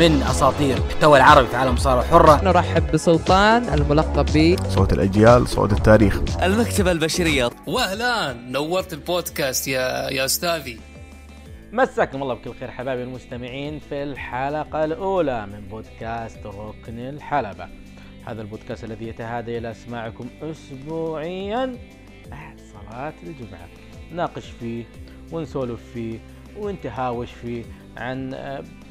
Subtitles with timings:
[0.00, 5.72] من أساطير المحتوى العربي في عالم الصارة الحرة نرحب بسلطان الملقب ب صوت الأجيال صوت
[5.72, 6.20] التاريخ.
[6.42, 7.50] المكتبة البشرية.
[7.66, 10.80] واهلا نورت البودكاست يا يا أستاذي.
[11.72, 17.68] مساكم الله بكل خير حبايبي المستمعين في الحلقة الأولى من بودكاست ركن الحلبة.
[18.26, 21.76] هذا البودكاست الذي يتهادى إلى أسماعكم أسبوعيا.
[22.30, 23.68] بعد صلاة الجمعة.
[24.12, 24.84] ناقش فيه
[25.32, 26.18] ونسولف فيه
[26.56, 27.64] ونتهاوش فيه
[27.96, 28.34] عن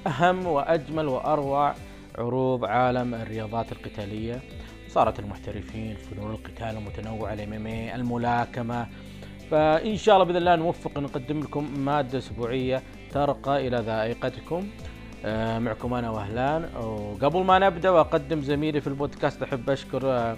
[0.08, 1.74] أهم وأجمل وأروع
[2.18, 4.42] عروض عالم الرياضات القتالية.
[4.88, 8.88] صارت المحترفين فنون القتال المتنوعة الام الملاكمة.
[9.52, 14.68] فإن شاء الله بإذن الله نوفق نقدم لكم مادة أسبوعية ترقى إلى ذائقتكم.
[15.26, 16.70] آه، معكم أنا وهلان.
[16.76, 20.38] وقبل ما نبدأ وأقدم زميلي في البودكاست أحب أشكر آه،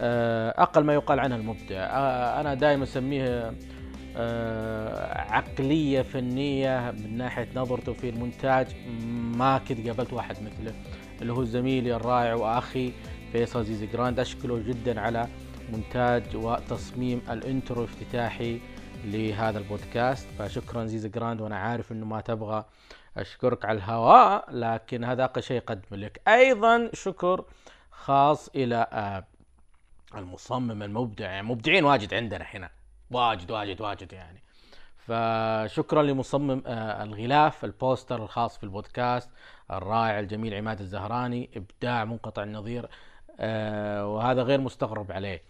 [0.00, 1.86] آه، أقل ما يقال عنه المبدع.
[2.40, 3.52] أنا دائما أسميه
[5.30, 8.66] عقلية فنية من ناحية نظرته في المونتاج
[9.36, 10.74] ما كنت قابلت واحد مثله
[11.22, 12.92] اللي هو زميلي الرائع وأخي
[13.32, 14.20] فيصل زيزي جراند.
[14.20, 15.28] أشكره جدا على
[15.70, 18.60] مونتاج وتصميم ال intro الافتتاحي
[19.04, 20.28] لهذا البودكاست.
[20.38, 22.64] فشكرا زيزي جراند وأنا عارف إنه ما تبغى
[23.16, 26.20] أشكرك على الهواء لكن هذا أقل شيء اقدم لك.
[26.28, 27.44] أيضا شكر
[27.90, 29.24] خاص إلى آه،
[30.14, 32.70] المصمم المبدع مبدعين واجد عندنا هنا
[33.14, 34.42] واجد واجد واجد يعني.
[35.06, 39.30] فشكرا لمصمم آه، الغلاف البوستر الخاص في البودكاست
[39.70, 42.88] الرائع الجميل عماد الزهراني إبداع منقطع النظير
[43.40, 45.42] آه، وهذا غير مستغرب عليه.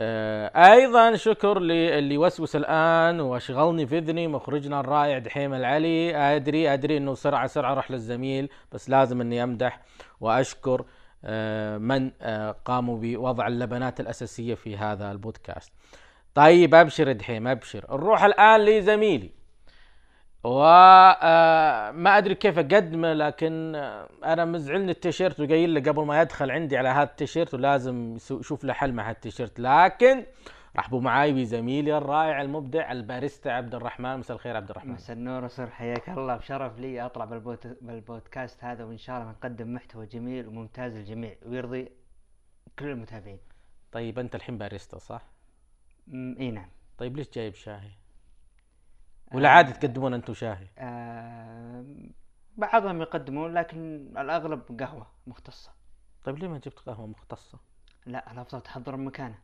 [0.00, 6.16] آه، أيضا شكر للي وسوس الآن واشغلني في اذني مخرجنا الرائع دحيم العلي.
[6.16, 9.80] أدري أدري إنه سرعة سرعة راح للزميل بس لازم إني أمدح
[10.20, 10.84] وأشكر
[11.78, 12.10] من
[12.64, 15.72] قاموا بوضع اللبنات الأساسية في هذا البودكاست.
[16.38, 17.86] طيب أبشر دحيم أبشر.
[17.90, 19.30] نروح الآن لزميلي.
[20.44, 26.50] وما آه، أدري كيف أقدمه لكن آه، أنا مزعلني التيشيرت وقايل له قبل ما يدخل
[26.50, 29.60] عندي على هذا التيشيرت ولازم يشوف له حل مع التيشيرت.
[29.60, 30.24] لكن
[30.76, 34.18] رحبوا معاي بزميلي الرائع المبدع الباريستا عبد الرحمن.
[34.18, 34.92] مساء الخير عبد الرحمن.
[34.92, 36.36] مساء النور وسر حياك الله.
[36.36, 41.88] بشرف لي أطلع بالبوت بالبودكاست هذا وإن شاء الله نقدم محتوى جميل وممتاز للجميع ويرضي
[42.78, 43.38] كل المتابعين.
[43.92, 45.37] طيب أنت الحين باريستا صح؟
[46.14, 47.90] إي نعم طيب ليش جايب شاهي؟
[49.34, 51.84] ولا عادي تقدمون أنتم شاهي؟ آه
[52.56, 55.70] بعضهم يقدمون لكن الأغلب قهوة مختصة
[56.24, 57.58] طيب ليه ما جبت قهوة مختصة؟
[58.06, 59.38] لا الافضل تحضر مكانه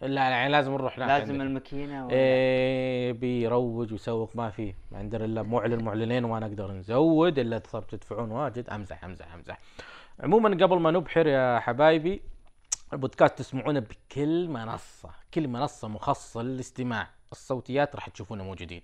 [0.00, 1.40] لا يعني لازم نروح لازم.
[1.40, 7.58] الماكينة إيه بيروج ويسوق ما فيه ما عندنا إلا معلن معلنين وما نقدر نزود إلا
[7.58, 9.58] تدفعون واجد أمزح أمزح أمزح
[10.20, 12.22] عموما قبل ما نبحر يا حبايبي
[12.92, 17.08] البودكاست تسمعونه بكل منصة كل منصة مخصصة للاستماع.
[17.32, 18.82] الصوتيات راح تشوفونا موجودين.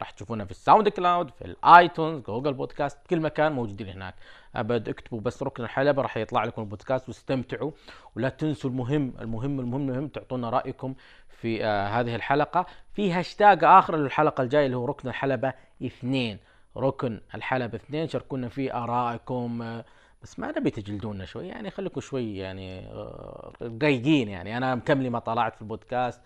[0.00, 4.14] راح تشوفونا في ال SoundCloud في ال iTunes Google Podcast كل مكان موجودين هناك.
[4.56, 7.70] أبد اكتبوا بس ركن الحلبة راح يطلع لكم البودكاست واستمتعوا.
[8.16, 10.94] ولا تنسوا المهم المهم المهم المهم تعطونا رأيكم
[11.28, 12.66] في آه هذه الحلقة.
[12.92, 15.52] في هاشتاج آخر للحلقة الجاية اللي هو ركن الحلبة
[15.86, 16.38] اثنين.
[16.76, 19.84] ركن الحلبة اثنين شاركونا فيه آرائكم آه
[20.22, 24.56] بس ما نبي تجلدونا شوي يعني خليكم شوي يعني آه، رايقين يعني.
[24.56, 26.20] أنا مكملي ما طلعت في البودكاست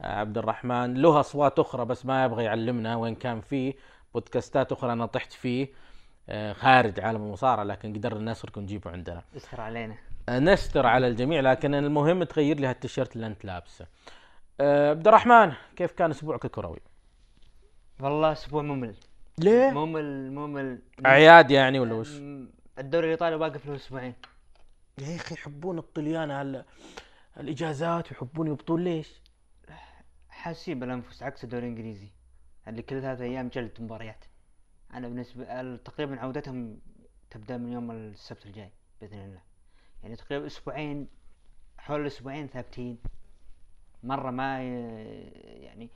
[0.00, 0.94] آه، عبد الرحمن.
[0.94, 3.74] له أصوات أخرى بس ما يبغى يعلمنا وين كان فيه.
[4.14, 5.68] بودكاستات أخرى أنا طحت فيه
[6.28, 9.22] آه، خارج عالم المصارعة لكن قدرنا نسرك ونجيبه عندنا.
[9.36, 9.94] استر علينا.
[10.30, 13.86] نستر على الجميع لكن المهم تغير لي هالتيشيرت اللي أنت لابسه.
[14.60, 16.78] عبد الرحمن كيف كان أسبوعك الكروي؟
[18.00, 18.94] والله أسبوع ممل.
[19.38, 20.78] ليه؟ ممل ممل.
[21.06, 22.10] اعياد يعني ولا وش؟
[22.80, 24.14] الدوري الإيطالي واقف له أسبوعين.
[24.98, 26.64] يا أخي يحبون الطليان على
[27.36, 29.20] الإجازات ويحبون يبطون ليش؟
[30.28, 32.08] حاسين بالأنفس عكس الدوري الإنجليزي
[32.68, 34.24] اللي كل ثلاثة أيام جلد مباريات.
[34.94, 36.80] أنا بالنسبة تقريبا عودتهم
[37.30, 39.42] تبدأ من يوم السبت الجاي بإذن الله.
[40.02, 41.08] يعني تقريبا أسبوعين
[41.78, 42.98] حول الاسبوعين ثابتين.
[44.02, 45.90] مرة ما يعني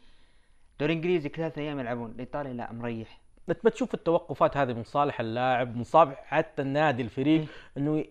[0.81, 3.24] دوري إنجليزي كل ثلاثة أيام يلعبون الإيطالي لا مريح.
[3.49, 7.47] ما تشوف التوقفات هذه من صالح اللاعب من صالح حتى النادي الفريق
[7.77, 8.05] إنه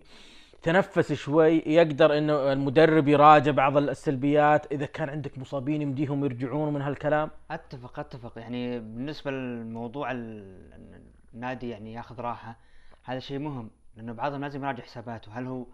[0.61, 4.71] تنفس شوي يقدر إنه المدرب يراجع بعض السلبيات.
[4.71, 7.29] إذا كان عندك مصابين يمديهم يرجعون من هالكلام.
[7.51, 8.37] أتفق أتفق.
[8.37, 10.11] يعني بالنسبة للموضوع
[11.33, 12.57] النادي يعني ياخذ راحة
[13.03, 15.39] هذا شيء مهم لأنه بعضهم لازم يراجع حساباته.
[15.39, 15.65] هل هو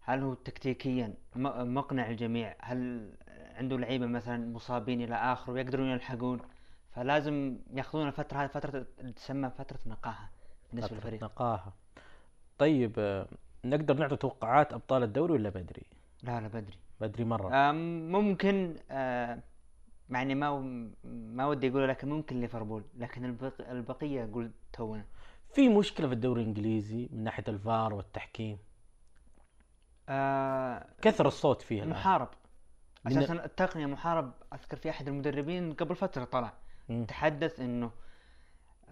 [0.00, 3.10] هل هو تكتيكيا مقنع الجميع؟ هل
[3.56, 6.40] عنده لعيبة مثلا مصابين إلى اخره ويقدرون يلحقون؟
[6.94, 8.86] فلازم ياخذون الفترة هذه فترة
[9.16, 10.30] تسمى فترة نقاهة
[10.72, 11.24] بالنسبة للفريق.
[11.24, 11.72] نقاهة.
[12.58, 13.28] طيب آه،
[13.64, 15.86] نقدر نعطي توقعات أبطال الدوري ولا بدري؟
[16.22, 16.78] لا لا بدري.
[17.00, 17.72] بدري مرة.
[17.72, 19.38] ممكن آه
[20.10, 20.58] يعني ما
[21.04, 25.04] ما ودي أقول لكن ممكن ليفربول لكن البقية أقول تونا.
[25.54, 28.58] في مشكلة في الدوري الإنجليزي من ناحية الفار والتحكيم؟
[30.08, 31.90] آه كثر الصوت فيه الآن.
[31.90, 32.28] محارب.
[33.06, 34.32] أساسا التقنية محارب.
[34.52, 36.52] أذكر في أحد المدربين قبل فترة طلع.
[36.88, 37.04] مم.
[37.04, 37.90] تحدث إنه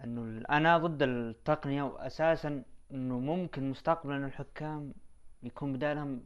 [0.05, 2.63] إنه أنا ضد التقنية واساسا
[2.93, 4.93] إنه ممكن مستقبلا الحكام
[5.43, 6.23] يكون بدالهم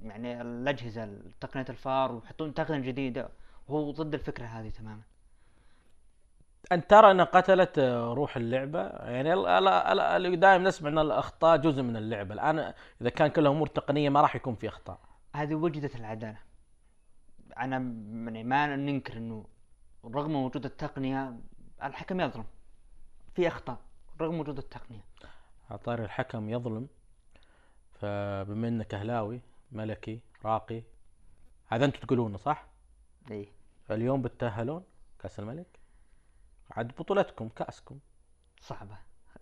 [0.00, 3.28] يعني الأجهزة تقنية الفار ويحطون تقنية جديدة.
[3.68, 5.02] وهو ضد الفكرة هذه تماما.
[6.72, 7.78] أن ترى أن قتلت
[8.14, 12.34] روح اللعبة؟ يعني دائما نسمع أن الأخطاء جزء من اللعبة.
[12.34, 14.98] الآن إذا كان كلها أمور تقنية ما راح يكون في أخطاء.
[15.36, 16.38] هذه وجدت العدالة.
[17.58, 19.44] أنا م- يعني ما ننكر إنه
[20.04, 21.40] رغم وجود التقنية
[21.82, 22.44] الحكم يظلم.
[23.34, 23.78] في أخطاء
[24.20, 25.04] رغم وجود التقنية.
[25.70, 26.88] على طاري الحكم يظلم.
[28.00, 29.40] فبما أنك أهلاوي
[29.72, 30.82] ملكي راقي
[31.66, 32.66] هذا أنتم تقولونه صح؟
[33.30, 33.52] اي
[33.90, 34.84] اليوم بتتأهلون
[35.18, 35.78] كأس الملك؟
[36.70, 37.98] عاد بطولتكم كأسكم.
[38.60, 38.98] صعبة.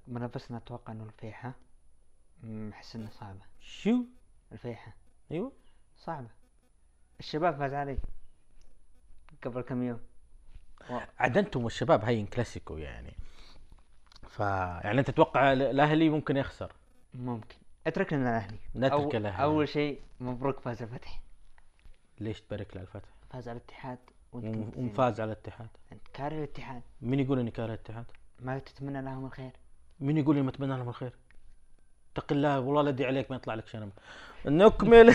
[0.08, 1.52] منافسنا أتوقع إنه الفيحة.
[2.72, 3.40] أحس إنه صعبة.
[3.60, 4.04] شو؟
[4.52, 4.96] الفيحة.
[5.30, 5.52] أيوه.
[5.96, 6.28] صعبة.
[7.20, 7.98] الشباب فاز علي.
[9.44, 10.00] قبل كم يوم.
[11.18, 13.12] عاد أنتم والشباب هين كلاسيكو يعني.
[14.28, 16.72] ف يعني أنت تتوقع ال- الأهلي ممكن يخسر؟
[17.14, 17.56] ممكن.
[17.86, 18.58] أترك لنا الأهلي.
[18.76, 19.42] نترك أو- الأهلي.
[19.42, 21.20] أول شيء مبروك فاز الفتح.
[22.20, 23.98] ليش تبارك له الفتح؟ فاز على الاتحاد
[24.32, 25.68] ومفاز على الاتحاد.
[25.92, 26.82] أنت كاره الاتحاد.
[27.02, 28.04] مين يقول إني كاره الاتحاد؟
[28.40, 29.50] ما تتمنى لهم الخير.
[30.00, 31.12] مين يقول إني متمنى لهم الخير؟
[32.16, 33.90] اتق الله والله لا ادعي عليك ما يطلع لك شنب
[34.46, 35.14] نكمل.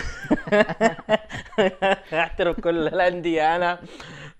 [2.12, 3.78] أحترم كل الأندية أنا.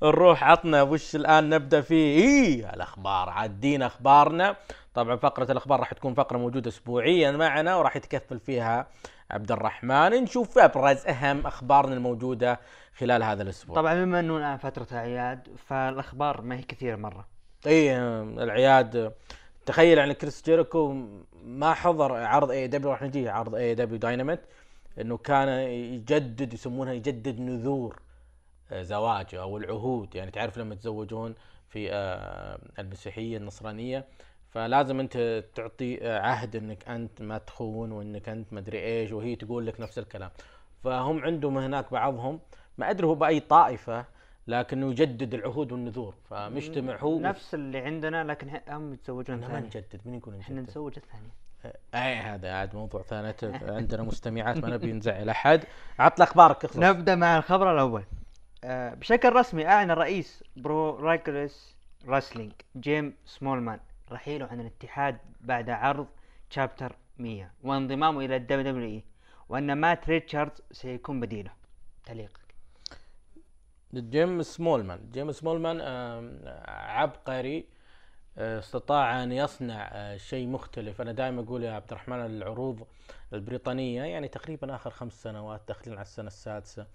[0.03, 3.31] نروح عطنا وش الآن نبدأ فيه؟ إيه الأخبار.
[3.31, 4.57] عاد وين أخبارنا.
[4.95, 8.87] طبعا فقرة الأخبار راح تكون فقرة موجودة اسبوعيا معنا وراح يتكفل فيها
[9.31, 10.11] عبد الرحمن.
[10.11, 12.61] نشوف أبرز أهم أخبارنا الموجودة
[12.99, 13.77] خلال هذا الأسبوع.
[13.77, 17.27] طبعا بما إنه الآن فترة اعياد فالأخبار ما هي كثيرة مرة.
[17.67, 17.97] إي
[18.43, 19.13] أعياد
[19.67, 20.93] تخيل يعني Chris Jericho
[21.45, 24.41] ما حضر عرض AEW راح نجي عرض AEW Dynamite
[25.01, 28.03] إنه كان يجدد يسمونها يجدد نذور
[28.73, 30.15] آه، زواجه أو العهود.
[30.15, 31.35] يعني تعرف لما يتزوجون
[31.69, 34.05] في آه، المسيحية النصرانية
[34.51, 39.37] فلازم أنت تعطي آه، عهد إنك أنت ما تخون وإنك أنت ما أدري إيش وهي
[39.37, 40.31] تقول لك نفس الكلام.
[40.85, 42.41] فهم عندهم هناك بعضهم
[42.79, 44.05] ما أدري هو بأي طائفة
[44.47, 49.67] لكنه يجدد العهود والنذور فمجتمع هو نفس اللي عندنا لكن هم يتزوجون إحنا ما ثاني
[49.67, 51.29] نجدد من يقول إحنا نجدد؟ نتزوج الثاني
[51.95, 53.35] أي هذا عاد موضوع ثاني.
[53.79, 55.65] عندنا مستمعات ما نبي نزعل أحد.
[55.99, 56.77] عط لي أخبارك اخلص.
[56.77, 58.05] نبدأ مع الخبر الأول.
[58.65, 61.77] آه، بشكل رسمي أعلن رئيس Progress
[62.07, 63.81] Wrestling Jim Smallman
[64.13, 66.07] رحيله عن الاتحاد بعد عرض
[66.51, 69.05] Chapter 100 وانضمامه إلى ال WWE
[69.49, 71.51] وأن Matt Richards سيكون بديله.
[72.05, 72.42] تعليقك
[73.95, 75.11] Jim Smallman.
[75.13, 75.81] Jim Smallman
[76.69, 77.67] عبقري
[78.39, 81.01] آه، استطاع أن يصنع آه، شيء مختلف.
[81.01, 82.87] أنا دائما أقول يا عبد الرحمن العروض
[83.33, 86.87] البريطانية يعني تقريبا آخر خمس سنوات داخلين على السنة السادسة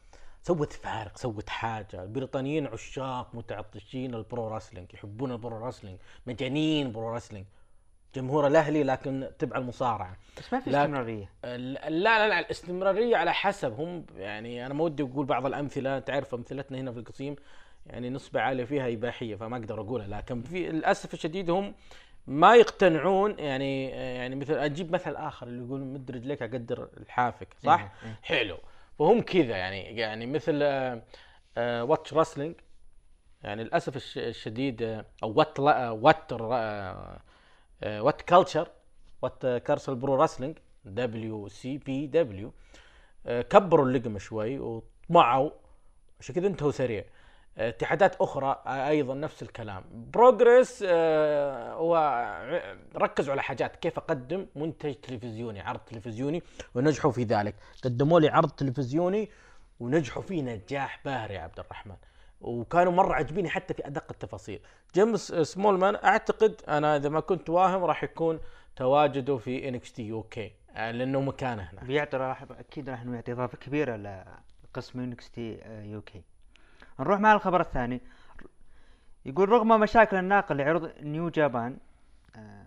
[0.41, 2.03] سوت فارق سوت حاجة.
[2.03, 7.45] البريطانيين عشاق متعطشين ال pro wrestling يحبون ال pro wrestling مجانين pro wrestling.
[8.17, 10.69] جمهور الأهلي لكن تبع المصارعة بس ما في.
[10.69, 15.99] استمرارية لا لا لا الاستمرارية على حسب هم يعني أنا ما ودي أقول بعض الأمثلة
[15.99, 17.35] تعرف أمثلتنا هنا في القصيم
[17.85, 21.73] يعني نسبة عالية فيها إباحية فما أقدر أقولها لكن في للأسف الشديد هم
[22.27, 27.79] ما يقتنعون يعني يعني مثل أجيب مثل آخر اللي يقول مد رجليك أقدر الحافك صح؟
[27.81, 28.19] إيه، إيه.
[28.23, 28.57] حلو
[28.99, 30.59] فهم كذا يعني يعني مثل
[31.57, 32.55] آه، واتش راسلينج
[33.43, 35.33] يعني للأسف الش- الشديد آه، أو
[37.85, 38.67] وات كلتشر
[39.21, 42.53] وات كارسل برو راسلينج دبليو سي بي دبليو
[43.25, 45.51] كبروا اللقمة شوي وطمعوا.
[46.19, 47.03] عشان كذا انتهوا سريع.
[47.57, 49.83] آه، اتحادات أخرى آه، أيضا نفس الكلام.
[49.91, 51.95] Progress آه، هو
[52.95, 53.75] ركزوا على حاجات.
[53.75, 56.43] كيف أقدم منتج تلفزيوني عرض تلفزيوني
[56.75, 57.55] ونجحوا في ذلك.
[57.83, 59.29] قدموا لي عرض تلفزيوني
[59.79, 61.95] ونجحوا فيه نجاح باهر يا عبد الرحمن.
[62.41, 64.59] وكانوا مرة عاجبيني حتى في أدق التفاصيل.
[64.95, 68.39] Jim Smallman أعتقد أنا إذا ما كنت واهم راح يكون
[68.75, 73.57] تواجده في انكس تي يو كي لأنه مكانه هنا بيعطي راح أكيد راح نعطي إضافة
[73.57, 73.95] كبيرة
[74.73, 76.23] لقسم NXT UK
[76.99, 78.01] نروح مع الخبر الثاني.
[79.25, 81.77] يقول رغم مشاكل الناقل لعروض New Japan
[82.35, 82.65] آه،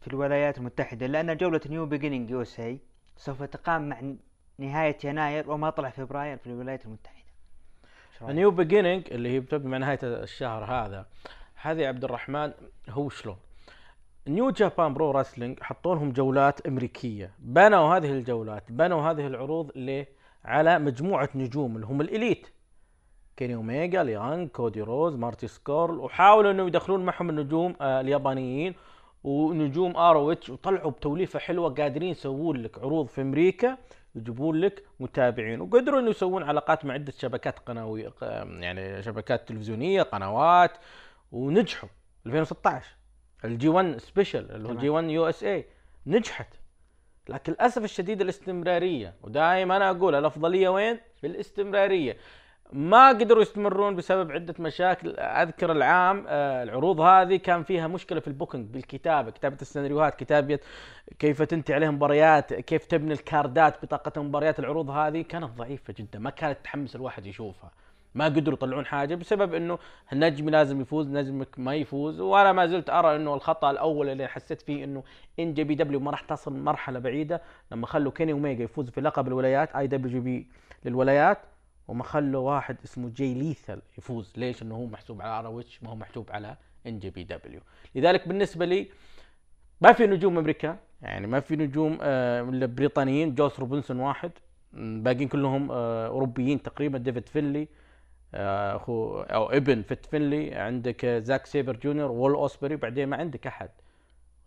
[0.00, 2.62] في الولايات المتحدة لأن جولة New Beginning US
[3.16, 4.02] سوف تقام مع
[4.58, 7.17] نهاية يناير ومطلع فبراير في الولايات المتحدة؟
[8.22, 11.06] New Beginning اللي هي بتبدا مع نهاية الشهر هذا.
[11.54, 12.52] هذه عبد الرحمن
[12.88, 13.36] هو شلون؟
[14.26, 17.30] New Japan Pro Wrestling حطوا لهم جولات أمريكية.
[17.38, 20.08] بنوا هذه الجولات بنوا هذه العروض ليه
[20.44, 22.46] على مجموعة نجوم اللي هم ال Elite.
[23.36, 28.00] Kenny Omega ال Young Bucks Cody Rhodes Marty Scurll وحاولوا إنه يدخلون معهم النجوم آه
[28.00, 28.74] اليابانيين.
[29.24, 33.76] ونجوم ROH وطلعوا بتوليفة حلوة قادرين يسوون لك عروض في أمريكا.
[34.18, 35.60] يجيبون لك متابعين.
[35.60, 38.12] وقدروا إنه يسوون علاقات مع عدة شبكات قنويه
[38.60, 40.72] يعني شبكات تلفزيونية قنوات
[41.32, 41.88] ونجحوا.
[42.26, 42.86] 2016
[43.44, 44.78] ال G1 Special اللي هو تمام.
[44.78, 45.64] G1 USA
[46.06, 46.54] نجحت.
[47.28, 49.14] لكن للأسف الشديد الاستمرارية.
[49.22, 52.16] ودائما أنا أقول الأفضلية وين؟ في الاستمرارية.
[52.72, 55.16] ما قدروا يستمرون بسبب عدة مشاكل.
[55.18, 60.58] أذكر العام آه، العروض هذه كان فيها مشكلة في ال booking بالكتابة كتابة السيناريوهات كتابه
[61.18, 65.94] كيف تنتهي عليهم مباريات كيف تبني ال card ات بطاقه المباريات العروض هذه كانت ضعيفة
[65.98, 67.70] جدا ما كانت تحمس الواحد يشوفها.
[68.14, 69.78] ما قدروا يطلعون حاجة بسبب إنه
[70.12, 72.20] نجمي لازم يفوز نجمك ما يفوز.
[72.20, 75.02] وأنا ما زلت أرى إنه الخطأ الأول اللي حسيت فيه إنه
[75.38, 80.46] NJPW ما راح تصل مرحلة بعيدة لما خلوا كيني أوميجا يفوز في لقب الولايات IWGP
[80.84, 81.38] للولايات.
[81.88, 84.32] وما خلوا واحد اسمه جاي ليثال يفوز.
[84.36, 87.60] ليش؟ إنه هو محسوب على ROH ما هو محسوب على NJPW.
[87.94, 88.88] لذلك بالنسبة لي
[89.80, 94.30] ما في نجوم أمريكا يعني ما في نجوم آه، من البريطانيين جوس روبنسون واحد.
[94.72, 96.98] باقيين كلهم آه، أوروبيين تقريبا.
[96.98, 97.68] ديفيد فينلي
[98.34, 100.54] آه، أخو أو ابن فيت فينلي.
[100.54, 102.76] عندك زاك سايبر جونيور وول أوسبري.
[102.76, 103.70] بعدين ما عندك أحد.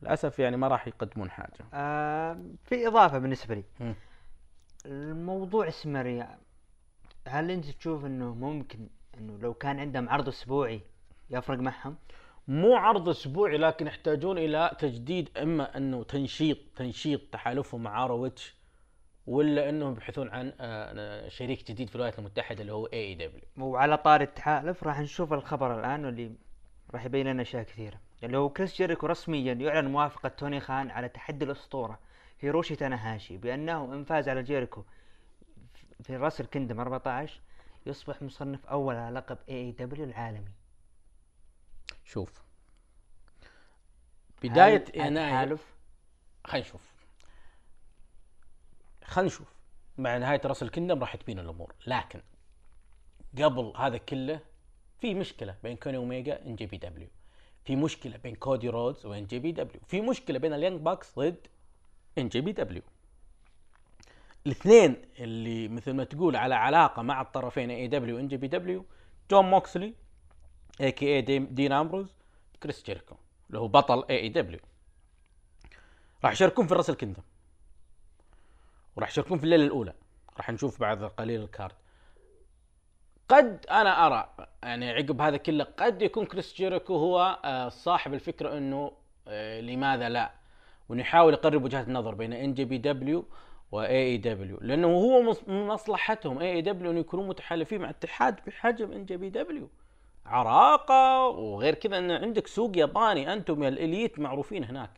[0.01, 1.65] للأسف يعني ما راح يقدمون حاجة.
[1.73, 3.93] آه في إضافة بالنسبة لي.
[4.85, 6.27] الموضوع استمراري
[7.27, 8.87] هل انت تشوف انه ممكن
[9.17, 10.81] انه لو كان عندهم عرض أسبوعي
[11.29, 11.95] يفرق معهم؟
[12.47, 18.55] مو عرض أسبوعي لكن يحتاجون إلى تجديد إما أنه تنشيط تنشيط تحالفهم مع ROH
[19.27, 23.41] ولا أنهم يبحثون عن آه، شريك جديد في الولايات المتحدة اللي هو اي اي دبليو
[23.57, 26.31] وعلى طار التحالف راح نشوف الخبر الآن واللي
[26.93, 31.09] راح يبين لنا أشياء كثيرة اللي هو كريس جيريكو رسميا يعلن موافقة توني خان على
[31.09, 31.99] تحدي الأسطورة
[32.39, 34.83] هيروشي تاناهاشي بأنه إن فاز على جيريكو
[36.03, 37.39] في Wrestle Kingdom 14
[37.85, 40.51] يصبح مصنف أول على لقب AEW العالمي.
[42.05, 42.43] شوف.
[44.43, 45.57] بداية هل يناير
[46.45, 46.81] خلينا نشوف.
[49.03, 49.53] خلينا نشوف.
[49.97, 51.75] مع نهاية Wrestle Kingdom راح تبين الأمور.
[51.87, 52.21] لكن
[53.37, 54.39] قبل هذا كله
[54.99, 57.07] في مشكلة بين كوني أوميجا إن جي بي دبليو.
[57.65, 59.81] في مشكلة بين كودي رودز و NJPW.
[59.87, 61.47] في مشكلة بين ال Young Bucks ضد
[62.17, 62.83] NJPW.
[64.45, 68.85] الاثنين اللي مثل ما تقول على علاقة مع الطرفين اي دبليو وان جي بي دبليو
[69.31, 69.93] جون موكسلي
[70.81, 72.13] AKA دين امبروز
[72.63, 73.15] كريس جيريكو
[73.47, 74.59] اللي هو بطل AEW
[76.23, 77.23] راح يشاركون في Wrestle Kingdom
[78.95, 79.93] وراح يشاركون في الليلة الأولى.
[80.37, 81.75] راح نشوف بعد قليل ال card.
[83.29, 84.29] قد أنا أرى
[84.63, 88.91] يعني عقب هذا كله قد يكون كريس جيريكو هو آه، صاحب الفكرة إنه
[89.27, 90.31] آه، لماذا لا؟
[90.89, 93.25] وإنه يحاول يقرب وجهات النظر بين ان جي بي دبليو
[93.71, 96.39] واي اي دبليو لأنه هو من مصلحتهم.
[96.39, 99.69] AEW إنه يكونوا متحالفين مع اتحاد بحجم NJPW.
[100.25, 103.33] عراقة وغير كذا انه عندك سوق ياباني.
[103.33, 104.89] أنتم يا ال Elite معروفين هناك.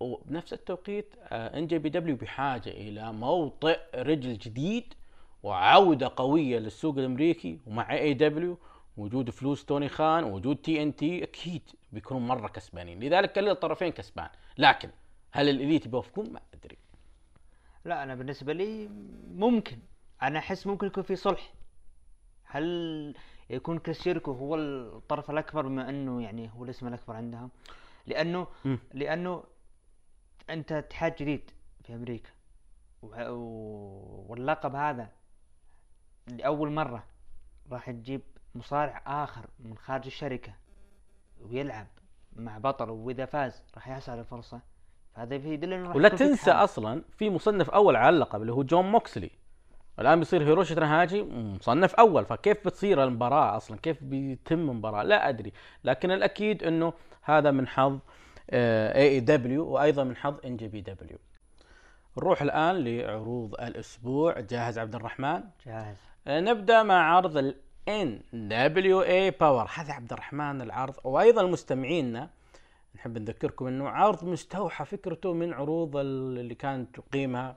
[0.00, 4.94] وبنفس التوقيت NJPW بحاجة إلى موطئ رجل جديد
[5.42, 7.58] وعودة قوية للسوق الأمريكي.
[7.66, 8.58] ومع AEW
[8.96, 11.62] وجود فلوس توني خان ووجود TNT أكيد
[11.92, 13.00] بيكونوا مرة كسبانين.
[13.00, 14.28] لذلك كل الطرفين كسبان.
[14.58, 14.90] لكن
[15.30, 16.78] هل ال Elite بيوافقون؟ ما أدري.
[17.88, 18.88] لا أنا بالنسبة لي
[19.34, 19.78] ممكن
[20.22, 21.54] أنا أحس ممكن يكون في صلح.
[22.44, 23.14] هل
[23.50, 27.50] يكون كريس جيريكو هو الطرف الأكبر بما أنه يعني هو الاسم الأكبر عندهم؟
[28.06, 28.78] لأنه مم.
[28.94, 29.44] لأنه
[30.50, 31.50] أنت اتحاد جديد
[31.84, 32.30] في أمريكا.
[33.02, 35.08] و- واللقب هذا
[36.26, 37.04] لأول مرة
[37.70, 38.20] راح تجيب
[38.54, 40.54] مصارع آخر من خارج الشركة
[41.40, 41.86] ويلعب
[42.36, 44.60] مع بطل وإذا فاز راح يحصل على فرصة.
[45.18, 46.50] فهذا يدل انه ولا تنسى.
[46.50, 49.30] أصلا في مصنف أول على اللقب اللي هو جون موكسلي.
[49.98, 52.24] الآن بيصير هيروشي تاناهاشي مصنف أول.
[52.24, 55.52] فكيف بتصير المباراة أصلا؟ كيف بيتم المباراة؟ لا أدري.
[55.84, 57.98] لكن الأكيد إنه هذا من حظ
[58.52, 61.18] AEW وأيضا من حظ NJPW
[62.18, 64.40] نروح الآن لعروض الأسبوع.
[64.40, 65.96] جاهز عبد الرحمن؟ جاهز.
[66.26, 67.54] آه، نبدأ مع عرض ال
[67.88, 72.30] NWA Power هذا عبد الرحمن العرض وأيضا مستمعينا
[72.94, 77.56] نحب نذكركم إنه عرض مستوحى فكرته من عروض ال- اللي كانت تقيمها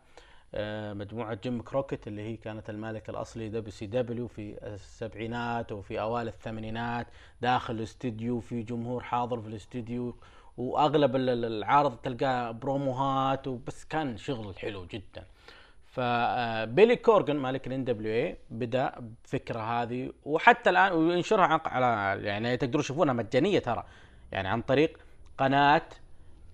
[0.56, 7.08] آه، مجموعة جيم كروكيت اللي هي كانت المالك الأصلي WCW في السبعينات وفي أوائل الثمانينات
[7.42, 10.16] داخل الاستديو في جمهور حاضر في الاستديو
[11.16, 15.26] ال- العرض تلقاه بروموهات وبس كان شغل حلو جدا.
[15.86, 23.14] فبيلي كورجان مالك ال NWA بدأ بفكرة هذه وحتى الآن وينشرها على يعني تقدروا تشوفونها
[23.14, 23.84] مجانية ترى
[24.32, 24.98] يعني عن طريق
[25.42, 25.82] قناة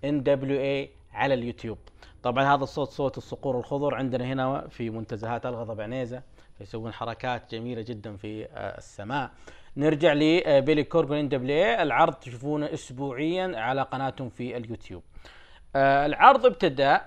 [0.04, 1.78] اي على اليوتيوب.
[2.22, 6.22] طبعا هذا الصوت صوت الصقور الخضر عندنا هنا في منتزهات الغضا عنيزة
[6.60, 9.30] يسوون حركات جميلة جدا في آه، السماء.
[9.76, 15.02] نرجع لبيلي كورجان NWA العرض تشوفونه اسبوعيا على قناتهم في اليوتيوب.
[15.76, 17.00] آه، العرض ابتدأ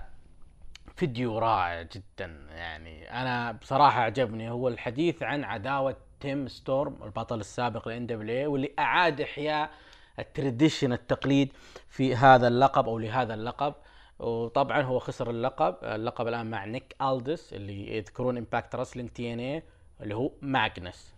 [0.96, 2.46] فيديو رائع جدا.
[2.50, 8.70] يعني أنا بصراحة عجبني هو الحديث عن عداوة تيم ستورم البطل السابق لأن دبليو واللي
[8.78, 9.70] أعاد إحياء
[10.18, 11.52] ال tradition التقليد
[11.88, 13.74] في هذا اللقب أو لهذا اللقب.
[14.18, 15.76] وطبعا هو خسر اللقب.
[15.82, 19.62] اللقب الآن مع نيك ألدس اللي يذكرون Impact Wrestling TNA
[20.00, 21.14] اللي هو ماجنس.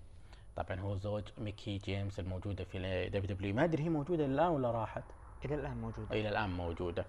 [0.57, 5.05] طبعا هو زوج ميكي جيمس الموجودة في WWE ما أدري هي موجودة الآن ولا راحت.
[5.45, 7.05] إلى الآن موجود إلى الآن موجودة.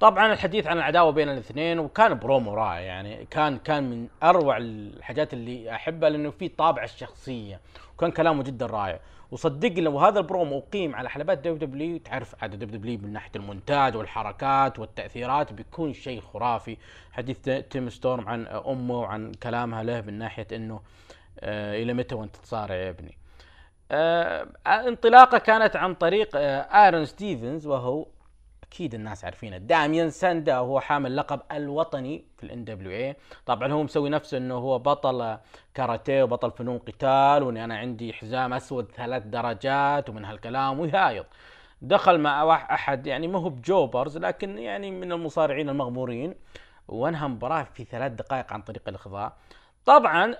[0.00, 3.26] طبعا الحديث عن العداوة بين الاثنين وكان برومو رائع يعني.
[3.26, 7.60] كان كان من أروع الحاجات اللي أحبها لأنه في طابع الشخصية.
[7.94, 9.00] وكان كلامه جدا رائع.
[9.30, 14.78] وصدقني لو هذا البرومو أقيم على حلبات WWE تعرف عاد WWE من ناحية المونتاج والحركات
[14.78, 16.76] والتأثيرات بيكون شيء خرافي.
[17.12, 17.38] حديث
[17.70, 20.80] تيم ستورم عن أمه وعن كلامها له من ناحية إنه
[21.40, 23.18] آه إلى متى وأنت تصارع يا ابني؟
[23.90, 28.06] آه انطلاقة كانت عن طريق آه آرون ستيفنز وهو
[28.68, 29.58] أكيد الناس عارفينه.
[29.58, 34.78] داميان ساندا وهو حامل لقب الوطني في ال NWA طبعا هو مسوي نفسه أنه هو
[34.78, 35.38] بطل
[35.74, 41.24] كاراتيه وبطل فنون قتال وأني أنا عندي حزام أسود ثلاث درجات ومن هالكلام ويهايض
[41.82, 46.34] دخل مع أحد يعني ما هو ب jobbers لكن يعني من المصارعين المغمورين.
[46.88, 49.32] وانهى مباراه في ثلاث دقائق عن طريق الإخضاع.
[49.84, 50.32] طبعا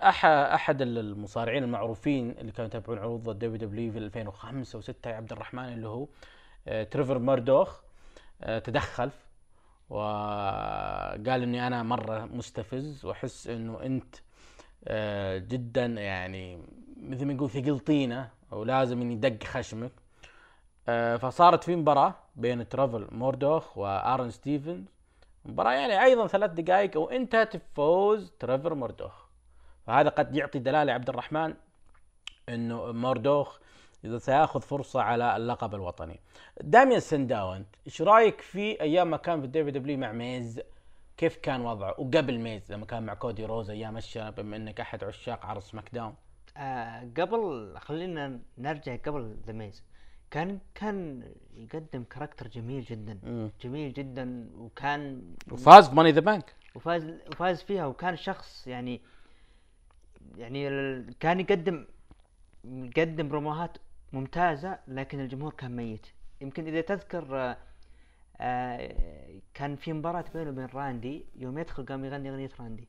[0.54, 5.88] أحد المصارعين المعروفين اللي كانوا يتابعون عروض ال WWE في 2005 و6 عبد الرحمن اللي
[5.88, 6.06] هو
[6.68, 7.80] آه، تريفر ماردوخ
[8.40, 9.10] تدخل.
[9.90, 14.16] وقال إني أنا مرة مستفز وأحس إنه أنت
[14.88, 16.62] آه، جدا يعني
[16.96, 19.92] مثل ما نقول ثقل طينة ولازم إني دق خشمك.
[21.18, 24.84] فصارت في مباراة بين ترافل موردوخ وآرن ستيفنز.
[25.44, 29.26] مباراة يعني أيضا ثلاث دقائق وإنتهت بفوز ترافر موردوخ.
[29.86, 31.54] فهذا قد يعطي دلالة عبد الرحمن
[32.48, 33.58] إنه موردوخ
[34.04, 36.20] إذا سيأخذ فرصة على اللقب الوطني.
[36.60, 40.60] داميان سنداو انت إيش رأيك في أيام ما كان في ال WW مع ميز؟
[41.16, 45.04] كيف كان وضعه؟ وقبل ميز لما كان مع كودي رودز أيام الشاب بما إنك أحد
[45.04, 46.14] عشاق عرض سماك داون؟
[46.56, 49.84] آه قبل خلينا نرجع قبل The Miz.
[50.30, 51.22] كان كان
[51.54, 53.18] يقدم character جميل جدا.
[53.22, 53.50] مم.
[53.60, 56.54] جميل جدا وكان وفاز ب Money in the Bank.
[56.74, 59.00] وفاز وفاز فيها وكان شخص يعني
[60.36, 61.86] يعني كان يقدم
[62.64, 63.78] يقدم بروموهات
[64.16, 66.06] ممتازة لكن الجمهور كان ميت.
[66.40, 67.56] يمكن إذا تذكر آه،
[68.40, 72.88] آه، كان في مباراة بينه وبين راندي يوم يدخل قام يغني أغنية راندي.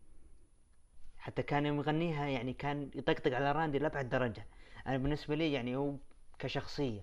[1.17, 4.45] حتى كان يوم يغنيها يعني كان يطقطق على راندي لأبعد درجة.
[4.87, 5.95] أنا بالنسبة لي يعني هو
[6.39, 7.01] كشخصية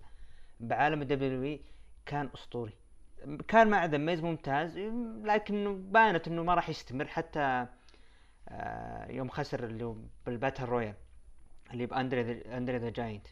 [0.60, 1.58] بعالم ال W
[2.06, 2.72] كان أسطوري.
[3.48, 4.78] كان مع The Miz ممتاز
[5.24, 7.66] لكنه بانت إنه ما راح يستمر حتى
[8.48, 10.94] آه، يوم خسر اللي بال battle royal
[11.72, 13.26] اللي بأندري أندري the Giant.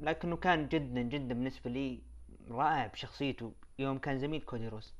[0.00, 1.98] لكنه كان جدا جدا بالنسبة لي
[2.50, 3.52] رائع بشخصيته.
[3.78, 4.94] يوم كان زميل كودي رودز.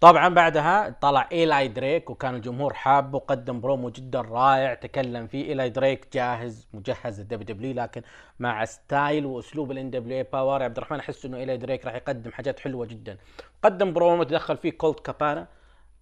[0.00, 4.74] طبعا بعدها طلع إيلاي دريك وكان الجمهور حابه وقدم برومو جدا رائع.
[4.74, 8.02] تكلم فيه إيلاي دريك جاهز مجهز لل WW لكن
[8.38, 12.32] مع style وأسلوب ال NWA Power يا عبد الرحمن احس إنه إيلاي دريك راح يقدم
[12.32, 13.18] حاجات حلوة جدا.
[13.62, 15.48] قدم برومو تدخل فيه كولت كابانا.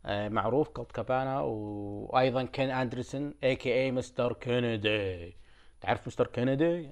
[0.07, 1.41] آه، معروف كولت كابانا.
[1.41, 4.33] وأيضا كين أندرسون AKA Mr.
[4.33, 5.35] Kennedy
[5.81, 6.27] تعرف Mr.
[6.27, 6.91] Kennedy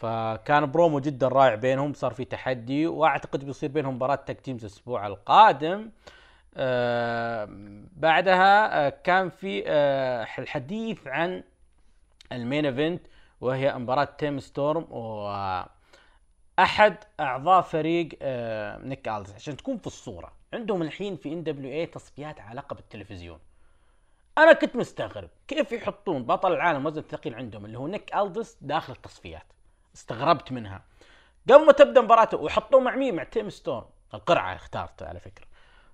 [0.00, 5.06] فكان برومو جدا رائع بينهم صار في تحدي وأعتقد بيصير بينهم مباراة tag teams الأسبوع
[5.06, 5.90] القادم.
[6.56, 7.48] آه
[7.96, 11.42] بعدها آه كان في آه الحديث عن
[12.32, 13.06] ال main event
[13.40, 19.32] وهي مباراة تيم ستورم واحد أعضاء فريق آه نيك ألز.
[19.32, 23.38] عشان تكون في الصورة عندهم الحين في NWA تصفيات على لقب التلفزيون
[24.38, 28.92] أنا كنت مستغرب كيف يحطون بطل العالم وزن ثقيل عندهم اللي هو نيك ألدس داخل
[28.92, 29.42] التصفيات.
[29.94, 30.82] استغربت منها.
[31.50, 35.46] قبل ما تبدأ مباراته وحطوه مع مين؟ مع تيم ستورم القرعة اختارته على فكرة.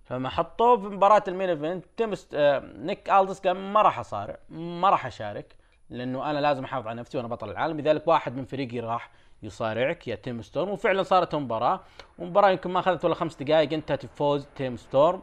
[0.04, 2.34] فما حطوه في مباراة ال main event تيم ست...
[2.34, 2.58] آه...
[2.58, 5.56] نيك ألدس قال ما راح أصارع ما راح أشارك
[5.90, 7.80] لأنه أنا لازم أحافظ على نفسي وأنا بطل العالم.
[7.80, 9.10] لذلك واحد من فريقي راح
[9.42, 11.80] يصارعك يا تيم ستورم وفعلا صارت مباراة.
[12.18, 15.22] ومباراه يمكن ما أخذت ولا خمس دقائق انتهت بفوز تيم ستورم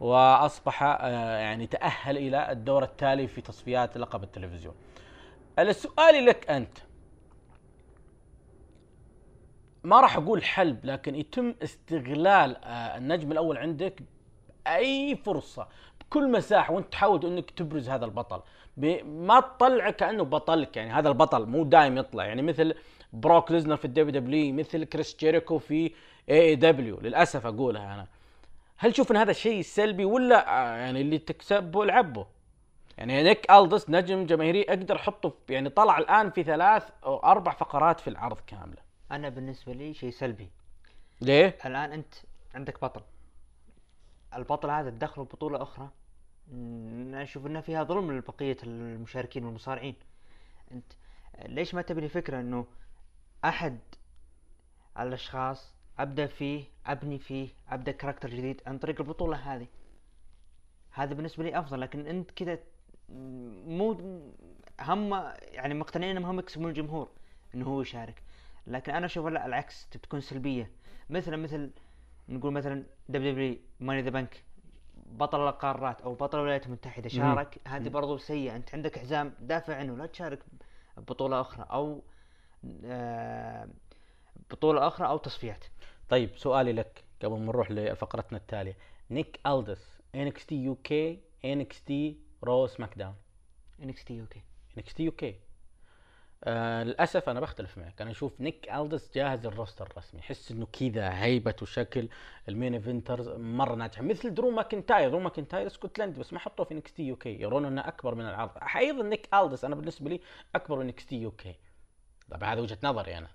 [0.00, 4.74] وأصبح آه، يعني تأهل إلى الدور التالي في تصفيات لقب التلفزيون.
[5.58, 6.78] السؤال لك أنت.
[9.84, 14.02] ما راح أقول حلب لكن يتم استغلال آه، النجم الأول عندك
[14.64, 15.66] بأي فرصة
[16.00, 18.40] بكل مساحة وأنت تحاول إنك تبرز هذا البطل.
[19.04, 22.24] ما تطلعه كأنه بطلك يعني هذا البطل مو دايم يطلع.
[22.24, 22.74] يعني مثل
[23.12, 25.92] بروك ليزنر في ال WW مثل كريس جيريكو في
[26.30, 28.06] AEW للأسف أقولها أنا.
[28.76, 32.26] هل تشوف إن هذا شيء سلبي ولا آه، يعني اللي تكسبه العبه
[32.98, 38.00] يعني نيك ألدس نجم جماهيري أقدر أحطه يعني طلع الآن في ثلاث أو أربع فقرات
[38.00, 38.89] في العرض كاملة.
[39.10, 40.50] أنا بالنسبة لي شيء سلبي.
[41.20, 42.14] ليه؟ الآن أنت
[42.54, 43.02] عندك بطل.
[44.34, 45.90] البطل هذا تدخله بطولة أخرى.
[46.52, 49.94] أنا أشوف إنه فيها ظلم لبقية المشاركين والمصارعين.
[50.72, 50.92] أنت
[51.44, 52.66] ليش ما تبني فكرة إنه
[53.44, 53.78] أحد
[54.98, 59.66] الأشخاص أبدأ فيه أبني فيه أبدأ character جديد عن طريق البطولة هذه؟
[60.90, 62.58] هذا بالنسبة لي أفضل لكن أنت كذا
[63.08, 63.92] مو
[64.80, 67.08] هم يعني مقتنعين إنهم هم يكسبون الجمهور
[67.54, 68.22] إنه هو يشارك.
[68.66, 70.70] لكن أنا أشوف لا العكس تكون سلبية.
[71.10, 71.70] مثلا مثل
[72.28, 74.44] نقول مثلا WW Money in the Bank
[75.06, 77.60] بطل القارات أو بطل الولايات المتحدة شارك.
[77.68, 78.56] هذه برضو سيئة.
[78.56, 80.38] أنت عندك حزام دافع عنه لا تشارك
[80.96, 82.02] بطوله أخرى أو
[82.84, 83.68] آه،
[84.50, 85.64] بطولة أخرى أو تصفيات.
[86.08, 88.76] طيب سؤالي لك قبل ما نروح لفقرتنا التالية.
[89.10, 93.14] نيك ألدس إنكس تي يو كي إنكس تي رو سماك داون
[93.82, 94.42] إنكس تي أوكي
[94.78, 95.40] إنكس تي يو كي.
[96.44, 98.02] آه للأسف أنا بختلف معك.
[98.02, 100.20] أنا أشوف نيك ألدس جاهز ال roster الرسمي.
[100.20, 102.08] أحس إنه كذا هيبة وشكل
[102.48, 104.02] ال main eventers مرة ناجحة.
[104.02, 105.08] مثل درو ماكنتاير.
[105.10, 107.40] درو ماكنتاير اسكتلندي بس ما حطوه في NXT UK.
[107.40, 108.50] يرون إنه أكبر من العرض.
[108.76, 110.20] أيضا نيك ألدس أنا بالنسبة لي
[110.54, 111.54] أكبر من NXT UK.
[112.30, 113.28] طبعا هذا وجهة نظري أنا.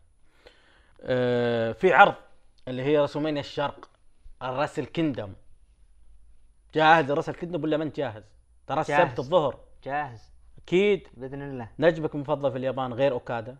[1.02, 2.16] آه في عرض
[2.68, 3.90] اللي هي WrestleMania الشرق
[4.42, 5.34] ال Wrestle Kingdom.
[6.76, 8.24] جاهز ال Wrestle Kingdom ولا ما أنت جاهز؟
[8.68, 9.20] ترى السبت.
[9.20, 9.60] الظهر.
[9.84, 10.35] جاهز.
[10.68, 11.08] أكيد.
[11.14, 11.70] بإذن الله.
[11.80, 13.58] نجمك المفضل في اليابان غير أوكادا؟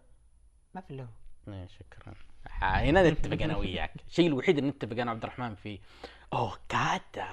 [0.74, 1.08] ما في له
[1.48, 2.14] إيه شكرا.
[2.62, 3.92] هنا نتفق أنا وياك.
[4.08, 5.80] الشيء الوحيد اللي نتفق أنا وعبد الرحمن فيه
[6.34, 7.28] أوكادا.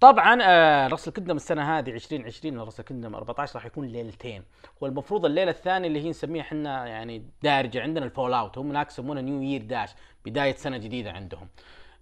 [0.00, 4.42] طبعا آه Wrestle Kingdom السنة هذه 2020 Wrestle Kingdom 14 راح يكون ليلتين.
[4.80, 9.22] والمفروض الليلة الثانية اللي هي نسميها إحنا يعني دارجة عندنا ال fallout هم هناك يسمونها
[9.22, 9.90] New Year Dash
[10.24, 11.48] بداية سنة جديدة عندهم.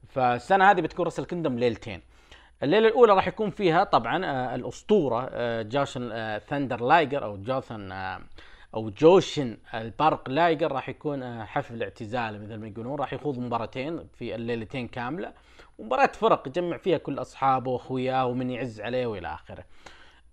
[0.08, 2.02] فالسنة هذه بتكون Wrestle Kingdom ليلتين.
[2.62, 7.92] الليلة الأولى راح يكون فيها طبعا آه الأسطورة آه جاشن آه ثاندر لايجر أو جوثن
[7.92, 8.20] آه
[8.74, 14.06] أو جوشن البرق لايجر راح يكون آه حفل اعتزال مثل ما يقولون راح يخوض مباراتين
[14.12, 15.32] في الليلتين كاملة
[15.78, 19.64] مباراة فرق يجمع فيها كل أصحابه وأخوياه ومن يعز عليه وإلى آخره.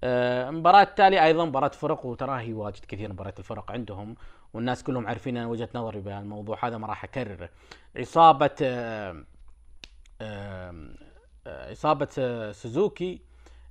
[0.03, 4.15] آه، المباراة التالية أيضا مباراة فرق وتراها هي واجد كثير مباريات الفرق عندهم
[4.53, 7.49] والناس كلهم عارفين أنا وجهة نظري بهالموضوع هذا ما راح أكرره.
[7.95, 8.55] عصابة
[11.47, 13.21] آه، سوزوكي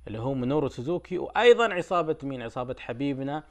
[0.07, 3.43] اللي هو مينورو سوزوكي وأيضا عصابة مين؟ عصابة حبيبنا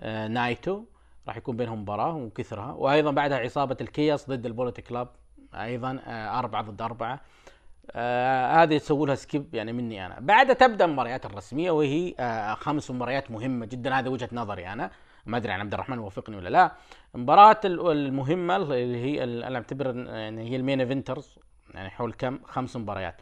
[0.00, 0.84] آه، نايتو.
[1.28, 2.72] راح يكون بينهم مباراة وكثرها.
[2.72, 5.08] وأيضا بعدها عصابة ال Chaos ضد ال Bullet Club
[5.54, 7.20] أيضا آه، أربعة ضد أربعة.
[7.90, 10.20] آه هذه تسووا لها skip يعني مني أنا.
[10.20, 13.98] بعدها تبدأ المباريات الرسمية وهي آه خمس مباريات مهمة جدا.
[13.98, 14.90] هذه وجهة نظري أنا.
[15.26, 16.72] ما أدري عن عبد الرحمن يوافقني ولا لا.
[17.14, 21.38] المباراه ال- المهمة اللي هي أنا أعتبر يعني هي ال main eventers
[21.74, 23.14] يعني حول كم؟ خمس مباريات.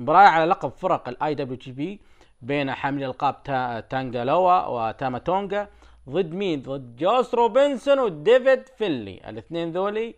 [0.00, 2.00] مباراة على لقب فرق ال IWGP
[2.42, 5.68] بين حاملي ألقاب تا تانجا لوا وتاما تونجا
[6.08, 10.14] ضد مين؟ ضد جوس روبنسون وديفيد فينلي الاثنين ذولي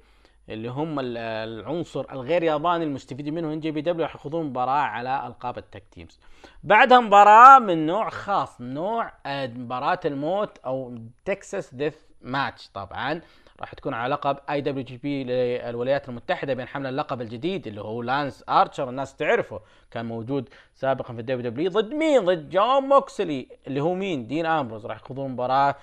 [0.49, 5.65] اللي هم ال- العنصر الغير ياباني المستفيدين منه NJPW راح يخوضون مباراة على ألقاب ال
[5.65, 6.21] tag teams.
[6.63, 13.21] بعدها مباراة من نوع خاص نوع آه، مباراة الموت أو Texas death match طبعا.
[13.63, 18.89] راح تكون على لقب IWGP للولايات المتحدة بين حامل اللقب الجديد اللي هو لانس آرشر.
[18.89, 23.95] الناس تعرفه كان موجود سابقا في ال WW ضد مين؟ ضد جون موكسلي اللي هو
[23.95, 24.87] مين؟ دين آمبروز.
[24.87, 25.75] راح يخوضون مباراة.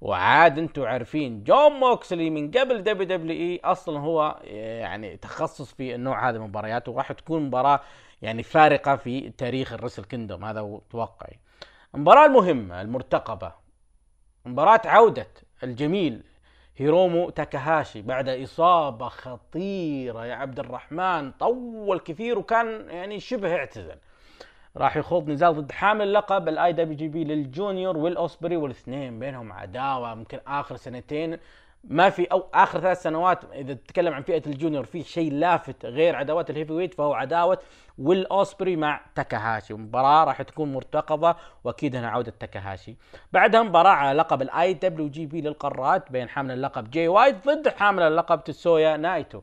[0.00, 6.38] وعاد أنتم عارفين جون موكسلي من قبل WWE أصلا هو يعني تخصص في النوع هذا
[6.38, 7.80] من المباريات وراح تكون مباراة
[8.22, 10.44] يعني فارقة في تاريخ ال Wrestle Kingdom.
[10.44, 11.38] هذا توقعي.
[11.94, 13.52] المباراة المهمة المرتقبة.
[14.46, 15.28] مباراة عودة
[15.62, 16.22] الجميل
[16.80, 23.96] هيرومو تاكاهاشي بعد إصابة خطيرة يا عبد الرحمن طول كثير وكان يعني شبه اعتزل.
[24.76, 30.12] راح يخوض نزال ضد حامل لقب ال IWGP لل junior ويل أوسبري والاثنين بينهم عداوة
[30.12, 31.38] يمكن آخر سنتين
[31.84, 35.86] ما في أو آخر ثلاث سنوات إذا تتكلم عن فئة ال junior في شيء لافت
[35.86, 37.58] غير عداوات ال heavyweight فهو عداوة
[37.98, 39.74] ويل أوسبري مع تاكاهاشي.
[39.74, 42.96] مباراة راح تكون مرتقبة وأكيد هنا عودة تاكاهاشي.
[43.32, 48.44] بعدها مباراة على لقب ال IWGP للقارات بين حامل اللقب جاي وايت ضد حامل اللقب
[48.44, 49.40] تيتسويا نايتو.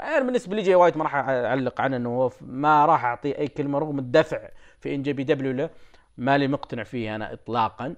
[0.00, 3.78] أنا بالنسبة لي جاي وايت ما راح أعلق عنه إنه ما راح اعطيه أي كلمة
[3.78, 4.48] رغم الدفع
[4.80, 5.70] في NJPW له.
[6.18, 7.94] مالي مقتنع فيه أنا اطلاقا.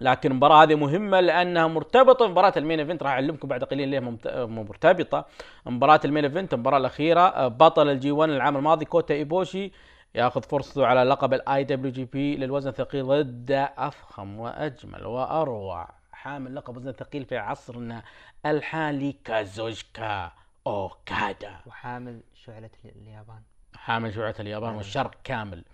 [0.00, 3.02] لكن المباراة هذه مهمة لأنها مرتبطة بمباراة ال main event.
[3.02, 5.26] راح أعلمكم بعد قليل ليه ممت- مرتبطة.
[5.66, 9.72] مباراة ال main event المباراة الأخيرة بطل ال G1 العام الماضي كوتا إيبوشي
[10.14, 15.88] ياخذ فرصته على لقب ال IWGP للوزن الثقيل ضد أفخم وأجمل وأروع.
[16.12, 18.02] حامل لقب وزن ثقيل في عصرنا
[18.46, 20.30] الحالي كازوتشيكا
[20.66, 21.56] أوكادا.
[21.66, 23.42] وحامل شعلة ال- اليابان.
[23.76, 25.64] حامل شعلة اليابان والشرق كامل.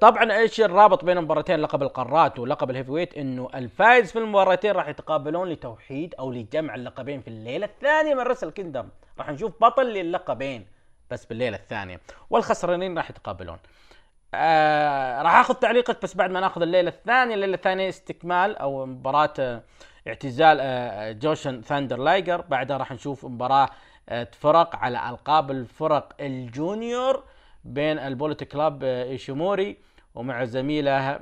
[0.00, 4.88] طبعا إيش الرابط بين المباراتين لقب القارات ولقب ال heavyweight إنه الفائز في المباراتين راح
[4.88, 10.66] يتقابلون لتوحيد أو لجمع اللقبين في الليلة الثانية من رسل كيندم راح نشوف بطل للقبين
[11.10, 13.58] بس بالليلة الثانية والخسرانين راح يتقابلون.
[14.34, 17.34] آه راح آخذ تعليقك بس بعد ما ناخذ الليلة الثانية.
[17.34, 19.62] الليلة الثانية استكمال أو مباراة آه
[20.08, 22.40] اعتزال آه جوشين ثاندر لايجر.
[22.40, 23.68] بعدها راح نشوف مباراة
[24.08, 27.22] آه فرق على ألقاب الفرق ال junior.
[27.64, 29.76] بين ال Bullet Club آه إيشيموري
[30.14, 31.20] ومع زميله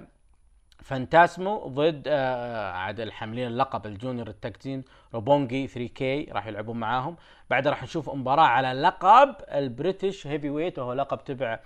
[0.82, 7.16] فانتاسمو ضد آه عاد الحاملين اللقب ال junior tag team روبونجي 3K راح يلعبون معاهم.
[7.50, 11.58] بعدها راح نشوف مباراة على لقب ال British heavyweight وهو لقب تبع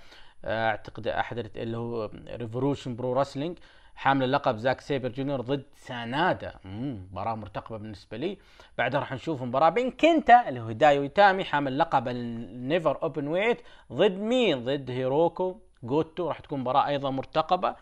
[0.45, 3.59] آه، أعتقد أحد اللي هو Revolution Pro Wrestling
[3.97, 6.55] حامل اللقب زاك سيبر جونيور ضد سانادا.
[6.65, 8.39] مم، مباراة مرتقبة بالنسبة لي.
[8.79, 13.63] بعدها راح نشوف مباراة بين كنتا اللي هو هيديو إيتامي حامل لقب ال NEVER openweight
[13.93, 17.77] ضد مين؟ ضد هيروكو جوتو راح تكون مباراة أيضا مرتقبة.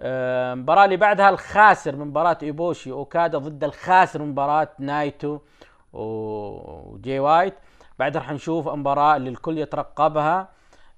[0.00, 5.38] آه، المباراة اللي بعدها الخاسر من مباراة إيبوشي أوكادا ضد الخاسر من مباراة نايتو
[5.92, 7.54] وجاي وايت.
[7.98, 10.48] بعدها راح نشوف مباراة اللي الكل يترقبها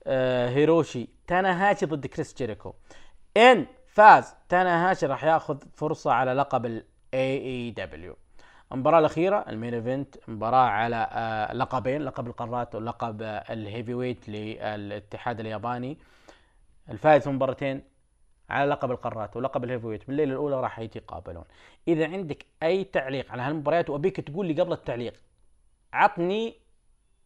[0.06, 2.74] آه، هيروشي تاناهاشي ضد كريس جيريكو.
[3.36, 4.34] إن فاز.
[4.48, 8.16] تاناهاشي راح ياخذ فرصة على لقب ال AEW
[8.72, 15.40] المباراة الأخيرة ال main event مباراة على آه، لقبين لقب القارات ولقب ال heavyweight للاتحاد
[15.40, 15.98] الياباني.
[16.88, 17.82] الفائز في مباراتين
[18.50, 20.06] على لقب القارات ولقب ال heavyweight.
[20.06, 21.44] بالليله الأولى راح يتقابلون.
[21.88, 25.14] إذا عندك أي تعليق على هالمباريات وأبيك تقول لي قبل التعليق
[25.92, 26.54] عطني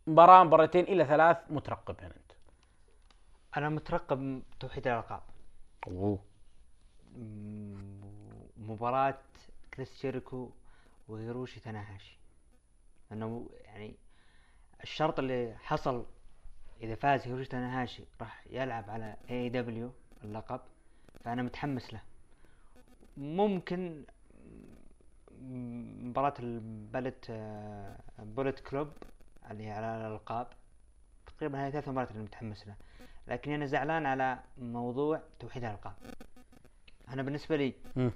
[0.06, 2.32] مباراة مباراتين إلى ثلاث مترقبين أنت.
[3.56, 5.20] أنا مترقب توحيد الألقاب.
[5.88, 6.14] أوه.
[6.14, 6.35] م-
[8.56, 9.18] مباراة
[9.74, 10.50] كريس جيريكو
[11.08, 12.18] وهيروشي تاناهاشي.
[13.12, 13.94] انه يعني
[14.82, 16.06] الشرط اللي حصل
[16.80, 19.92] إذا فاز هيروشي تاناهاشي راح يلعب على AEW
[20.24, 20.60] اللقب
[21.24, 22.00] فأنا متحمس له.
[23.16, 24.04] ممكن
[26.02, 28.88] مباراة ال Bullet آه، Bullet Club
[29.50, 30.46] اللي على الألقاب
[31.26, 32.76] تقريبا هذه ثلاث مباريات اللي متحمس لها
[33.28, 35.94] لكن أنا زعلان على موضوع توحيد الألقاب.
[37.12, 38.10] أنا بالنسبة لي مم.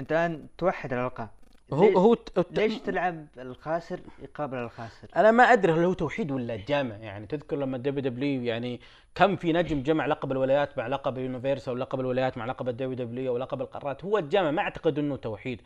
[0.00, 1.28] أنت الآن توحد الألقاب.
[1.72, 2.16] هو هو
[2.50, 6.96] ليش تلعب الخاسر يقابل الخاسر؟ أنا ما أدري هل هو توحيد ولا جامع.
[6.96, 8.80] يعني تذكر لما ال WW يعني
[9.14, 13.06] كم في نجم جمع لقب الولايات مع لقب ال Universal ولقب الولايات مع لقب ال
[13.06, 14.04] WW ولقب القارات.
[14.04, 15.62] هو الجامع ما أعتقد إنه توحيد.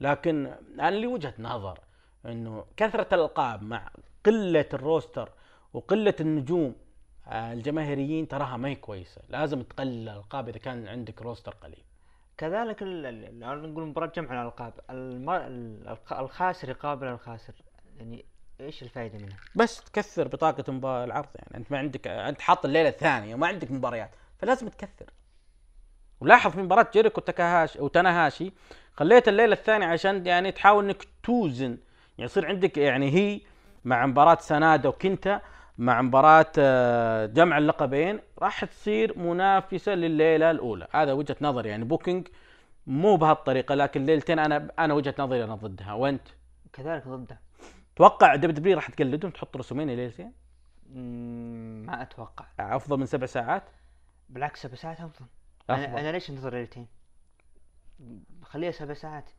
[0.00, 1.78] لكن أنا لي وجهة نظر
[2.26, 3.90] إنه كثرة الألقاب مع
[4.26, 5.28] قلة ال roster
[5.74, 6.74] وقلة النجوم
[7.28, 9.20] آه، الجماهيريين تراها ما هي كويسة.
[9.28, 11.82] لازم تقلل الألقاب إذا كان عندك roster قليل.
[12.40, 14.72] كذلك نقول مباراة جمع الألقاب.
[14.90, 17.52] الم- ال- الخ- الخاسر يقابل الخاسر.
[17.96, 18.24] يعني
[18.60, 20.28] إيش الفائدة منها؟ بس تكثر
[20.72, 21.28] مباراة العرض.
[21.34, 25.06] يعني أنت ما عندك أنت حاط الليلة الثانية وما عندك مباريات فلازم تكثر.
[26.20, 28.52] ولاحظ في مباراة جيريكو تاكاهاشي وتناهاشي
[28.92, 31.70] خليت الليلة الثانية عشان يعني تحاول إنك توزن.
[32.18, 33.40] يعني يصير عندك يعني هي
[33.84, 35.40] مع مباراة سنادا وكنتا
[35.80, 40.86] مع مباراة آه، جمع اللقبين راح تصير منافسة لليلة الأولى.
[40.90, 41.84] هذا وجهة نظري يعني.
[41.84, 42.28] بوكينج
[42.86, 45.92] مو بهالطريقة لكن ليلتين أنا أنا وجهة نظري أنا ضدها.
[45.92, 46.28] وأنت؟
[46.72, 47.40] كذلك ضده
[47.96, 50.32] توقع WW راح تقلدهم تحط WrestleMania ليلتين؟
[51.86, 52.44] ما أتوقع.
[52.60, 53.62] أفضل من سبع ساعات؟
[54.28, 55.26] بالعكس سبع ساعات أفضل.
[55.70, 55.84] أفضل.
[55.84, 56.86] أنا, أنا ليش أنتظر ليلتين؟
[58.42, 59.30] خليها سبع ساعات.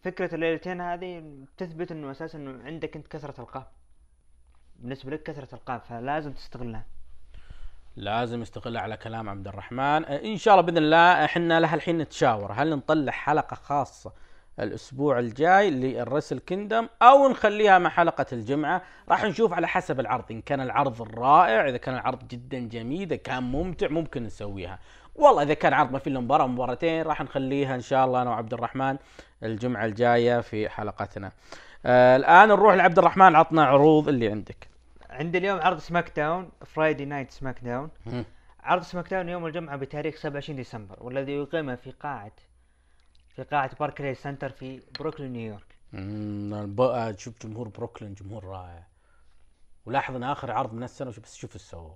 [0.00, 3.66] فكرة الليلتين هذه تثبت إنه أساسا إنه عندك أنت كثرة القاب
[4.78, 6.84] بالنسبة لك كثرة القاب فلازم تستغلها.
[7.96, 10.04] لازم استغلها على كلام عبد الرحمن.
[10.04, 12.52] آه، إن شاء الله بإذن الله إحنا لها الحين نتشاور.
[12.52, 14.12] هل نطلع حلقة خاصة
[14.60, 20.24] الأسبوع الجاي للرسل كيندم أو نخليها مع حلقة الجمعة؟ راح نشوف على حسب العرض.
[20.30, 24.78] إن كان العرض رائع إذا كان العرض جدا جميل إذا كان ممتع ممكن نسويها.
[25.14, 28.30] والله إذا كان عرض ما في إلا مباراة مباراتين راح نخليها إن شاء الله أنا
[28.30, 28.96] وعبد الرحمن
[29.42, 31.32] الجمعة الجاية في حلقتنا.
[31.86, 34.68] آه الآن نروح لعبد الرحمن عطنا عروض اللي عندك.
[35.10, 37.90] عندي اليوم عرض SmackDown Friday Night SmackDown.
[38.60, 42.32] عرض SmackDown يوم الجمعة بتاريخ 27 ديسمبر والذي يقيم في قاعة
[43.36, 48.86] في قاعة باركلي سنتر في بروكلين نيويورك مم، الب- آه، شوف جمهور بروكلين جمهور رائع.
[49.86, 51.94] ولاحظ إن آخر عرض من السنة بس شوف إيش سووا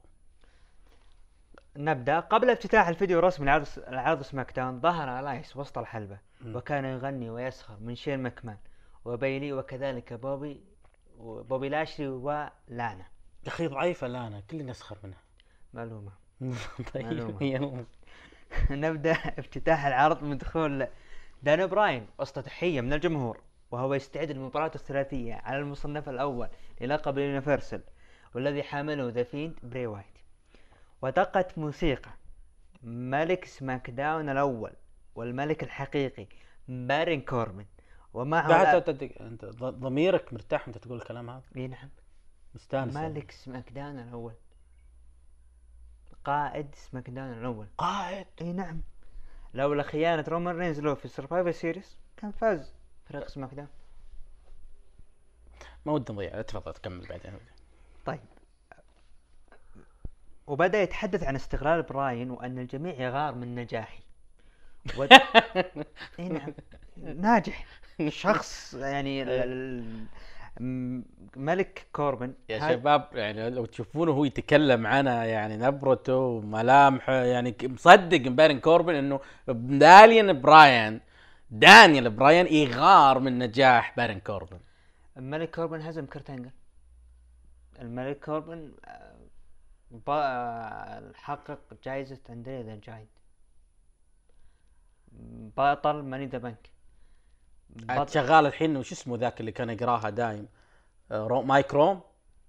[1.76, 2.20] نبدأ.
[2.20, 7.94] قبل افتتاح الفيديو الرسمي لعرض العرض SmackDown ظهر الايس وسط الحلبة وكان يغني ويسخر من
[7.94, 8.56] شين ماكمان
[9.04, 10.60] وبيلي وكذلك بوبي
[11.18, 13.06] وبوبي لاشلي ولانا
[13.44, 15.22] يا أخي ضعيفة لانا كلنا نسخر منها.
[15.74, 16.12] معلومة.
[16.94, 17.42] طيب.
[17.42, 17.84] يلا.
[18.70, 20.86] نبدأ افتتاح العرض من دخول
[21.42, 26.48] دانيال براين وسط تحية من الجمهور وهو يستعد للمباراة الثلاثية على المصنف الأول
[26.80, 27.82] للقب ال Universal
[28.34, 30.04] والذي حامله The Fiend بري وايت.
[31.02, 32.10] ودقت موسيقى
[32.82, 34.72] ملك SmackDown الأول
[35.14, 36.26] والملك الحقيقي
[36.68, 37.66] بارون كوربن
[38.14, 41.88] ومعه لا الآن- أنت- انت ضميرك مرتاح وأنت تقول الكلام هذا؟ إي نعم.
[42.54, 43.08] مستانس يعني.
[43.08, 44.32] ملك SmackDown الأول.
[46.24, 47.66] قائد SmackDown الأول.
[47.78, 48.80] قائد؟ إي نعم.
[49.54, 52.72] لولا خيانة رومان رينز له في ال Survivor Series كان فاز
[53.08, 53.68] فريق SmackDown
[55.86, 57.32] ما ودي نضيع تفضل تكمل بعدين.
[58.06, 58.20] طيب.
[60.46, 64.02] وبدأ يتحدث عن استغلال براين وأن الجميع يغار من نجاحي.
[64.98, 65.02] و...
[66.18, 66.54] إي نعم.
[66.96, 67.66] ناجح.
[68.08, 69.84] شخص يعني ال...
[70.60, 71.02] م-
[71.36, 78.28] ملك كوربن يا شباب يعني لو تشوفونه هو يتكلم عنها يعني نبرته وملامحه يعني مصدق
[78.28, 81.00] بارون كوربن إنه داليان براين
[81.50, 84.58] دانيال براين يغار من نجاح بارون كوربن.
[85.16, 86.50] الملك كوربن هزم كيرت أنجل.
[87.80, 89.16] الملك كوربن آه،
[90.08, 93.08] آه، حقق جائزة أندريه The Giant
[95.56, 96.70] بطل Money in the Bank.
[97.88, 100.48] عاد شغال الحين وش اسمه ذاك اللي كان يقراها دايم؟
[101.12, 102.00] آه، رو مايك رووم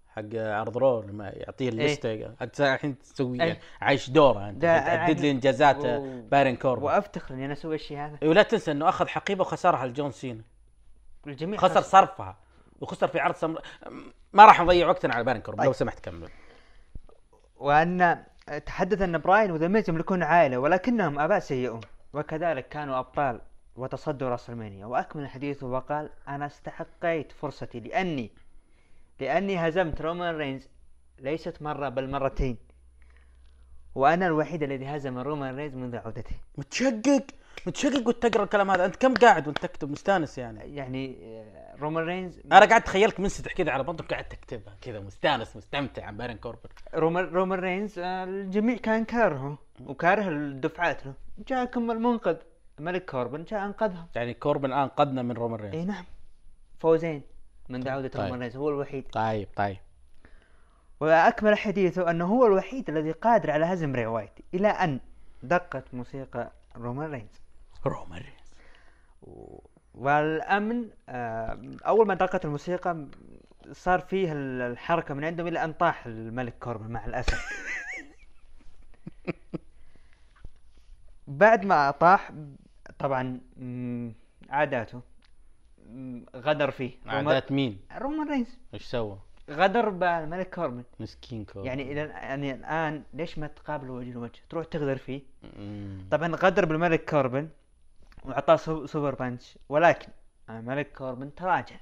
[0.08, 2.34] حق عرض رو لما يعطيه الليستة.
[2.42, 3.60] انت الحين تسوي إيه.
[3.82, 4.62] عايش دورة أنت.
[4.62, 6.84] تعدد لي إنجازات آه، و- بارون كوربن.
[6.84, 8.18] وأفتخر إني أنا أسوي الشيء هذا.
[8.24, 10.42] ولا تنسى إنه أخذ حقيبة وخسرها لجون سينا.
[11.28, 12.38] الجميع خسر صرفها.
[12.82, 13.62] وخسر في عرض سمر...
[14.34, 15.80] ما راح نضيع وقتنا على بارون كوربن لو طيب.
[15.80, 16.30] سمحت كمل.
[17.56, 18.24] وأن
[18.66, 21.82] تحدث أن براين و The Miz يملكون عائلة ولكنهم أباء سيئون
[22.14, 23.42] وكذلك كانوا أبطال.
[23.76, 28.32] وتصدوا راسلمانيا وأكمل حديثه وقال أنا استحقيت فرصتي لأني
[29.20, 30.68] لأني هزمت رومان رينز.
[31.20, 32.58] ليست مرة بل مرتين.
[33.96, 36.36] وأنا الوحيد الذي هزم رومان رينز منذ عودته.
[36.58, 37.26] متشقق؟
[37.68, 38.86] متشقق وانت تقرا الكلام هذا.
[38.86, 40.76] أنت كم قاعد وأنت تكتب؟ مستانس يعني.
[40.76, 45.56] يعني آه، رومان رينز أنا قاعد اتخيلك منسدح كذا على بطنك قاعد تكتبها كذا مستانس
[45.58, 46.06] مستمتع.
[46.06, 51.14] عن بارون كوربن رومان رومان رينز آه، الجميع كان كارهه وكاره الدفعات له.
[51.48, 52.36] جاءكم المنقذ.
[52.82, 55.76] الملك كوربن جاء انقذهم يعني كوربن الآن فكنا من رومان رينز.
[55.76, 56.06] إي نعم.
[56.80, 57.22] فوزين
[57.70, 58.22] من عودة طيب.
[58.26, 59.04] رومان رينز هو الوحيد.
[59.12, 59.78] طيب طيب.
[61.00, 65.00] وأكمل حديثه أنه هو الوحيد الذي قادر على هزم بري وايت إلى أن
[65.44, 67.42] دقت موسيقى رومان رينز.
[67.86, 68.52] رومان رينز.
[69.96, 73.06] والأمن آه، أول ما دقت الموسيقى
[73.72, 77.46] صار فيه ال- الحركة من عندهم إلى أن طاح الملك كوربن مع الأسف.
[81.28, 82.32] بعد ما طاح
[83.02, 83.40] طبعا
[84.50, 85.02] عاداته.
[86.36, 86.92] غدر فيه.
[87.06, 88.58] عادات مين؟ رومان رينز.
[88.74, 89.18] إيش سوى؟
[89.50, 94.66] غدر بالملك كوربن مسكين كوربن يعني إلى يعني الآن ليش ما تقابلوا وجه لوجه؟ تروح
[94.66, 95.22] تغدر فيه.
[95.60, 96.06] مم.
[96.12, 97.50] طبعا غدر بالملك كوربن
[98.24, 99.58] وأعطاه سو- Superman Punch.
[99.70, 100.08] ولكن
[100.50, 101.76] الملك كوربن تراجع.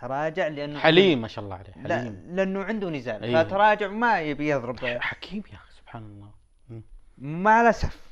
[0.00, 2.22] تراجع لأنه حليم ما شاء الله عليه لا حليم.
[2.28, 3.22] لأنه عنده نزال.
[3.24, 3.44] أيوه.
[3.44, 4.78] فتراجع ما يبي يضرب.
[4.86, 6.30] حكيم يا أخي سبحان الله.
[6.70, 6.82] مم.
[7.18, 8.06] مع الأسف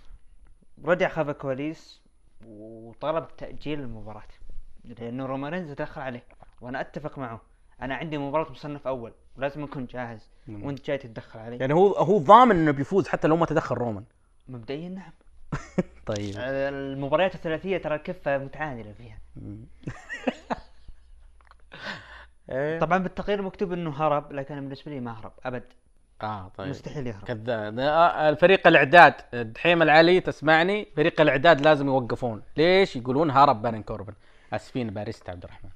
[0.85, 2.04] رجع خلف الكواليس
[2.49, 4.23] وطلب تأجيل المباراة.
[4.85, 6.25] لأنه رومان رينز دخل عليه
[6.61, 7.41] وأنا أتفق معه.
[7.83, 10.31] أنا عندي مباراة مصنف أول ولازم أكون جاهز.
[10.47, 10.65] مم.
[10.65, 11.57] وأنت جاي تتدخل علي.
[11.57, 14.05] يعني هو هو ضامن إنه بيفوز حتى لو ما تدخل رومان.
[14.49, 15.13] مبدئيا نعم.
[16.07, 16.35] طيب.
[16.39, 19.19] المباريات الثلاثية ترى الكفه متعادلة فيها.
[22.51, 22.79] إيه.
[22.79, 25.65] طبعا بالتقرير مكتوب إنه هرب لكن بالنسبة لي ما هرب أبد.
[26.23, 26.69] آه طيب.
[26.69, 27.25] مستحيل يهرب.
[27.25, 27.79] كذاب.
[27.79, 32.43] آه، الفريق الإعداد دحيم العلي تسمعني؟ فريق الإعداد لازم يوقفون.
[32.57, 34.13] ليش؟ يقولون هرب بارون كوربن.
[34.53, 35.71] آسفين باريستا عبد الرحمن.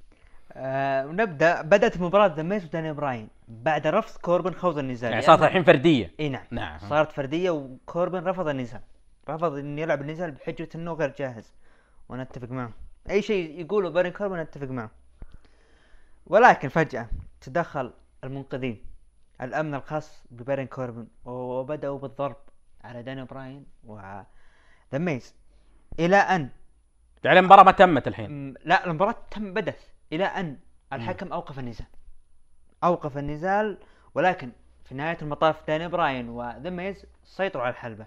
[0.52, 3.28] آه ونبدا بدأت مباراة The Miz وداني براين.
[3.48, 5.10] بعد رفض كوربن خوض النزال.
[5.10, 6.12] يعني صارت الحين فردية.
[6.20, 6.44] إي نعم.
[6.50, 6.78] نعم.
[6.78, 8.80] صارت فردية وكوربن رفض النزال.
[9.28, 11.52] رفض انه يلعب النزال بحجة إنه غير جاهز.
[12.08, 12.70] وأنا اتفق معه.
[13.10, 14.90] أي شيء يقوله بارون كوربن اتفق معه.
[16.26, 17.08] ولكن فجأة
[17.40, 17.92] تدخل
[18.24, 18.84] المنقذين.
[19.40, 22.36] الأمن الخاص ببارون كوربن وبدأوا بالضرب
[22.84, 24.00] على داني براين و
[24.92, 25.34] The Miz.
[26.00, 26.48] إلى أن
[27.24, 28.54] يعني المباراة ما تمت الحين.
[28.64, 30.58] لا المباراة تم بدت إلى أن
[30.92, 31.86] الحكم أوقف النزال.
[32.84, 33.78] أوقف النزال
[34.14, 34.52] ولكن
[34.84, 38.06] في نهاية المطاف داني براين و The Miz سيطروا على الحلبة.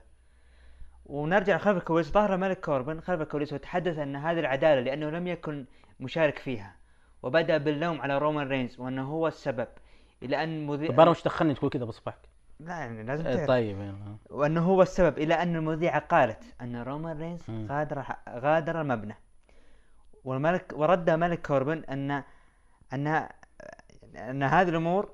[1.05, 2.11] ونرجع خلف الكواليس.
[2.11, 5.65] ظهر الملك كوربن خلف الكواليس وتحدث أن هذه العدالة لأنه لم يكن
[5.99, 6.75] مشارك فيها.
[7.23, 9.67] وبدأ باللوم على رومان رينز وأنه هو السبب.
[10.23, 12.17] إلى أن مذيع طب أنا وش دخلني تقول كذا بصبعك
[12.59, 14.17] لا يعني لازم إيه، تعرف طيب يعني.
[14.29, 17.69] وأنه هو السبب إلى أن المذيعة قالت أن رومان رينز.
[17.71, 19.15] غادر غادر المبنى.
[20.23, 22.23] والملك ورد ملك كوربن أن
[22.93, 23.27] أن
[24.15, 25.09] أن هذه الأمور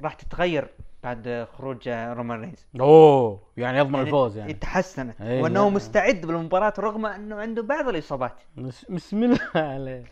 [0.00, 0.68] راح تتغير
[1.02, 2.66] بعد خروج رومان رينز.
[2.80, 4.52] أوه يعني يضمن الفوز يعني.
[4.52, 5.20] تحسنت.
[5.20, 5.42] أيوة.
[5.42, 8.36] وأنه مستعد بالمباراة رغم أنه عنده بعض الإصابات.
[8.56, 10.10] بس- بسم الله عليك.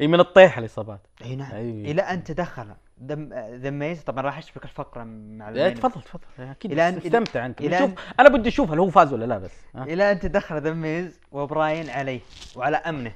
[0.00, 1.00] اي من الطيح الإصابات.
[1.24, 1.52] أي نعم.
[1.54, 1.90] أيوة.
[1.90, 2.74] إلى أن تدخل
[3.06, 6.22] دم ذا ميز طبعا راح أشبك الفقرة مع لا تفضل تفضل.
[6.38, 7.60] أكيد إلى أن- استمتع أنت.
[7.60, 10.72] إلى أن- أنا بدي أشوف هل هو فاز ولا لا بس؟ إلى أن تدخل ذا
[10.72, 12.20] ميز وبراين عليه
[12.56, 13.12] وعلى أمنه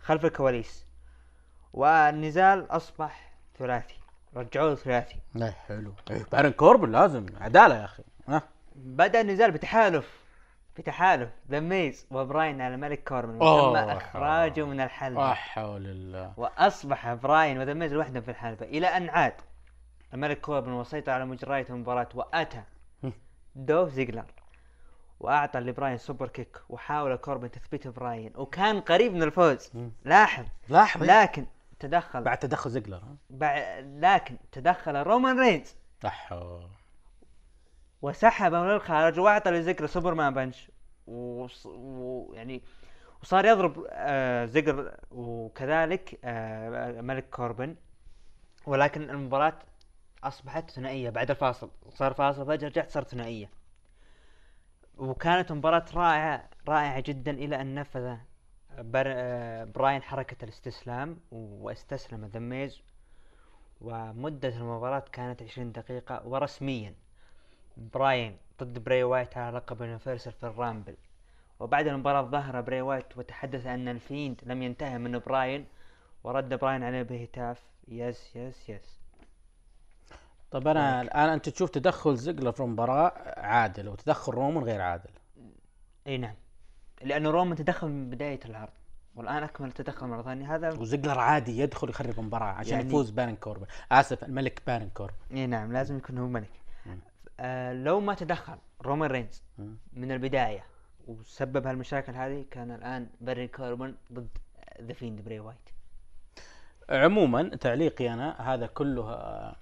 [0.00, 0.84] خلف الكواليس.
[1.72, 3.94] والنزال أصبح ثلاثي.
[4.36, 5.16] رجعوه ثلاثي.
[5.34, 5.92] لا حلو.
[6.10, 7.26] إيه، بارن كوربن لازم.
[7.40, 8.02] عدالة يا أخي.
[8.28, 8.42] ها؟
[8.76, 10.23] بدأ النزال بتحالف.
[10.76, 13.70] بتحالف ذا ميز وبراين على ملك كوربن أوه.
[13.70, 16.34] وتم إخراجه من لا الحلبه حول الله.
[16.36, 18.66] وأصبح براين وذا ميز لوحدهم في الحلبة.
[18.66, 19.34] إلى أن عاد
[20.14, 22.62] الملك كوربن وسيطر على مجريات المباراة وأتى
[23.54, 24.24] دولف زيجلر
[25.20, 29.72] وأعطى لبراين super kick وحاول كوربن تثبيت براين وكان قريب من الفوز.
[30.04, 30.44] لاحظ.
[30.68, 31.02] لاحظ.
[31.02, 31.46] لكن
[31.78, 33.78] تدخل بعد تدخل زيجلر ها؟ بع...
[33.80, 35.76] لكن تدخل رومان رينز.
[38.04, 40.70] وسحبه من الخارج وأعطى لزيجلر Superman punch.
[41.06, 42.62] ويعني
[43.22, 47.76] وصار يضرب آه زيجلر وكذلك آه ملك كوربن.
[48.66, 49.58] ولكن المباراة
[50.24, 51.70] أصبحت ثنائية بعد الفاصل.
[51.88, 53.50] صار فاصل فجأة رجعت صارت ثنائية.
[54.98, 58.16] وكانت مباراة رائعة رائعة جدا إلى أن نفذ
[58.78, 59.04] بر...
[59.06, 62.82] آه براين حركة الاستسلام واستسلم ذا ميز
[63.80, 66.94] ومدة المباراة كانت 20 دقيقة ورسميا.
[67.76, 70.94] براين ضد براي وايت على لقب Universal في ال Rumble.
[71.60, 75.66] وبعد المباراة ظهر براي وايت وتحدث أن الفيند لم ينتهي من براين
[76.24, 77.62] ورد براين عليه بهتاف.
[77.88, 78.98] yes yes yes.
[80.50, 85.10] طب أنا الآن أنت تشوف تدخل زيجلر في المباراة عادل وتدخل رومان غير عادل.
[86.06, 86.34] إي نعم.
[87.02, 88.72] لأنه رومان تدخل من بداية العرض
[89.14, 90.54] والآن أكمل التدخل مرة ثانية.
[90.54, 93.66] هذا وزيجلر عادي يدخل يخرب المباراة عشان يعني- يفوز بارن كوربن.
[93.92, 95.14] آسف الملك بارن كوربن.
[95.32, 96.50] إي نعم لازم يكون هو ملك.
[97.40, 99.42] آه لو ما تدخل رومان رينز.
[99.92, 100.64] من البداية
[101.06, 104.38] وسبب هالمشاكل هذه كان الآن بارن كوربن ضد
[104.80, 105.58] ذا فيند براي وايت.
[106.90, 109.56] عموما تعليقي أنا هذا كله آه،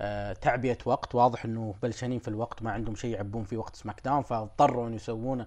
[0.00, 1.14] آه، تعبئة وقت.
[1.14, 5.46] واضح إنه بلشانين في الوقت ما عندهم شيء يعبون فيه وقت SmackDown فاضطروا ان يسوون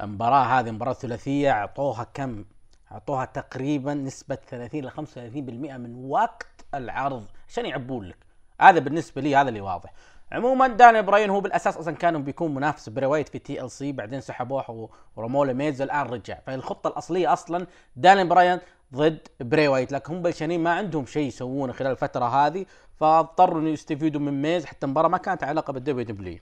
[0.00, 0.60] مباراة.
[0.60, 2.44] هذه مباراة ثلاثية أعطوها كم؟
[2.92, 8.16] أعطوها تقريبا نسبة 30 ل 35% من وقت العرض عشان يعبون لك.
[8.60, 9.92] هذا بالنسبة لي هذا اللي واضح.
[10.32, 14.70] عموما داني براين هو بالأساس أصلا كان بيكون منافس بري وايت في TLC بعدين سحبوه
[14.70, 16.38] و- ورموه لميز الآن رجع.
[16.46, 17.66] فالخطة الأصلية أصلا
[17.96, 18.58] داني براين
[18.94, 22.66] ضد بري وايت لكن هم بلشانين ما عندهم شيء يسوونه خلال الفترة هذه
[23.00, 26.38] فاضطروا إنه يستفيدوا من ميز حتى المباراه ما كانت علاقة بال WW.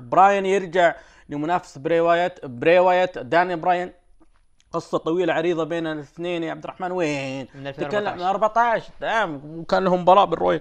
[0.00, 0.94] براين يرجع
[1.28, 3.92] لمنافس بري وايت بري وايت داني براين
[4.72, 6.92] قصة طويلة عريضة بين الاثنين يا عبد الرحمن.
[6.92, 8.14] وين؟ من تكلم 2014.
[8.16, 10.60] من 14 نعم وكان لهم مباراة بال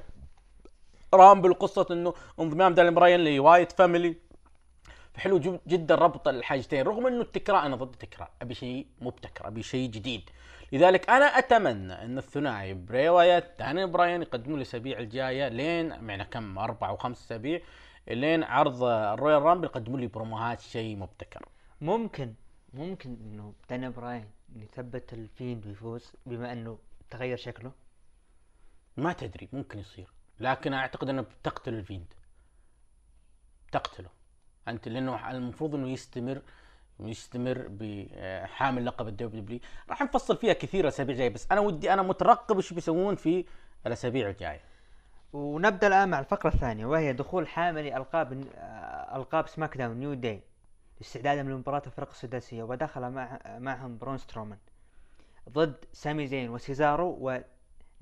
[1.16, 1.35] Royal.
[1.35, 4.16] Rumble قصة انه انضمام داني براين ل Wyatt Family.
[5.16, 9.64] حلو جو- جدا ربط الحاجتين رغم انه التكرار أنا ضد التكرار ابي شيء مبتكر ابي
[9.64, 10.30] شيء جديد.
[10.72, 16.24] لذلك أنا اتمنى ان الثنائي بري وايت داني براين يقدموا لي الاسابيع الجاية لين معنا
[16.24, 17.62] كم؟ أربع أو خمس أسابيع
[18.08, 21.46] لين عرض ال Royal Rumble يقدموا لي بروموهات شيء مبتكر
[21.82, 22.34] ممكن
[22.74, 26.78] ممكن انه داني براين يثبت الفيند ويفوز بما انه
[27.10, 27.72] تغير شكله؟
[28.98, 30.12] ما تدري ممكن يصير.
[30.40, 32.14] لكن أعتقد أنه بتقتل الفيند.
[33.72, 34.10] تقتله
[34.68, 36.42] أنت لأنه المفروض إنه يستمر
[37.00, 39.60] يستمر بحامل لقب ال WW
[39.90, 43.46] راح نفصل فيها كثير الأسابيع الجاية بس أنا ودي أنا مترقب إيش بيسوون في
[43.88, 44.62] الأسابيع الجاية.
[45.34, 50.42] ونبدأ الآن مع الفقرة الثانية وهي دخول حاملي ألقاب آه، ألقاب SmackDown New Day
[51.02, 54.58] استعدادا لمباراة الفرق السداسية ودخل مع معهم برون سترومان
[55.50, 57.42] ضد سامي زين وسيزارو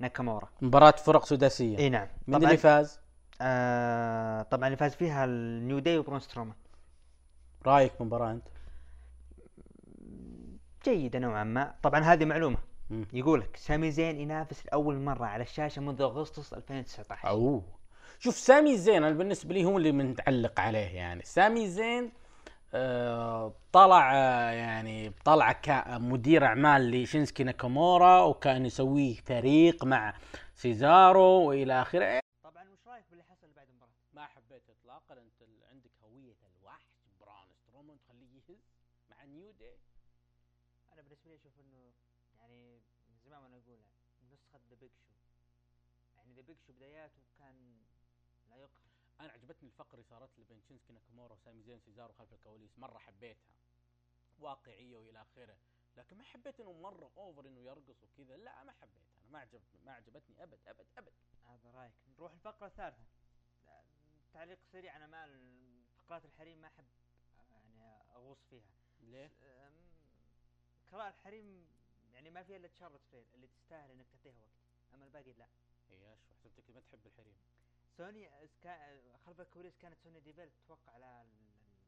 [0.00, 1.78] وناكامورا مباراة فرق سداسية.
[1.78, 2.08] إي نعم.
[2.26, 3.00] من اللي فاز؟
[3.40, 6.56] آه طبعا اللي فاز فيها ال New Day وبرون سترومان.
[7.66, 8.48] رأيك بالمباراه أنت؟
[10.84, 11.74] جيدة نوعا ما.
[11.82, 12.58] طبعا هذه معلومة.
[12.90, 13.06] مم.
[13.12, 17.62] يقولك سامي زين ينافس لأول مرة على الشاشة منذ أغسطس 2019 أوه.
[18.18, 21.22] شوف سامي زين أنا بالنسبة لي هو اللي متعلق عليه يعني.
[21.24, 22.12] سامي زين
[23.72, 24.12] طلع
[24.52, 30.14] يعني طلع كمدير أعمال لشينسكي ناكامورا وكان يسويه فريق مع
[30.54, 32.20] سيزارو وإلى آخره.
[32.44, 36.86] طبعا وش رأيك باللي حصل بعد المباراة؟ ما حبيت اطلاقا أنت عندك هوية الوحش
[37.20, 38.58] بران سترومان تخليه يهز
[39.10, 39.76] مع New Day.
[40.92, 41.92] أنا بالنسبة لي أشوف إنه
[42.40, 43.84] يعني من زمان وأنا أقولها
[44.32, 45.14] نسخة ذا بيج شو
[46.16, 47.54] يعني ذا بيج شو بداياته كان
[48.50, 52.32] لا يقهر أنا عجبتني الفقرة اللي صارت لي بين شينسكي ناكامورا وسامي زين سيزارو خلف
[52.32, 53.54] الكواليس مرة حبيتها.
[54.38, 55.56] واقعية وإلى آخره.
[55.96, 59.18] لكن ما حبيت إنه مرة over إنه يرقص وكذا لا ما حبيتها.
[59.20, 61.12] أنا ما عجب ما عجبتني أبد أبد أبد.
[61.44, 61.92] هذا رأيك.
[62.18, 63.04] نروح الفقرة الثالثة.
[64.32, 65.26] تعليق سريع أنا ما
[65.98, 66.84] فقرات الحريم ما أحب
[67.50, 67.82] يعني
[68.12, 68.72] أغوص فيها.
[69.00, 69.30] ليه؟
[70.92, 71.66] قراءة الحريم
[72.12, 74.50] يعني ما فيها إلا تشارلوت فلير اللي تستاهل إنك تعطيها وقت.
[74.94, 75.48] أما الباقي لا.
[75.90, 77.36] إيش حسبتك ما تحب الحريم.
[77.96, 78.30] سونيا
[79.26, 81.26] خلف الكواليس كانت سونيا ديفل توقع على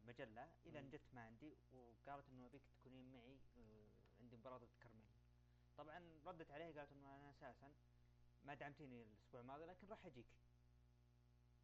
[0.02, 0.50] المجلة.
[0.66, 0.90] إلى ان.
[0.90, 3.86] جت ماندي وقالت إنه أبيك تكونين معي آه،
[4.20, 5.16] عندي مباراة ضد كارميلا
[5.76, 7.72] طبعا ردت عليه قالت إنه أنا أساسا
[8.44, 10.26] ما دعمتيني الأسبوع الماضي لكن راح أجيك.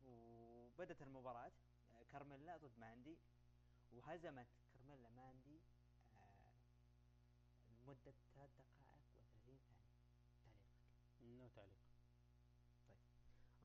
[0.05, 1.53] وبدت المباراة
[1.95, 3.19] آه، كارميلا ضد ماندي.
[3.93, 5.61] وهزمت كارميلا ماندي
[6.15, 8.83] آه، لمدة ثلاث دقائق
[9.21, 9.93] وثلاثين ثانية.
[10.43, 10.63] تعليقك.
[11.23, 11.82] انه تعليق.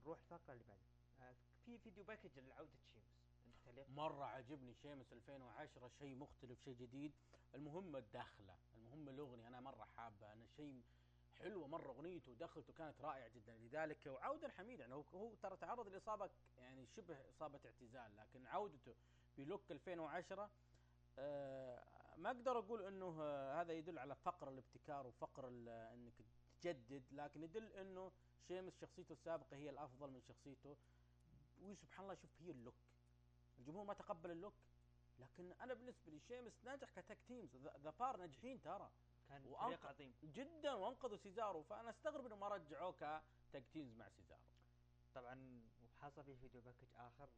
[0.07, 1.35] نروح الفقرة اللي بعدها آه،
[1.65, 3.63] في video package لعودة شيمس.
[3.65, 7.13] تعليق مرة عجبني شيمس 2010 شيء مختلف شيء جديد.
[7.55, 9.47] المهم الدخلة المهم الأغنية.
[9.47, 10.83] أنا مرة حابة أنا شيء
[11.39, 13.53] حلوة مرة أغنيته ودخلته كانت رائعة جدا.
[13.57, 18.95] لذلك وعودة حميدة يعني هو, ترى تعرض لإصابة يعني شبه إصابة اعتزال لكن عودته
[19.38, 20.49] ب look 2010
[21.19, 21.83] آه
[22.17, 26.13] ما أقدر أقول أنه آه هذا يدل على فقر الابتكار وفقر أنك
[26.61, 28.11] تجدد لكن يدل أنه
[28.47, 30.77] شيمس شخصيته السابقة هي الأفضل من شخصيته.
[31.61, 32.75] وسبحان الله شوف هي ال look.
[33.59, 34.53] الجمهور ما تقبل ال look.
[35.19, 37.55] لكن أنا بالنسبة لي شيمس ناجح ك tag teams.
[37.55, 38.89] The Bar ناجحين ترى.
[39.29, 40.13] كان فريق عظيم.
[40.23, 41.63] جدا وأنقذوا سيزارو.
[41.63, 42.91] فأنا أستغرب انه ما رجعوه
[43.49, 44.41] ك tag teams مع سيزارو.
[45.15, 47.29] طبعا وحصل في video package آخر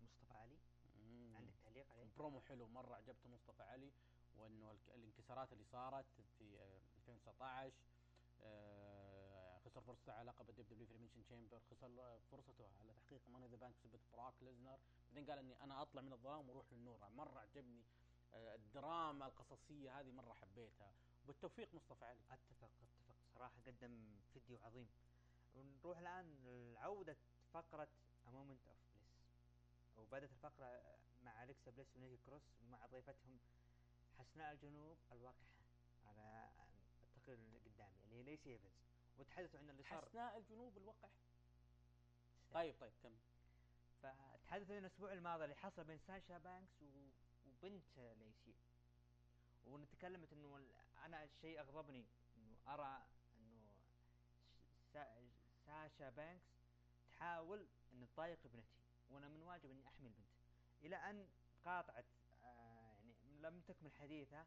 [0.00, 0.58] لمصطفى علي.
[0.96, 1.36] مم.
[1.36, 2.66] عندك تعليق عليه؟ برومو حلو.
[2.66, 3.92] مرة عجبته مصطفى علي
[4.36, 6.06] وإنه الانكسارات اللي صارت
[6.38, 7.72] في آه، 2019
[8.42, 8.97] آه،
[9.78, 13.46] خسر فرصته على لقب ال WWE في Elimination Chamber خسر فرصته على تحقيق Money in
[13.46, 14.78] the Bank بسبب بروك ليسنر.
[15.08, 17.08] بعدين قال إني أنا أطلع من الظلام وأروح للنور.
[17.08, 17.84] مرة عجبني
[18.34, 20.92] آه، الدراما القصصية هذه مرة حبيتها.
[21.24, 22.20] وبالتوفيق مصطفى علي.
[22.30, 23.16] أتفق أتفق.
[23.34, 24.88] صراحة قدم فيديو عظيم.
[25.54, 27.16] ونروح الآن
[27.52, 27.88] فقرة
[28.26, 29.98] A Moment of Bliss.
[29.98, 33.38] وبدت الفقرة مع أليكسا بليس ونيكي كروس مع ضيفتهم
[34.18, 35.58] حسناء الجنوب الوقحة.
[36.06, 36.50] على
[37.02, 38.87] التقرير اللي قدامي اللي هي ليسي ايفنز
[39.18, 40.04] وتحدثوا عن اللي صار.
[40.08, 41.10] حسناء الجنوب الوقح
[42.54, 43.16] طيب طيب كم؟
[44.02, 47.08] فتحدثوا عن الأسبوع الماضي اللي حصل بين ساشا بانكس و...
[47.46, 48.54] وبنت ليسي.
[49.66, 50.72] ونتكلمت إنه ال-
[51.04, 52.06] أنا الشيء أغضبني
[52.36, 53.02] إنه أرى
[53.38, 53.72] إنه
[54.92, 55.28] سا...
[55.66, 56.46] ساشا بانكس
[57.08, 58.78] تحاول ان تضايق ابنتي.
[59.10, 60.28] وأنا من واجب إني أحمي البنت.
[60.82, 61.28] إلى أن
[61.64, 62.04] قاطعت
[62.44, 64.46] آه يعني لم تكمل حديثها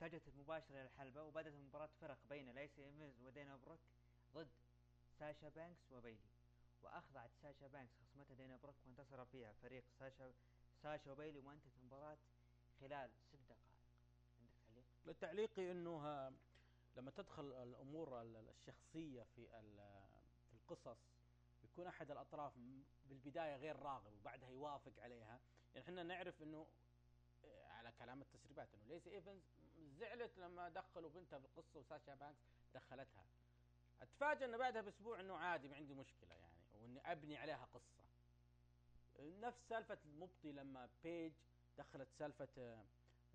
[0.00, 3.80] واتجهت مباشرة إلى الحلبة وبدأت مباراة فرق بين ليسي ايفنز ودانا بروك
[4.34, 4.48] ضد
[5.18, 6.28] ساشا بانكس وبيلي.
[6.82, 10.32] وأخضعت ساشا بانكس خصمتها دانا بروك وانتصر فيها فريق ساشا
[10.82, 12.18] ساشا وبيلي وانتهت المباراة
[12.80, 13.76] خلال ست دقائق.
[14.38, 16.28] عندك تعليق؟ تعليقي إنه
[16.96, 19.46] لما تدخل الأمور ال- الشخصية في
[20.50, 20.98] في القصص
[21.64, 22.52] يكون أحد الأطراف
[23.08, 25.40] بالبداية غير راغب وبعدها يوافق عليها.
[25.74, 26.66] يعني إحنا نعرف إنه
[27.44, 29.42] آه، على كلام التسريبات إنه ليسي إيفنز
[30.00, 32.38] زعلت لما دخلوا بنتها في القصة وساشا بانكس
[32.74, 33.24] دخلتها.
[34.02, 38.04] اتفاجئ إنه بعدها بأسبوع إنه عادي ما عندي مشكلة يعني وإني أبني عليها قصة.
[39.20, 41.32] نفس سالفة المبطي لما بيج
[41.78, 42.84] دخلت سالفة آه،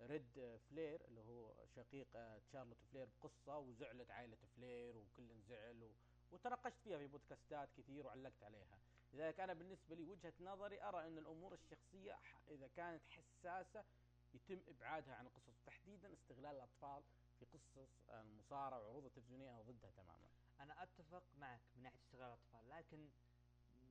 [0.00, 5.82] ريد آه، فلير اللي هو شقيق آه، تشارلوت فلير بقصة وزعلت عائلة فلير وكل زعل
[5.82, 5.90] و...
[6.30, 8.78] وتناقشت فيها في بودكاستات كثير وعلقت عليها.
[9.12, 12.18] لذلك أنا بالنسبة لي وجهة نظري أرى إن الأمور الشخصية
[12.50, 13.84] إذا كانت حساسة
[14.34, 17.02] يتم إبعادها عن القصص تحديدا استغلال الأطفال
[17.38, 20.28] في قصص المصارعة وعروض التلفزيونية أنا ضدها تماما.
[20.60, 23.08] أنا أتفق معك من ناحية استغلال الأطفال لكن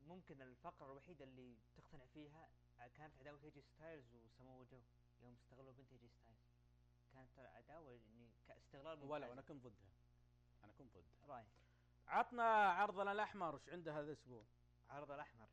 [0.08, 2.50] ممكن الفقرة الوحيدة اللي تقتنع فيها
[2.98, 4.82] كانت عداوة أي جي ستايلز وسمو جو.
[5.22, 6.40] يوم استغلوا بنت أي جي ستايلز.
[7.14, 9.30] كانت عداوة يعني كاستغلال ولا ممتاز.
[9.30, 9.92] وأنا كنت ضدها.
[10.64, 11.36] أنا كنت ضدها.
[11.36, 11.48] رايك
[12.08, 14.46] عطنا عرضنا الأحمر وش عنده هذا الأسبوع؟
[14.90, 15.50] عرض الأحمر.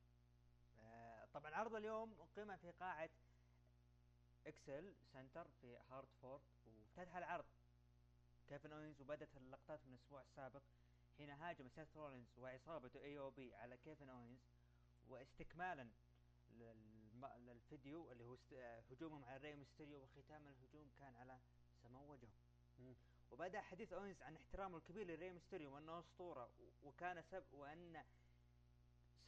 [0.79, 3.11] آه طبعا عرض اليوم اقيم في قاعة
[4.49, 7.45] XL Center في هارتفورد وافتتح العرض.
[8.49, 10.63] كيفن أوينز وبدت اللقطات من الأسبوع السابق.
[11.19, 14.39] حين هاجم سيث رولينز وعصابته AOP على كيفن أوينز
[15.09, 15.89] واستكمالا
[17.39, 18.37] للفيديو اللي هو
[18.91, 21.39] هجومهم على ري ميستيريو وختام الهجوم كان على
[21.83, 22.19] سمو
[22.79, 22.95] مم.
[23.31, 26.51] وبدأ حديث أوينز عن احترامه الكبير لري ميستيريو وأنه أسطورة
[26.83, 28.05] وكان سب وأن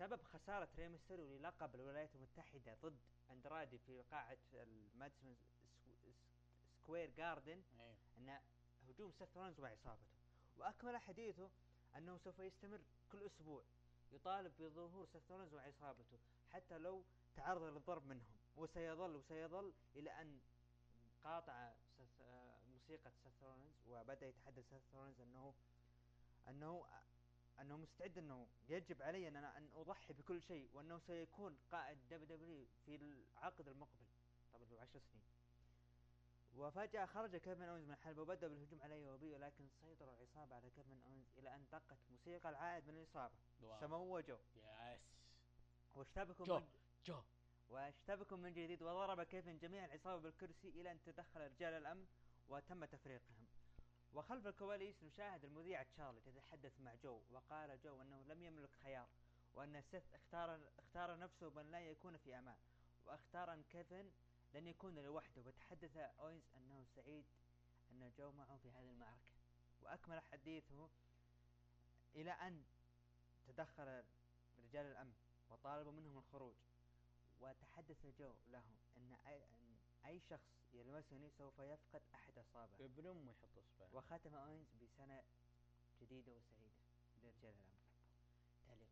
[0.01, 2.98] سبب خسارة ري ميستيريو للقب الولايات المتحدة ضد
[3.30, 6.12] اندرادي في قاعة الماديسون سكو-
[6.82, 7.96] سكوير جاردن إيه.
[8.18, 8.40] أن
[8.88, 10.18] هجوم سيث رولينز وعصابته
[10.57, 11.51] وأكمل حديثه
[11.96, 12.80] أنه سوف يستمر
[13.12, 13.62] كل أسبوع
[14.12, 17.05] يطالب بظهور سيث رولينز وعصابته حتى لو
[17.36, 18.36] تعرض للضرب منهم.
[18.57, 20.40] وسيظل وسيظل إلى أن
[21.24, 21.72] قاطع
[22.20, 25.55] آه، موسيقى سيث رولينز وبدأ يتحدث سيث رولينز أنه
[26.48, 26.86] أنه
[27.61, 32.66] أنه مستعد أنه يجب علي أن أنا أن أضحي بكل شيء وأنه سيكون قائد WWE
[32.85, 34.07] في العقد المقبل.
[34.53, 35.25] طبعا له عشر سنين.
[36.57, 41.03] وفجأة خرج كيفن أونز من الحلبة وبدأ بالهجوم على AOP ولكن سيطر العصابة على كيفن
[41.03, 43.35] أونز إلى أن دقت موسيقى العائد من الإصابة.
[43.61, 43.81] wow.
[43.81, 44.39] سمو جو.
[44.57, 45.01] yes.
[45.95, 46.69] واشتبكوا جو من
[47.05, 47.23] جو.
[47.69, 52.07] واشتبكوا من جديد وضرب كيفن جميع العصابة بالكرسي إلى أن تدخل رجال الأمن
[52.49, 53.47] وتم تفريقهم.
[54.15, 59.09] وخلف الكواليس نشاهد المذيعة تشارلي تتحدث مع جو وقال جو أنه لم يملك خيار
[59.55, 62.57] وأن سيث اختار اختار نفسه بأن لا يكون في أمان
[63.07, 64.11] واختار أن كيفن
[64.55, 65.43] لن يكون لوحده.
[65.43, 67.25] وتحدث أوينز أنه سعيد
[67.91, 69.31] أن جو معه في هذه المعركة.
[69.83, 70.89] وأكمل حديثه
[72.15, 72.65] إلى أن
[73.49, 74.05] تدخل
[74.59, 75.15] رجال الأمن
[75.51, 76.55] وطالبوا منهم الخروج.
[77.41, 82.77] وتحدث جو لهم أن أي, أن أي شخص يلمسني سوف يفقد أحد أصابعه.
[82.81, 83.89] ابن أمه يحط أصبعه.
[83.97, 85.23] وختم أوينز بسنة
[86.01, 86.81] جديدة وسعيدة.
[87.23, 87.81] لرجال الأمن
[88.66, 88.89] تعليق.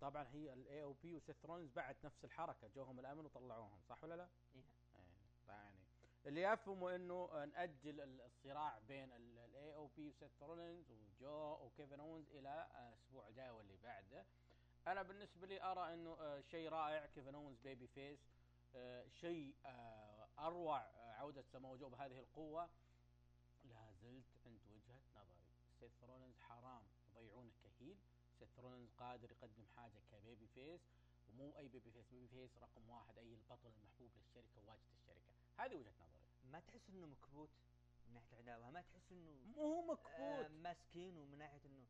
[0.00, 4.62] طبعا هي ال AOP وسيث بعد نفس الحركة جوهم الأمن وطلعوهم صح ولا لا؟ إيه.
[4.96, 5.84] إيه يعني
[6.26, 13.28] اللي يفهموا إنه نأجل الصراع بين ال AOP وسيث رولينز وجو وكيفن اونز إلى الأسبوع
[13.28, 14.24] الجاي واللي بعده.
[14.86, 18.18] أنا بالنسبة لي أرى إنه آه، شيء رائع كيفن اونز babyface
[19.08, 22.70] شيء آه، أروع آه، عودة سمو جو بهذه القوة.
[23.64, 25.46] لا زلت عند وجهة نظري.
[25.80, 27.96] سيث رولينز حرام يضيعونه ك heel.
[28.38, 30.80] سيث رولينز قادر يقدم حاجة ك babyface
[31.28, 32.06] ومو أي babyface.
[32.10, 35.34] babyface رقم واحد أي البطل المحبوب للشركة وواجهة الشركة.
[35.58, 36.24] هذه وجهة نظري.
[36.44, 37.50] ما تحس إنه مكبوت
[38.06, 41.86] من ناحية العداوة؟ ما تحس إنه مو هو آه مكبوت مسكين ومن ناحية إنه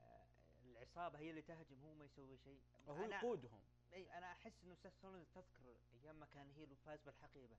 [0.00, 0.26] آه
[0.64, 3.60] العصابة هي اللي تهجم هو ما يسوي شيء؟ هو يقودهم.
[3.94, 7.56] إي أنا أحس إنه سيث رولينز تذكر أيام ما كان heel وفاز بالحقيبة.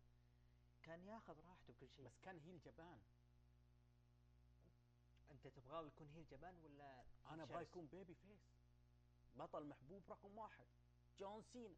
[0.83, 2.05] كان ياخذ راحته بكل شيء.
[2.05, 2.99] بس كان heel جبان.
[5.31, 8.39] أنت تبغاه يكون heel جبان ولا أنا؟ أبغى يكون babyface
[9.35, 10.67] بطل محبوب رقم واحد.
[11.19, 11.75] جون سينا.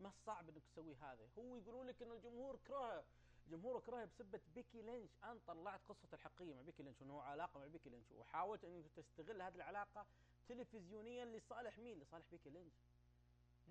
[0.00, 1.28] ما صعب إنك تسوي هذا.
[1.38, 3.04] هو يقولون لك إنه الجمهور كرهه
[3.46, 5.10] الجمهور كرهه بسبة بيكي لينش.
[5.24, 8.10] انت طلعت قصة الحقيقيه مع بيكي لينش وإنه علاقة مع بيكي لينش.
[8.10, 10.06] وحاولت إنك تستغل هذه العلاقة
[10.48, 12.72] تلفزيونيا لصالح مين؟ لصالح بيكي لينش.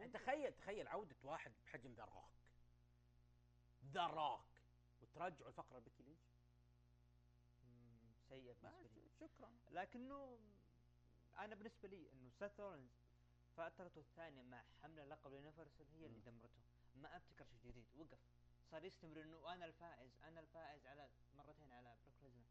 [0.02, 2.32] يعني تخيل تخيل عودة واحد بحجم ذا روك
[3.94, 4.46] ذا روك
[5.02, 6.20] وترجعوا الفقره بيكي لينش
[8.30, 9.10] سيء بالنسبة لي.
[9.20, 9.52] شكرا.
[9.72, 10.40] لكنه
[11.38, 12.92] أنا بالنسبة لي إنه سيث رولينز
[13.58, 16.20] فترته الثانية مع حملة لقب ال Universal هي اللي.
[16.20, 16.62] دمرته.
[16.96, 17.86] ما أبتكر شيء جديد.
[17.96, 18.20] وقف.
[18.72, 22.46] صار يستمر إنه أنا الفائز أنا الفائز على مرتين على بروك ليزنر.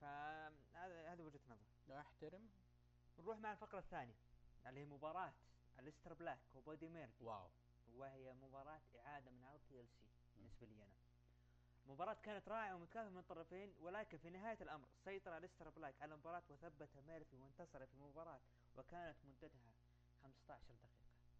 [0.00, 1.66] فهذا هذه وجهة نظر.
[1.88, 2.50] لا أحترم.
[3.18, 4.14] نروح مع الفقرة الثانية.
[4.66, 5.32] اللي هي مباراة
[5.78, 7.48] أليستر بلاك وبودي ميرفي واو
[7.96, 10.06] وهي مباراة إعادة من عرض TLC
[10.36, 10.92] بالنسبة لي أنا.
[11.86, 16.42] مباراة كانت رائعة ومتكافئة من الطرفين ولكن في نهاية الأمر سيطر أليستر بلاك على المباراة
[16.50, 18.40] وثبت ميرفي وانتصر في المباراة
[18.76, 19.72] وكانت مدتها
[20.22, 20.88] 15 دقيقة.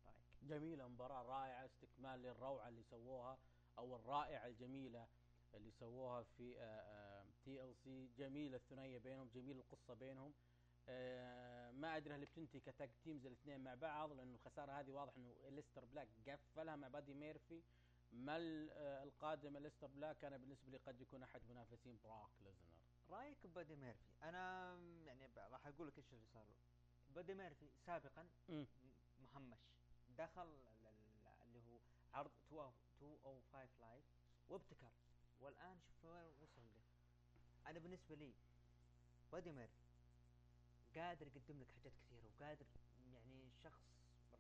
[0.07, 3.39] رأيك؟ جميلة مباراة رائعة استكمال للروعة اللي سووها
[3.79, 5.07] أو الرائعة الجميلة
[5.55, 6.55] اللي سووها في
[7.45, 10.33] TLC جميلة الثنائية بينهم جميل القصة بينهم
[11.73, 15.35] ما أدري هل بتنتهي ك tag teams الاثنين مع بعض لأنه الخسارة هذه واضح إنه
[15.49, 17.63] أليستر بلاك قفلها مع بادي ميرفي
[18.13, 18.37] ما
[18.73, 22.75] آه، القادم أليستر بلاك أنا بالنسبة لي قد يكون أحد منافسين بروك ليزنر
[23.11, 24.75] رأيك ببودي ميرفي؟ أنا
[25.07, 26.55] يعني راح أقول لك إيش اللي صار له.
[27.15, 28.67] بودي ميرفي سابقا مم.
[29.19, 29.59] مهمش
[30.19, 31.79] دخل ال- ال- اللي هو
[32.15, 34.05] عرض 205 Live
[34.49, 34.91] وابتكر
[35.41, 36.83] والآن شوف وين وصل له
[37.67, 38.35] أنا بالنسبة لي
[39.33, 39.84] بودي ميرفي
[40.97, 42.67] قادر يقدم لك حاجات كثيرة وقادر
[43.13, 43.83] يعني شخص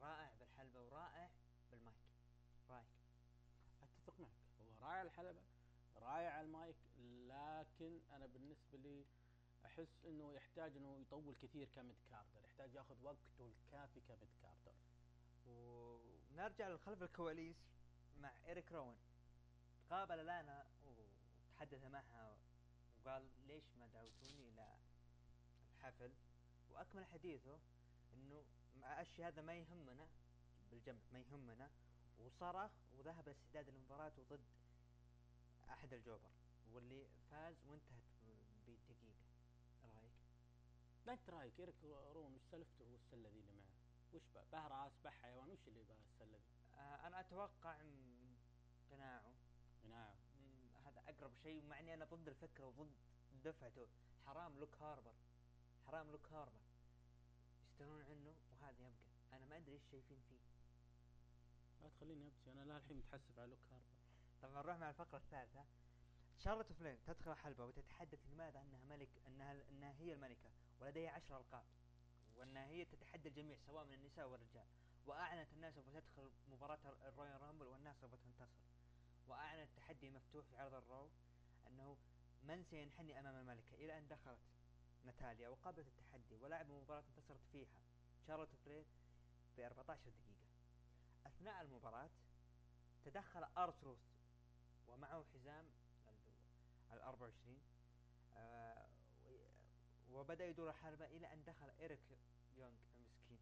[0.01, 1.31] رائع بالحلبة ورائع
[1.71, 1.97] بالمايك.
[2.69, 2.87] رايك؟
[3.83, 4.31] أتفق معك.
[4.61, 5.43] هو رائع الحلبة
[5.97, 9.05] رائع على المايك لكن أنا بالنسبة لي
[9.67, 14.75] أحس إنه يحتاج إنه يطول كثير ك mid-carder يحتاج ياخذ وقته الكافي ك mid-carder.
[15.47, 17.57] ونرجع لخلف الكواليس
[18.21, 18.97] مع إيريك روان
[19.91, 22.37] قابل لانا وتحدث معها
[23.05, 24.77] وقال ليش ما دعوتوني إلى
[25.79, 26.13] الحفل؟
[26.75, 27.59] وأكمل حديثه
[28.15, 28.45] إنه
[28.77, 30.07] مع الشيء هذا ما يهمنا
[30.71, 31.71] بالجمع ما يهمنا
[32.19, 34.41] وصرخ وذهب لاستعداد المباراة ضد
[35.71, 36.31] أحد الجوبر
[36.73, 38.03] واللي فاز وانتهت
[38.67, 38.95] بدقيقة
[39.85, 40.13] رأيك؟
[41.07, 43.65] ما أنت رأيك إيريك روان وش سلفته هو السلة ذي اللي معه؟
[44.15, 44.23] وش؟
[44.53, 46.45] به راس به حيوان وش اللي بقى السلة ذي؟
[46.79, 48.37] آه أنا أتوقع م-
[48.91, 49.33] قناعه
[50.41, 52.93] مم، هذا أقرب شيء مع إني أنا ضد الفكرة وضد
[53.45, 53.87] دفعته
[54.27, 55.15] حرام لوك هاربر
[55.87, 56.63] حرام لوك هاربر
[57.65, 59.37] يستغنون عنه وهذا يبقى.
[59.37, 60.39] أنا ما أدري إيش شايفين فيه.
[61.83, 62.53] لا تخليني أبكي.
[62.53, 63.95] أنا لا الحين متحسف على لوك هاربر
[64.43, 65.65] طبعا نروح مع الفقرة الثالثة.
[66.39, 71.65] شارلوت فلير تدخل الحلبة وتتحدث لماذا أنها ملك أنها أنها هي الملكة؟ ولديها عشر ألقاب.
[72.37, 74.67] وأنها هي تتحدى الجميع سواء من النساء والرجال.
[75.07, 76.79] وأعلنت أنها سوف تدخل مباراة
[77.09, 78.65] ال Royal Rumble وأنها سوف تنتصر.
[79.27, 81.11] واعلن التحدي مفتوح في عرض ال Raw
[81.67, 81.97] أنه
[82.43, 84.39] من سينحني أمام الملكة؟ إلى أن دخلت.
[85.05, 87.69] ناتاليا وقابلت التحدي ولعب مباراة انتصرت فيها.
[88.27, 88.85] شارلوت فلير
[89.57, 90.45] ب 14 دقيقة.
[91.27, 92.11] أثناء المباراة
[93.05, 93.99] تدخل آر تروث
[94.89, 95.67] ومعه حزام
[96.93, 97.59] ال 24
[98.37, 98.87] آه
[100.11, 102.01] وبدأ يدور الحلبة إلى أن دخل إيريك
[102.57, 103.39] يونغ المسكين.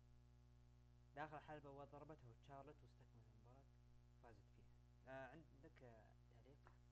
[1.16, 3.62] داخل الحلبة وضربته تشارلوت واستكمل المباراة
[4.22, 5.14] فازت فيها.
[5.14, 5.46] آه عندك
[5.80, 6.02] تعليق؟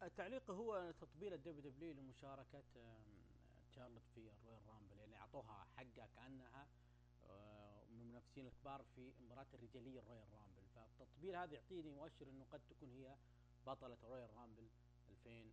[0.03, 2.63] التعليق هو تطبيل ال WWE لمشاركة
[3.71, 6.67] آم، تشارلوت في ال Royal Rumble يعني أعطوها حقها كأنها
[7.31, 10.63] آه، من المنافسين الكبار في المباراة الرجالية ال Royal Rumble.
[10.75, 13.17] فالتطبيل هذا يعطيني مؤشر إنه قد تكون هي
[13.67, 14.69] بطلة ال Royal Rumble
[15.11, 15.53] 2020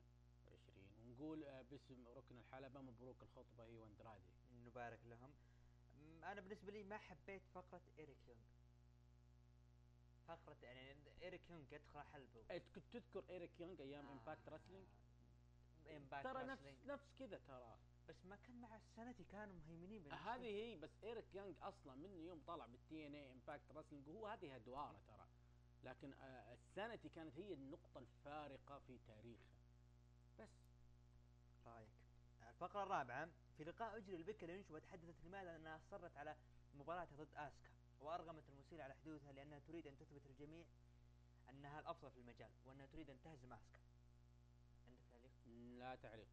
[1.06, 4.24] ونقول آه، باسم ركن الحلبة مبروك الخطبة هي واندرادي
[4.66, 5.32] نبارك لهم.
[6.24, 8.42] أنا بالنسبة لي ما حبيت فقرة إيريك يونغ.
[10.28, 14.12] فقرة يعني إيريك يونغ يدخل حلبة إيه، كنت تذكر إيريك يونغ أيام آه.
[14.12, 14.88] Impact Wrestling
[15.96, 17.78] Impact ترى نفس نفس كذا ترى.
[18.10, 20.46] بس ما كان مع ال SAnitY كانوا مهيمنين بالنسبة هذه.
[20.46, 25.02] هي بس إيريك يونغ أصلا من يوم طلع بال TNA Impact Wrestling وهو هذه أدواره
[25.08, 25.28] ترى.
[25.84, 29.58] لكن آه، السنتي كانت هي النقطة الفارقة في تاريخه.
[30.40, 30.50] بس.
[31.66, 31.90] رايك؟
[32.50, 36.36] الفقرة الرابعة في لقاء أجري لبيكا لينش وتحدثت لماذا أنها أصرت على
[36.74, 40.66] مباراتها ضد آسكا وأرغمت المثير على حدوثها لأنها تريد أن تثبت للجميع
[41.50, 43.80] أنها الأفضل في المجال وأنها تريد أن تهزم آسكا.
[44.88, 45.32] عندك تعليق؟
[45.80, 46.28] لا تعليق.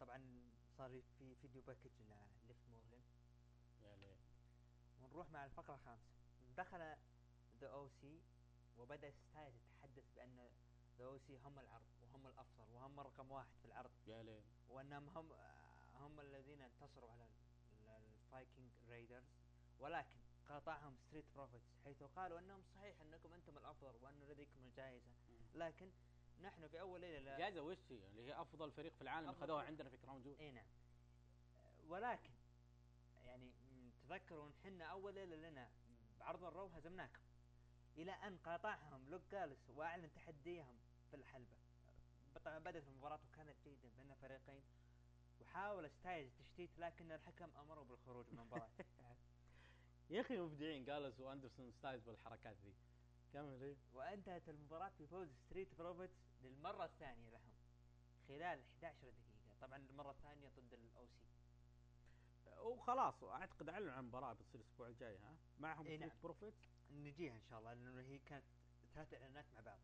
[0.00, 0.50] طبعا
[0.80, 3.04] صار في فيديو package لليف مورغان
[3.82, 4.16] ليه
[5.02, 6.08] ونروح مع الفقرة الخامسة.
[6.56, 6.96] دخل
[7.60, 8.20] ذا أو سي
[8.78, 10.48] وبدأ ستايلز يتحدث بأن
[10.98, 13.90] ذا أو سي هم العرض وهم الأفضل وهم رقم واحد في العرض.
[14.06, 15.32] يا ليه وأنهم هم
[15.94, 19.28] هم الذين انتصروا على ال- الفايكنج رايدرز
[19.78, 20.18] ولكن
[20.48, 25.10] قاطعهم ستريت بروفيتس حيث قالوا أنهم صحيح أنكم أنتم الأفضل وأن لديكم الجائزة.
[25.54, 25.90] لكن
[26.42, 27.60] نحن في أول ليلة لا.
[27.60, 29.64] وش هي اللي هي أفضل فريق في العالم اخذوها.
[29.64, 30.36] عندنا في كراون جول.
[30.40, 30.66] إي نعم.
[31.88, 32.30] ولكن
[33.24, 33.50] يعني
[34.02, 35.68] تذكروا ان حنا أول ليلة لنا
[36.20, 37.20] بعرض الرو هزمناكم.
[37.96, 40.78] إلى أن قاطعهم لوك جالوز وأعلن تحديهم
[41.10, 41.56] في الحلبة.
[42.34, 44.62] طبعا بدأت المباراة وكانت جيدة بين الفريقين.
[45.40, 48.68] وحاول ستايلز تشتيت لكن الحكم أمره بالخروج من المباراة.
[50.10, 52.74] يا أخي مبدعين جالس واندرسون ستايلز بالحركات ذي.
[53.32, 53.76] كمل إيه.
[53.94, 57.50] وانتهت المباراة بفوز ستريت بروفيتس للمرة الثانية لهم
[58.28, 61.30] خلال 11 دقيقة طبعا المرة الثانية ضد الاو سي
[62.62, 66.22] وخلاص أعتقد اعلنوا عن مباراة بتصير الأسبوع الجاي ها؟ معهم إيه ستريت نعم.
[66.22, 66.54] بروفيت
[66.90, 68.44] نجيها إن شاء الله لأنه هي كانت
[68.94, 69.78] ثلاث إعلانات مع بعض.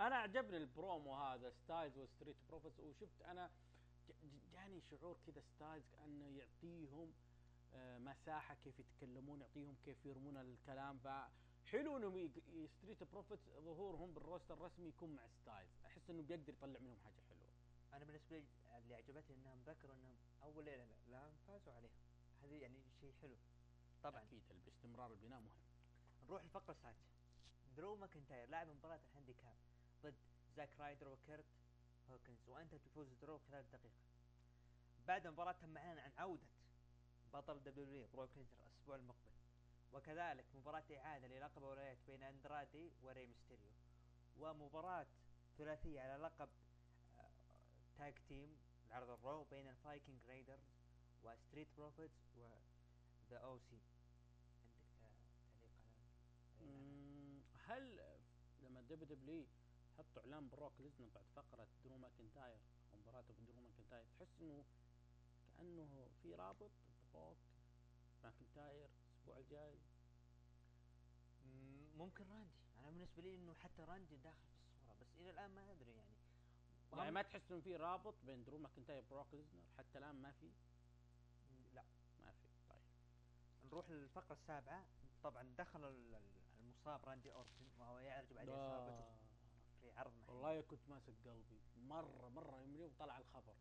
[0.00, 3.50] أنا عجبني البرومو هذا ستايلز وستريت بروفيتس وشفت أنا
[4.52, 7.12] جاني شعور كذا ستايلز كأنه يعطيهم
[7.74, 10.98] آه، مساحة كيف يتكلمون يعطيهم كيف يرمون الكلام
[11.70, 12.30] فحلو انهم
[12.66, 15.70] ستريت بروفيتس ظهورهم بال roster الرسمي يكون مع ستايلز.
[15.86, 17.48] احس انه بيقدر يطلع منهم حاجة حلوة.
[17.92, 18.44] أنا بالنسبة لي
[18.78, 21.90] اللي عجبتني انهم ذكروا انهم اول ليلة لا- لا فازوا عليهم.
[22.42, 23.36] هذه يعني شيء حلو.
[24.02, 24.22] طبعا.
[24.22, 25.58] أكيد باستمرار البناء مهم.
[26.24, 27.06] نروح الفقرة السادسة
[27.76, 29.56] درو ماكنتاير لاعب مباراة ال handicap
[30.02, 30.14] ضد
[30.56, 31.46] زاك رايدر وكيرت
[32.10, 34.00] هوكنز وانتهت بفوز درو خلال دقيقة.
[35.06, 36.46] بعد المباراة تم إعلان عن عودة
[37.32, 39.29] بطل دبليو بروك الأسبوع المقبل.
[39.92, 43.70] وكذلك مباراة إعادة للقب الولايات بين اندرادي وري ميستيريو
[44.38, 45.06] ومباراة
[45.58, 46.48] ثلاثية على لقب
[47.18, 47.30] آه،
[47.98, 48.56] tag team
[48.88, 50.60] العرض الرو بين الفايكنج رايدرز
[51.24, 53.78] وستريت بروفيتس وذا أو سي.
[55.02, 55.20] عندك
[55.50, 55.70] تعليق
[56.00, 56.20] على
[57.66, 58.00] هل
[58.62, 59.46] لما دبليو دبليو
[59.98, 62.58] حطوا إعلان بروك ليزنر بعد فقرة درو ماكنتاير
[62.94, 64.64] أو مباراته بدرو ماكنتاير تحس إنه
[65.56, 66.70] كأنه في رابط
[67.14, 67.36] بروك
[68.22, 68.88] ماكنتاير
[69.30, 69.78] الأسبوع الجاي.
[71.44, 72.50] مم، ممكن راندي.
[72.78, 76.14] أنا بالنسبة لي إنه حتى راندي داخل في الصورة بس إلى الآن ما أدري يعني.
[76.92, 80.50] يعني ما تحس انه في رابط بين درو ماكنتاير وبروك ليزنر حتى الآن ما في؟
[81.74, 81.84] لا
[82.24, 82.46] ما في.
[82.68, 82.80] طيب.
[83.64, 84.84] نروح للفقرة السابعة.
[85.22, 88.48] طبعا دخل ال- ال- المصاب راندي اورتن وهو يعرج بعد.
[88.48, 89.04] إصابته
[89.80, 90.34] في عرض محلي.
[90.34, 93.54] والله كنت ماسك قلبي مرة مرة يوم طلع الخبر.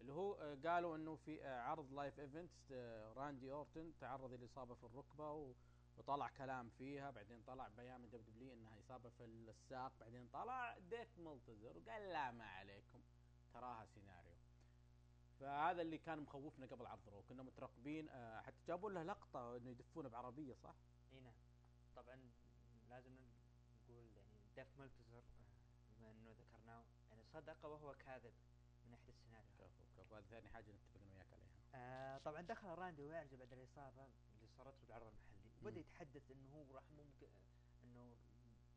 [0.00, 2.72] اللي هو آه، قالوا إنه في آه، عرض live event
[3.16, 5.54] راندي أورتن تعرض لإصابة في الركبة
[5.98, 11.18] وطلع كلام فيها بعدين طلع بيان من دبليو إنها إصابة في الساق بعدين طلع ديف
[11.18, 13.02] ملتزر وقال لا ما عليكم
[13.52, 14.34] تراها سيناريو.
[15.40, 19.70] فهذا اللي كان مخوفنا قبل عرض رو كنا مترقبين آه، حتى جابوا له لقطة إنه
[19.70, 20.74] يدفونه بعربية صح؟
[21.12, 21.32] إي نعم.
[21.96, 22.30] طبعا
[22.90, 23.12] لازم
[23.74, 25.22] نقول يعني ديف ملتزر
[25.98, 28.32] بما إنه ذكرناه يعني صدق وهو كاذب.
[30.08, 31.48] كفو كفو هذه ثاني حاجة نتفق أنا وياك عليها.
[31.74, 34.02] آه طبعا دخل راندي ويعرج بعد الإصابة
[34.36, 35.50] اللي صارت له بالعرض المحلي.
[35.62, 37.28] وبدا يتحدث إنه هو راح ممكن
[37.84, 38.16] إنه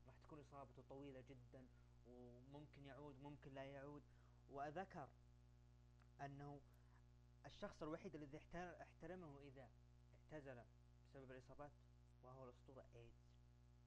[0.07, 1.67] راح تكون إصابته طويلة جدا
[2.07, 4.03] وممكن يعود ممكن لا يعود.
[4.49, 5.09] وذكر
[6.21, 6.61] أنه
[7.45, 9.69] الشخص الوحيد الذي احتر- احترمه إذا
[10.33, 10.63] اعتزل
[11.05, 11.71] بسبب الإصابات
[12.23, 13.21] وهو الأسطورة إيدج.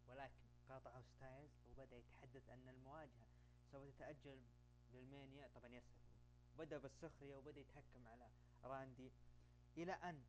[0.06, 3.26] ولكن قاطعه ستايلز وبدأ يتحدث أن المواجهة
[3.72, 4.40] سوف تتأجل
[4.92, 6.03] لرسلمانيا طبعا يسر
[6.58, 8.28] بدأ بالسخرية وبدأ يتهكم على
[8.64, 9.10] راندي.
[9.78, 10.22] أن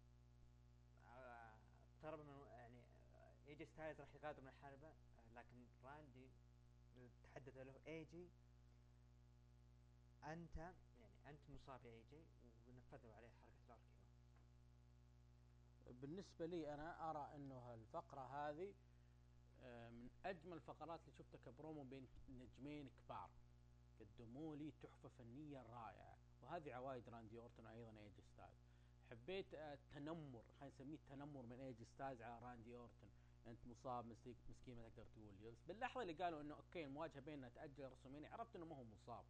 [1.07, 1.55] آه،
[1.95, 6.29] اقترب من يعني آه، ايجي ستايلز راح يغادر من الحلبة آه، لكن راندي
[7.23, 8.29] تحدث له ايجي
[10.23, 12.23] أنت يعني أنت مصاب يا ايجي
[12.67, 14.05] ونفذوا عليه حركة ال RKO
[16.01, 18.73] بالنسبة لي أنا أرى أنه الفقرة هذه
[19.61, 23.29] آه، من أجمل الفقرات اللي شفتها كبرومو بين نجمين كبار.
[23.99, 26.17] قدموا لي تحفة فنية رائعة.
[26.41, 28.65] وهذه عوايد راندي أورتون أيضا ايجي ستايلز.
[29.09, 33.09] حبيت آه، التنمر خلينا نسميه التنمر من ايجي ستايلز على راندي أورتون.
[33.47, 35.51] أنت مصاب مسكين مسكين ما تقدر تقول.
[35.51, 39.25] بس باللحظه اللي قالوا إنه okay المواجهة بيننا تأجل لرسلمينيا عرفت إنه ما هو مصاب.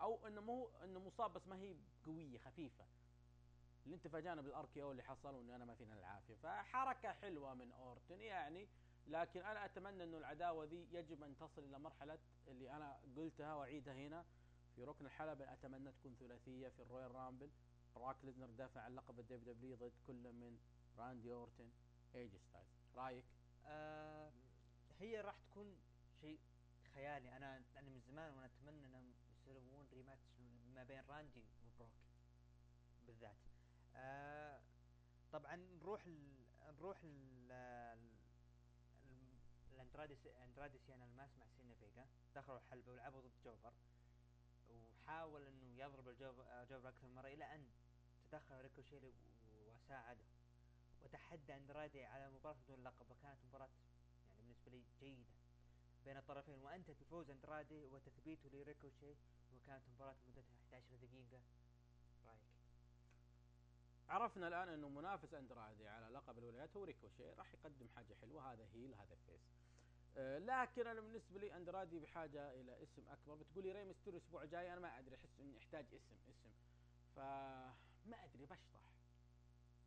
[0.00, 1.76] أو إنه مو إنه مصاب بس ما هي
[2.06, 2.84] قوية خفيفة.
[3.84, 4.40] اللي انت فاجانا
[4.90, 6.34] اللي حصل وإنه أنا ما فينا العافية.
[6.34, 8.68] فحركة حلوة من اورتن يعني
[9.06, 13.94] لكن أنا أتمنى إنه العداوة ذي يجب أن تصل إلى مرحلة اللي أنا قلتها وأعيدها
[13.94, 14.24] هنا.
[14.76, 17.50] في ركن الحلبة أتمنى تكون ثلاثية في الرويال رامبل
[17.94, 20.58] بروك ليزنر دافع عن لقب الدبليو دبليو ضد كل من
[20.96, 21.70] راندي أورتن
[22.14, 22.68] إيجي ستايلز.
[22.94, 23.24] رأيك؟
[23.66, 24.32] آه
[24.98, 25.76] هي راح تكون
[26.20, 26.38] شيء
[26.94, 27.36] خيالي.
[27.36, 29.12] أنا يعني من زمان وأنا أتمنى إنهم
[29.46, 30.40] يسوون rematch
[30.74, 31.92] ما بين راندي وبروك
[33.06, 33.36] بالذات.
[33.94, 34.60] آه
[35.32, 36.44] طبعا نروح ال...
[36.78, 37.52] نروح ال...
[39.94, 40.00] ال...
[40.00, 43.72] الاندرادي اندرادي سيان الماس مع زيلينا فيجا دخلوا الحلبة ولعبوا ضد jobber
[44.70, 47.70] وحاول إنه يضرب ال jobber jobber أكثر من مرة إلى أن
[48.30, 49.12] تدخل ريكوشيه
[49.52, 50.24] وساعده.
[51.02, 53.68] وتحدى أندرادي على مباراة بدون لقب وكانت مباراة
[54.24, 55.24] يعني بالنسبة لي جيدة
[56.04, 56.58] بين الطرفين.
[56.58, 59.14] وانتهت بفوز أندرادي وتثبيته لريكوشي
[59.54, 61.42] وكانت مباراة مدتها 11 دقيقة.
[62.26, 62.40] رأيك؟
[64.08, 68.68] عرفنا الآن إنه منافس أندرادي على لقب الولايات هو ريكوشي راح يقدم حاجة حلوة هذا
[68.74, 69.64] heel هذا face.
[70.16, 73.34] لكن أنا بالنسبة لي اندرادي بحاجة إلى اسم أكبر.
[73.34, 76.50] بتقولي ري ميستيريو الأسبوع الجاي أنا ما أدري أحس إني أحتاج اسم اسم.
[77.16, 78.80] فما أدري بشطح.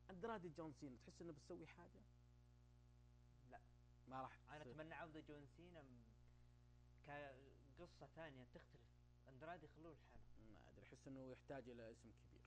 [0.10, 2.02] اندرادي جون سينا تحس إنه بتسوي حاجة؟
[3.52, 3.60] لا
[4.08, 4.62] ما راح أنا.
[4.62, 5.84] أتمنى عودة جون سينا
[7.08, 8.90] كقصة ثانية تختلف.
[9.30, 10.28] اندرادي خلوه لحاله.
[10.54, 12.42] ما أدري أحس إنه يحتاج إلى اسم كبير.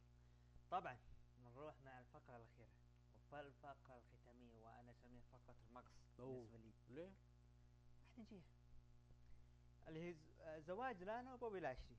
[0.70, 0.98] طبعا
[1.44, 2.68] نروح مع الفقرة الأخيرة.
[3.30, 5.92] والفقرة الختامية وأنا أسميها فقرة المقص.
[6.20, 6.46] أوه.
[6.52, 6.94] بالنسبة لي.
[6.94, 7.12] ليه؟
[8.20, 8.42] راح نجيها
[9.88, 10.14] اللي هي
[10.62, 11.96] زواج لانا وبوبي لاشلي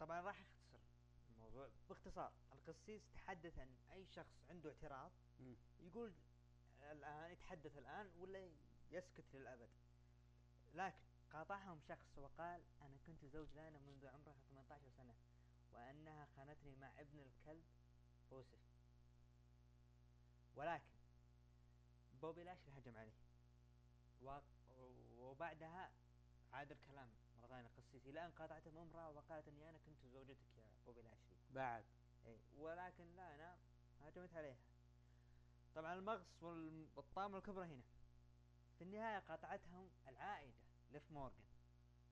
[0.00, 0.78] طبعا راح اختصر
[1.30, 5.10] الموضوع باختصار القسيس تحدث عن أي شخص عنده اعتراض.
[5.80, 6.12] يقول
[6.82, 8.50] الآن يتحدث الآن ولا
[8.90, 9.68] يسكت للأبد.
[10.74, 10.96] لكن
[11.32, 15.14] قاطعهم شخص وقال أنا كنت زوج لانا منذ عمرها 18 سنة
[15.72, 17.64] وأنها خانتني مع ابن الكلب
[18.32, 18.58] يوسف
[20.54, 20.84] ولكن
[22.22, 23.12] بوبي لاشلي هجم عليه؟
[24.22, 24.38] و-
[25.38, 25.90] وبعدها
[26.52, 27.08] عاد الكلام
[27.42, 31.36] مرة ثانية القسيس إلى أن قاطعته امرأة وقالت أني أنا كنت زوجتك يا بوبي لاشلي
[31.50, 31.84] بعد.
[32.26, 33.56] إي ولكن لا أنا
[34.00, 34.56] هجمت عليها.
[35.74, 37.82] طبعا المغص والطامة الكبرى هنا.
[38.78, 40.54] في النهاية قاطعتهم العائدة
[40.90, 41.44] ليف مورغان.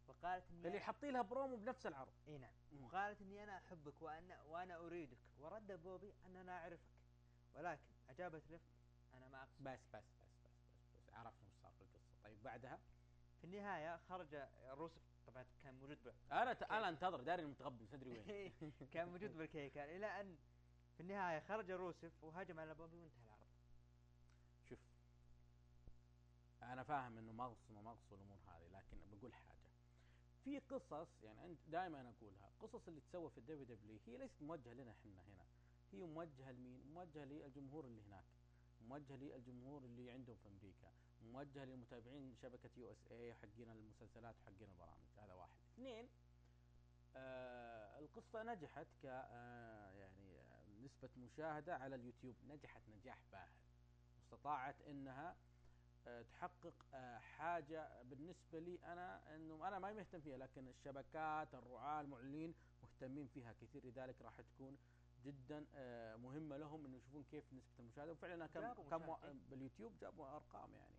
[0.09, 2.13] وقالت إني اللي أنا- حاطين لها برومو بنفس العرض.
[2.29, 2.53] إي نعم.
[2.85, 5.19] وقالت إني أنا أحبك وأنا وأنا أريدك.
[5.39, 6.89] ورد بوبي أن أنا أعرفك.
[7.55, 8.63] ولكن أجابت ليف
[9.15, 9.63] أنا ما أقصد.
[9.63, 10.05] بس بس بس
[10.45, 10.53] بس بس,
[11.09, 11.15] بس.
[11.15, 12.23] عرفنا وش صار في القصة.
[12.25, 12.79] طيب بعدها؟
[13.41, 14.35] في النهاية خرج
[14.69, 15.99] روسف طبعا كان موجود.
[16.33, 16.63] أنا ت...
[16.63, 18.53] أنا أنتظر داري المتغبن تدري وين.
[18.93, 19.85] كان موجود بالكيكة.
[19.85, 20.37] إلى أن
[20.97, 23.47] في النهاية خرج روسف وهجم على بوبي وانتهى العرض.
[24.69, 24.79] شوف
[26.63, 29.57] أنا فاهم إنه مغص وما مغص والامور هذه لكن بقول حاجة.
[30.45, 34.73] في قصص يعني أنت دائما أقولها قصص اللي تسوى في ال WW هي ليست موجهة
[34.73, 35.47] لنا إحنا هنا.
[35.93, 38.25] هي موجهة لمين؟ موجهة للجمهور اللي هناك.
[38.81, 40.93] موجهة للجمهور اللي عندهم في أمريكا.
[41.33, 45.07] موجهه للمتابعين شبكة USA حقين المسلسلات وحقين البرامج.
[45.19, 45.57] هذا واحد.
[45.75, 46.09] اثنين
[47.17, 52.35] آه القصة نجحت ك آه يعني آه، نسبة مشاهدة على اليوتيوب.
[52.49, 53.49] نجحت نجاح باهر.
[54.17, 55.37] واستطاعت إنها
[56.07, 62.01] آه، تحقق آه، حاجة بالنسبة لي أنا إنه أنا ما مهتم فيها لكن الشبكات الرعاة
[62.01, 63.87] المعلنين مهتمين فيها كثير.
[63.87, 64.77] لذلك راح تكون
[65.25, 68.13] جدا آه، مهمة لهم إنه يشوفون كيف نسبة المشاهدة.
[68.13, 69.17] وفعلا كم كم.
[69.51, 70.95] باليوتيوب جابوا أرقام يعني.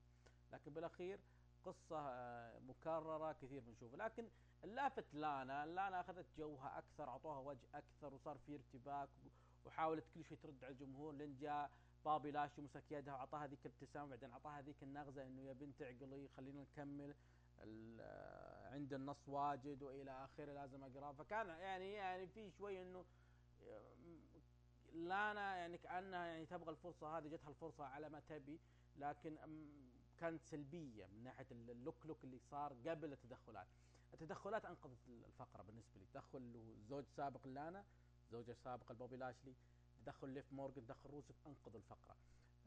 [0.54, 1.20] لكن بالأخير
[1.66, 3.98] قصة آه، مكررة كثير بنشوفها.
[3.98, 4.30] لكن
[4.64, 9.10] اللافت لانا لانا أخذت جوها أكثر أعطوها وجه أكثر وصار في ارتباك
[9.66, 11.14] وحاولت كل شوي ترد على الجمهور.
[11.14, 11.72] لين جاء
[12.06, 16.28] بابي لاشي مسك يدها واعطاها ذيك الابتسامة بعدين أعطاها ذيك النغزة إنه يا بنت اعقلي
[16.38, 17.16] خلينا نكمل
[17.60, 23.06] ال- عند النص واجد وإلى آخره لازم اقراه فكان يعني يعني في شوي إنه
[23.68, 23.94] آه،
[24.94, 28.60] لانا يعني كأنها يعني تبغى الفرصة هذه جتها الفرصة على ما تبي
[28.98, 29.38] لكن
[30.20, 33.68] كانت سلبيه من ناحية ال look look اللي صار قبل التدخلات.
[34.14, 37.86] التدخلات أنقذت الفقرة بالنسبة لي، تدخل زوج سابق لانا،
[38.32, 39.56] زوجها السابق البوبي لاشلي،
[40.00, 42.18] تدخل ليف مورجن، تدخل روسف أنقذوا الفقرة.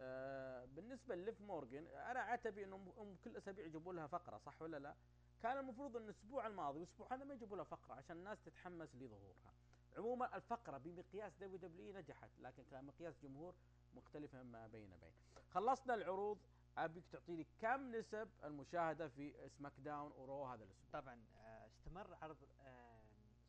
[0.01, 4.95] آه بالنسبة لليف مورجن أنا عتبي إنه كل أسابيع يجيبوا لها فقرة صح ولا لا؟
[5.43, 9.55] كان المفروض إن الأسبوع الماضي والأسبوع هذا ما يجيبوا لها فقرة عشان الناس تتحمس لظهورها.
[9.97, 13.55] عموما الفقرة بمقياس WW نجحت لكن كمقياس جمهور
[13.95, 15.13] مختلفه ما بين بين.
[15.51, 16.39] خلصنا العروض
[16.79, 22.15] أبيك تعطي لي كم نسب المشاهدة في سماك داون ورو هذا الأسبوع؟ طبعا آه، استمر
[22.15, 22.37] عرض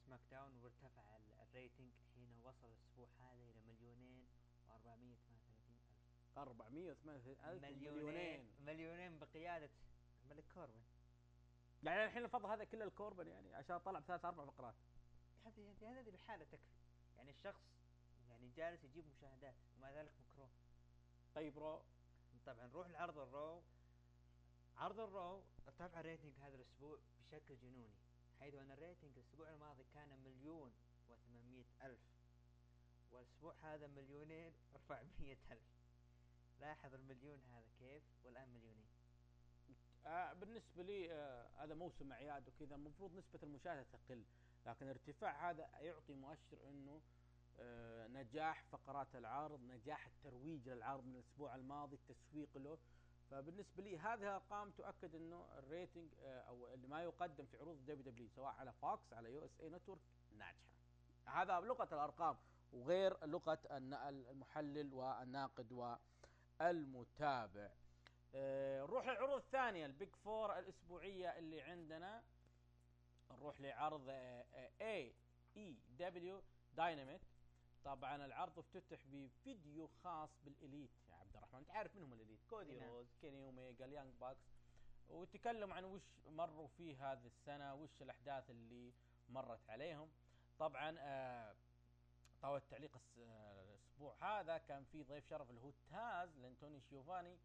[0.06, 4.26] سماك داون وارتفع ال- ال rating حين وصل الأسبوع هذا إلى مليونين
[4.68, 5.70] و438
[6.38, 6.38] ألف.
[6.38, 8.50] 438 مليونين.
[8.60, 9.20] مليونين.
[9.20, 9.70] بقيادة
[10.24, 10.82] الملك كوربن.
[11.84, 14.76] يعني الحين الفضل هذا كله لكوربن يعني عشان طلع بثلاث أربع فقرات.
[15.46, 16.76] هذه هذه هذه الحاله تكفي.
[17.18, 17.62] يعني الشخص
[18.30, 20.50] يعني جالس يجيب مشاهدات ومع ذلك مكروه.
[21.36, 21.82] طيب رو.
[22.46, 23.64] طبعا نروح لعرض الرو
[24.78, 27.94] عرض الرو ارتفع ال rating هذا الأسبوع بشكل جنوني
[28.40, 30.74] حيث أن ال rating الأسبوع الماضي كان مليون
[31.10, 32.00] وثمانمائة ألف
[33.12, 35.68] والأسبوع هذا مليونين واربعمائة ألف.
[36.60, 38.90] لاحظ المليون هذا كيف؟ والآن مليونين.
[40.06, 44.24] آه بالنسبة لي آه هذا موسم أعياد وكذا المفروض نسبة المشاهدة تقل
[44.66, 47.02] لكن ارتفاع هذا يعطي مؤشر أنه
[48.08, 52.78] نجاح فقرات العرض نجاح الترويج للعرض من الأسبوع الماضي التسويق له.
[53.32, 57.86] فبالنسبة لي هذه الأرقام تؤكد أنه ال rating آه أو اللي ما يقدم في عروض
[57.86, 60.02] WW سواء على فوكس على USA Network
[60.38, 60.72] ناجحة.
[61.26, 62.38] هذا لغة الأرقام
[62.74, 63.94] وغير الن-
[64.30, 65.72] المحلل والناقد
[66.60, 67.70] والمتابع.
[68.36, 72.24] آه، نروح للعروض الثانية ال big four الأسبوعية اللي عندنا.
[73.32, 75.14] نروح لعرض AEW
[75.58, 77.22] Dynamite
[77.84, 81.60] طبعا العرض افتتح بفيديو خاص بالإليت يا عبد الرحمن.
[81.60, 82.90] انت عارف منهم الإليت؟ كودي نعم.
[82.90, 84.46] روز كيني اوميجا اليانج باكس.
[85.10, 88.94] وتكلم عن وش مروا فيه هذه السنة وش الأحداث اللي
[89.30, 90.12] مرت عليهم.
[90.60, 91.56] طبعا آه
[92.42, 97.38] طاولة التعليق آه، الأسبوع هذا كان في ضيف شرف اللي هو تاز لأن توني شيفاني.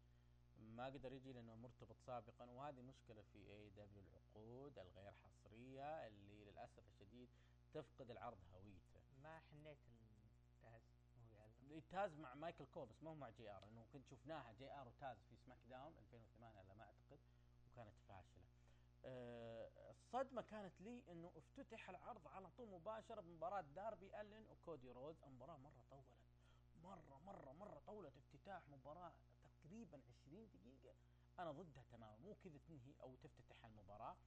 [0.57, 6.83] ما قدر يجي لأنه مرتبط سابقا وهذه مشكلة في AEW العقود الغير حصرية اللي للأسف
[6.87, 7.29] الشديد
[7.73, 9.01] تفقد العرض هويته.
[9.23, 9.77] ما حنيت
[10.69, 13.67] يعلم تاز مع مايكل كول بس ما هو مع JR.
[13.67, 17.19] انه كنت شفناها JR وتاز في سماك داون 2008 على ما أعتقد
[17.65, 18.43] وكانت فاشلة.
[19.05, 25.23] أه الصدمة كانت لي إنه افتتح العرض على طول مباشرة بمباراة داربي الين وكودي روز.
[25.23, 26.07] المباراة مرة طولت
[26.83, 29.13] مرة مرة مرة طولت افتتاح مباراة
[29.43, 30.95] تقريبا 20 دقيقة.
[31.39, 34.17] أنا ضدها تماما مو كذا تنهي أو تفتتح المباراة.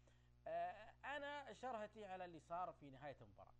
[0.47, 3.55] أه أنا شرهتي على اللي صار في نهاية المباراة.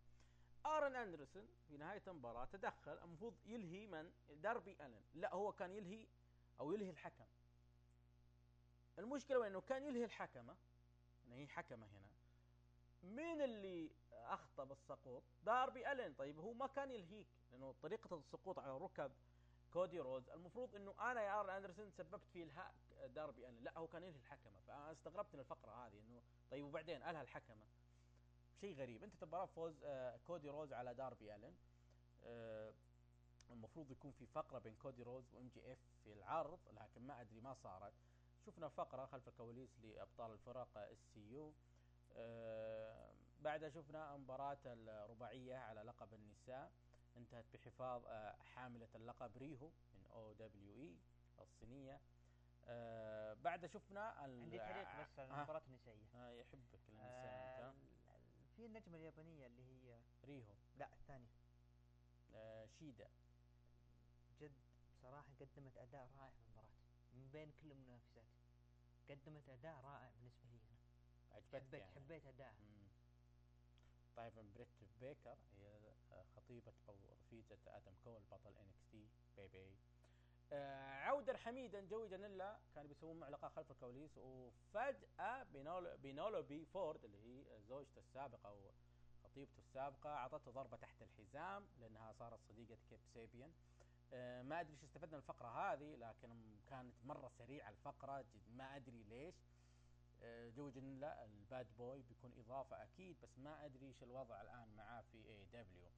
[0.65, 5.01] آرن أندرسون في نهاية المباراة تدخل المفروض يلهي من؟ داربي ألن.
[5.13, 6.07] لا هو كان يلهي
[6.59, 7.25] أو يلهي الحكم.
[8.99, 10.55] المشكلة إنه كان يلهي الحكمة.
[11.25, 12.09] انه هي حكمة هنا.
[13.03, 16.13] مين اللي اخطا بالسقوط داربي ألن.
[16.13, 19.11] طيب هو ما كان يلهيك لأنه طريقة السقوط على ركب
[19.73, 20.29] كودي روز.
[20.29, 22.73] المفروض إنه أنا يا آرن أندرسون سببت في إلهاء
[23.07, 23.63] داربي ألن.
[23.63, 24.59] لا هو كان يلهي الحكمة.
[24.67, 27.65] فأنا استغربت من الفقرة هذه إنه طيب وبعدين الها الحكمة.
[28.61, 29.03] شيء غريب.
[29.03, 31.55] أنت تبغى فوز آه كودي روز على داربي ألن.
[32.23, 32.73] آه
[33.49, 37.53] المفروض يكون في فقرة بين كودي روز و MJF في العرض لكن ما أدري ما
[37.53, 37.93] صارت.
[38.45, 41.53] شفنا فقرة خلف الكواليس لأبطال الفرق SCU.
[42.15, 46.71] آه بعدها شفنا مباراة الرباعية على لقب النساء.
[47.17, 50.95] انتهت بحفاظ آه حاملة اللقب ريهو من OWE
[51.39, 52.01] الصينية.
[52.65, 55.35] آه بعدها شفنا عندي تعليق بس على آه.
[55.37, 56.05] المباراة النسائية.
[56.15, 57.73] آه يحبك النساء آه
[58.61, 60.53] في النجمة اليابانية اللي هي ريهو.
[60.75, 61.31] لا الثانية.
[62.33, 63.09] آه شيدا.
[64.41, 64.51] جد
[64.93, 66.67] بصراحة قدمت أداء رائع في المباراة
[67.13, 68.25] من بين كل المنافسات.
[69.09, 70.77] قدمت أداء رائع بالنسبة لي أنا.
[71.31, 71.95] عجبتك حبيت يعني.
[71.95, 72.55] حبيت أداءها.
[74.15, 74.67] طيب بريت
[75.01, 75.93] بيكر هي
[76.35, 79.57] خطيبة أو رفيجة آدم كول بطل NXT baby.
[79.67, 80.00] آه
[80.53, 87.17] عودا حميدا جوي جانيلا كانوا بيسوون معه لقاء خلف الكواليس وفجأة بينولو بينيلوبي فورد اللي
[87.17, 88.71] هي زوجته السابقة أو
[89.23, 93.53] خطيبته السابقة أعطته ضربة تحت الحزام لأنها صارت صديقة كيب سابيان.
[94.13, 98.75] آه ما أدري إيش استفدنا من الفقرة هذه لكن كانت مرة سريعة الفقرة جد ما
[98.75, 99.35] أدري ليش.
[100.23, 104.75] آه، جوي جانيلا ال Bad Boy بيكون إضافة أكيد بس ما أدري إيش الوضع الآن
[104.75, 105.89] معاه في AEW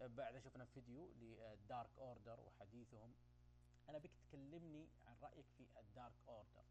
[0.00, 3.14] بعد شفنا فيديو لل Dark Order وحديثهم.
[3.88, 6.64] أنا بك تكلمني عن رأيك في ال Dark Order.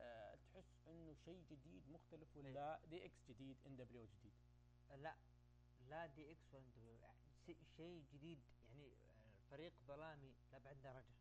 [0.00, 4.32] آه تحس إنه شيء جديد مختلف ولا DX جديد إن دبليو جديد؟
[4.90, 5.16] لا
[5.80, 6.98] لا دي إكس ولا دبليو.
[7.46, 11.14] س- شيء جديد يعني آه، فريق ظلامي لأبعد درجة.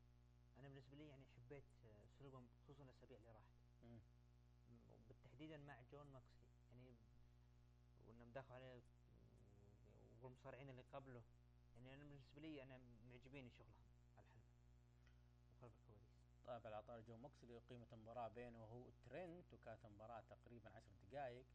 [0.58, 3.54] أنا بالنسبة لي يعني حبيت آه، اسلوبهم خصوصا الأسابيع اللي راحت.
[3.84, 4.02] مم.
[5.08, 6.48] بالتحديدا مع جون موكسلي.
[6.72, 6.98] يعني
[8.06, 8.84] وإنهم دخلوا عليه
[10.22, 11.24] والمصارعين اللي قبله.
[11.76, 13.87] يعني أنا بالنسبة لي أنا معجبيني شغلهم.
[16.48, 21.46] طيب على طاري جو موكسلي قيمة المباراة بينه وهو ترنت وكانت مباراة تقريبا عشر دقائق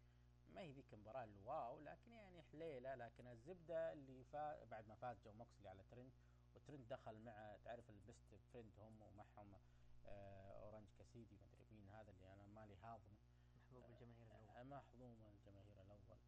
[0.54, 4.94] ما هي ذيك المباراة ال wow لكن يعني حليلة لكن الزبدة اللي فا بعد ما
[4.94, 6.12] فاز جو موكسلي على ترنت
[6.54, 9.54] وترنت دخل مع تعرف ال Best Friends هم ومعهم
[10.06, 13.16] آه اورنج كاسيدي ما أدري مين هذا اللي أنا مالي هاضمه
[13.56, 14.48] محبوب الجماهير الأول.
[14.56, 16.18] آه، مهضوم الجماهير الأول.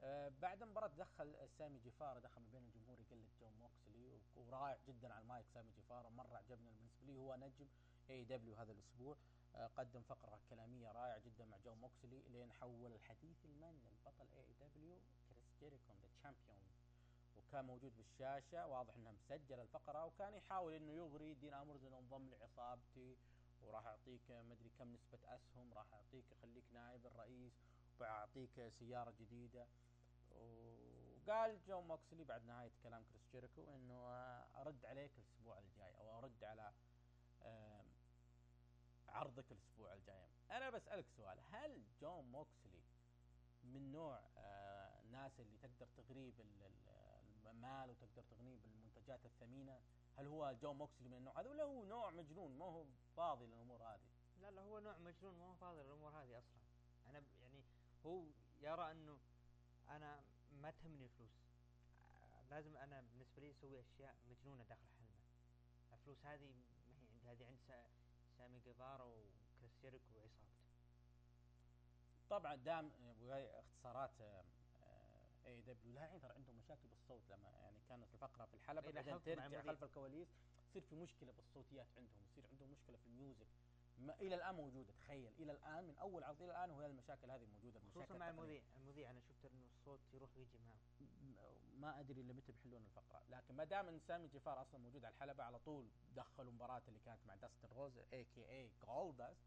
[0.00, 5.12] آه، بعد المباراة دخل سامي جيفارا دخل ما بين الجمهور يقلد جون موكسلي ورائع جدا
[5.14, 7.68] على المايك سامي جيفارا مرة عجبني بالنسبة لي هو نجم.
[8.10, 9.16] AEW هذا الأسبوع
[9.54, 14.98] آه، قدم فقرة كلامية رائعة جدا مع جون موكسلي لين حول الحديث المن البطل AEW
[15.28, 16.74] كريس جيريكو the champion
[17.36, 22.30] وكان موجود بالشاشة واضح انها مسجل الفقرة وكان يحاول إنه يغري دين امبروز انه انضم
[22.30, 23.16] لعصابتي
[23.62, 27.52] وراح أعطيك مدري كم نسبة أسهم راح أعطيك أخليك نائب الرئيس
[27.96, 29.66] وبعطيك سيارة جديدة.
[30.30, 36.18] وقال جو موكسلي بعد نهاية كلام كريس جيريكو إنه آه، أرد عليك الأسبوع الجاي أو
[36.18, 36.72] أرد على
[37.42, 37.83] آم،
[39.14, 40.28] عرضك الأسبوع الجاي.
[40.50, 42.82] أنا بسألك سؤال هل جون موكسلي
[43.62, 49.80] من نوع آه، الناس اللي تقدر تغريب ال- ال- المال وتقدر تغريب المنتجات الثمينة؟
[50.18, 52.86] هل هو جون موكسلي من النوع هذا ولا هو نوع مجنون؟ ما هو
[53.16, 54.08] فاضي للأمور هذه.
[54.40, 56.60] لا لا هو نوع مجنون ما هو فاضي الأمور هذه أصلا.
[57.06, 57.64] أنا يعني
[58.06, 58.24] هو
[58.60, 59.18] يرى أنه
[59.88, 61.30] أنا ما تهمني الفلوس.
[62.00, 65.14] آه، لازم أنا بالنسبة لي أسوي أشياء مجنونة داخل الحلبه
[65.92, 67.58] الفلوس هذه ما هي عندي هذه عند
[68.44, 70.54] سامي جيفارا وكريس جيريكو وعصابته
[72.30, 72.90] طبعا دام
[73.30, 74.10] اختصارات
[75.46, 79.62] AEW لا ترى عندهم مشاكل بالصوت لما يعني كانت الفقرة في الحلبة إيه، بعدين ترجع.
[79.62, 80.28] خلف الكواليس
[80.68, 83.46] يصير في مشكلة بالصوتيات عندهم يصير عندهم مشكلة في ال music
[83.98, 84.92] ما إلى الآن موجودة.
[84.92, 88.28] تخيل إلى الآن من أول عرض إلى الآن وهي المشاكل هذه موجوده خصوصا مع.
[88.28, 88.62] المذيع.
[88.76, 90.78] المذيع أنا شفت إنه الصوت يروح ويجي معه.
[91.74, 93.22] ما أدري إلى متى بيحلون الفقرة.
[93.30, 97.00] لكن ما دام إن سامي جيفارا أصلا موجود على الحلبة على طول دخلوا مباراة اللي
[97.04, 99.42] كانت مع داستن روز a.k.a جولدست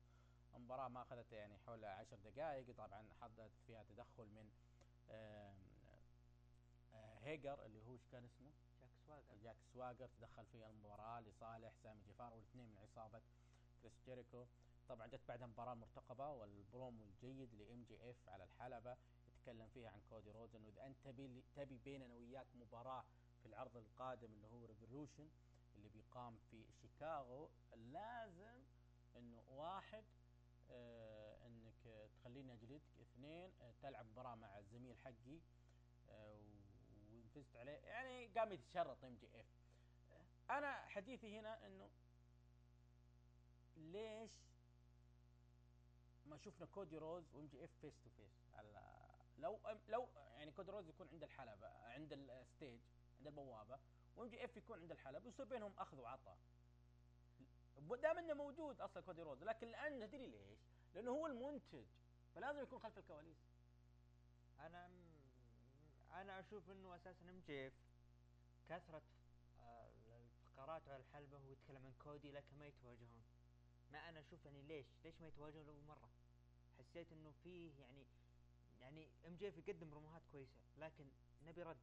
[0.55, 2.75] المباراة ما أخذت يعني حول عشر دقائق.
[2.77, 4.49] طبعا حدث فيها تدخل من
[5.09, 5.53] آه،
[7.27, 9.35] هيجر اللي هو إيش كان اسمه؟ جاك سواجر.
[9.43, 13.21] جاك سواجر تدخل في المباراة لصالح سامي جيفار والإثنين من عصابة
[13.88, 14.45] كريس جيريكو.
[14.89, 20.31] طبعا جت بعدها مباراة المرتقبة والبرومو الجيد ل MJF على الحلبة يتكلم فيها عن كودي
[20.31, 23.05] روز انه اذا أنت تبي تبي بيننا وياك مباراة
[23.41, 25.29] في العرض القادم اللي هو Revolution
[25.75, 28.63] اللي بيقام في شيكاغو لازم
[29.17, 30.05] إنه واحد
[30.71, 32.81] آه إنك تخليني أجلدك.
[33.01, 35.39] اثنين آه تلعب مباراة مع الزميل حقي
[36.09, 37.71] آه، واردلو.
[37.71, 39.45] يعني قام يتشرط MJF.
[40.49, 41.89] أنا حديثي هنا إنه
[43.78, 44.32] ليش
[46.25, 48.82] ما شفنا كودي روز و MJF face to face على
[49.38, 50.07] لو لو
[50.38, 52.79] يعني كودي روز يكون عند الحلبة عند ال stage
[53.17, 53.80] عند البوابة
[54.15, 56.38] و MJF يكون عند الحلبة ويصير بينهم أخذ وعطاء.
[58.01, 60.59] دام إنه موجود أصلا كودي روز لكن الآن ندري ليش؟
[60.93, 61.86] لأنه هو المنتج
[62.36, 63.38] فلازم يكون خلف الكواليس.
[64.59, 64.89] أنا
[66.11, 67.73] أنا أشوف إنه أساسا MJF
[68.69, 69.01] كثرة
[69.59, 73.23] آه، الفقرات على الحلبة هو يتكلم عن كودي لكن ما يتواجهون.
[73.91, 76.09] ما أنا أشوف يعني ليش؟ ليش ما يتواجهون اول مرة؟
[76.80, 78.05] حسيت إنه فيه يعني
[78.81, 81.05] يعني MJF يقدم بروموهات كويسة لكن
[81.45, 81.77] نبي رد.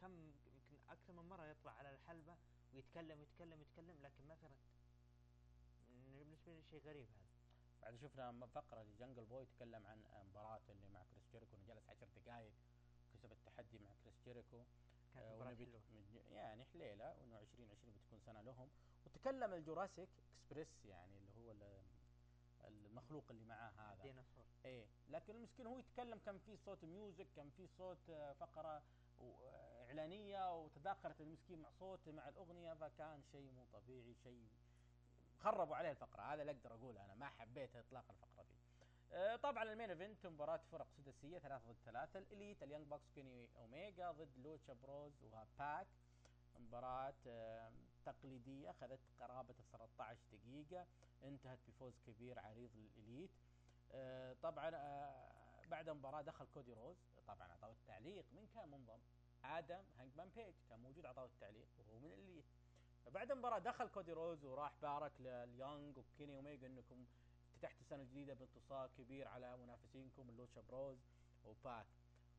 [0.00, 0.12] كم
[0.46, 2.36] يمكن أكثر من مرة يطلع على الحلبة
[2.74, 4.56] ويتكلم ويتكلم ويتكلم لكن ما في رد.
[5.90, 7.30] م- بالنسبة لي شيء غريب هذا.
[7.82, 11.88] بعد شفنا فقرة ل Jungle Boy تكلم عن مباراة اللي مع كريس جيريكو إنه جلس
[11.88, 12.52] 10 دقائق
[13.12, 14.64] كسب التحدي مع كريس جيريكو.
[15.14, 15.80] كانت آه، مباراة حلوة.
[16.30, 18.68] يعني حليلة وإنه 2020 بتكون سنة لهم.
[19.06, 21.80] وتكلم ال Jurassic Express يعني اللي هو ال-
[22.64, 23.92] المخلوق اللي معاه هذا.
[23.94, 24.44] الديناصور.
[24.64, 24.86] إيه.
[25.08, 28.82] لكن المسكين هو يتكلم كان في صوت music كان في صوت آه، فقرة
[29.20, 34.48] آه، إعلانية وتداخلت المسكين مع صوته مع الأغنية فكان شيء مو طبيعي شيء
[35.38, 36.22] خربوا عليه الفقرة.
[36.22, 38.54] هذا اللي أقدر أقوله أنا ما حبيت إطلاق الفقرة دي.
[39.12, 42.18] آه، طبعا ال main event مباراة فرق سداسية ثلاثة ضد ثلاثة.
[42.18, 45.86] ال Elite ال Young Bucks كيني اوميجا ضد Lucha Bros وباك.
[46.58, 47.14] مباراة
[48.04, 50.86] تقليدية أخذت قرابة ال 13 دقيقة
[51.22, 53.30] انتهت بفوز كبير عريض لل Elite
[53.92, 56.96] آه، طبعا آه، بعد المباراة دخل كودي رودز
[57.26, 58.98] طبعا أعطاه التعليق من كان منضم؟
[59.44, 62.44] آدم هانجمان بيج كان موجود أعطاه التعليق وهو من ال Elite
[63.06, 67.06] فبعد المباراة دخل كودي رودز وراح بارك لليونج وكيني اوميجا إنكم
[67.54, 70.98] فتحت السنة الجديده بانتصار كبير على منافسينكم ال Lucha Bros
[71.44, 71.86] وباك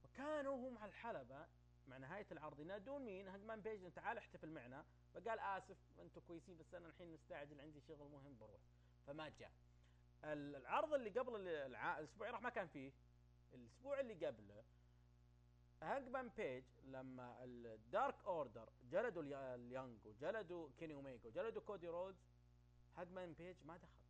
[0.04, 1.48] وكانوا هم على الحلبة
[1.88, 3.92] مع نهاية العرض ينادون مين؟ هانجمان بيج.
[3.92, 4.86] تعال احتفل معنا.
[5.14, 8.62] فقال آسف أنتم كويسين بس أنا الحين مستعجل عندي شغل مهم بروح.
[9.08, 9.52] فما جاء.
[10.24, 12.00] العرض اللي قبل الع...
[12.00, 12.92] الأسبوع اللي راح ما كان فيه.
[13.54, 14.64] الأسبوع اللي قبله
[15.82, 22.18] هانجمان بيج لما ال Dark Order جلدوا اليا- اليانج وجلدوا كيني اوميجا وجلدوا كودي رودز
[22.98, 24.02] هانجمان بيج ما دخل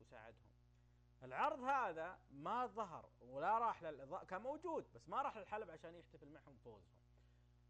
[0.00, 0.48] وساعدهم.
[1.22, 4.18] العرض هذا ما ظهر ولا راح لل...
[4.28, 6.94] كان موجود بس ما راح للحلبة عشان يحتفل معهم فوزهم.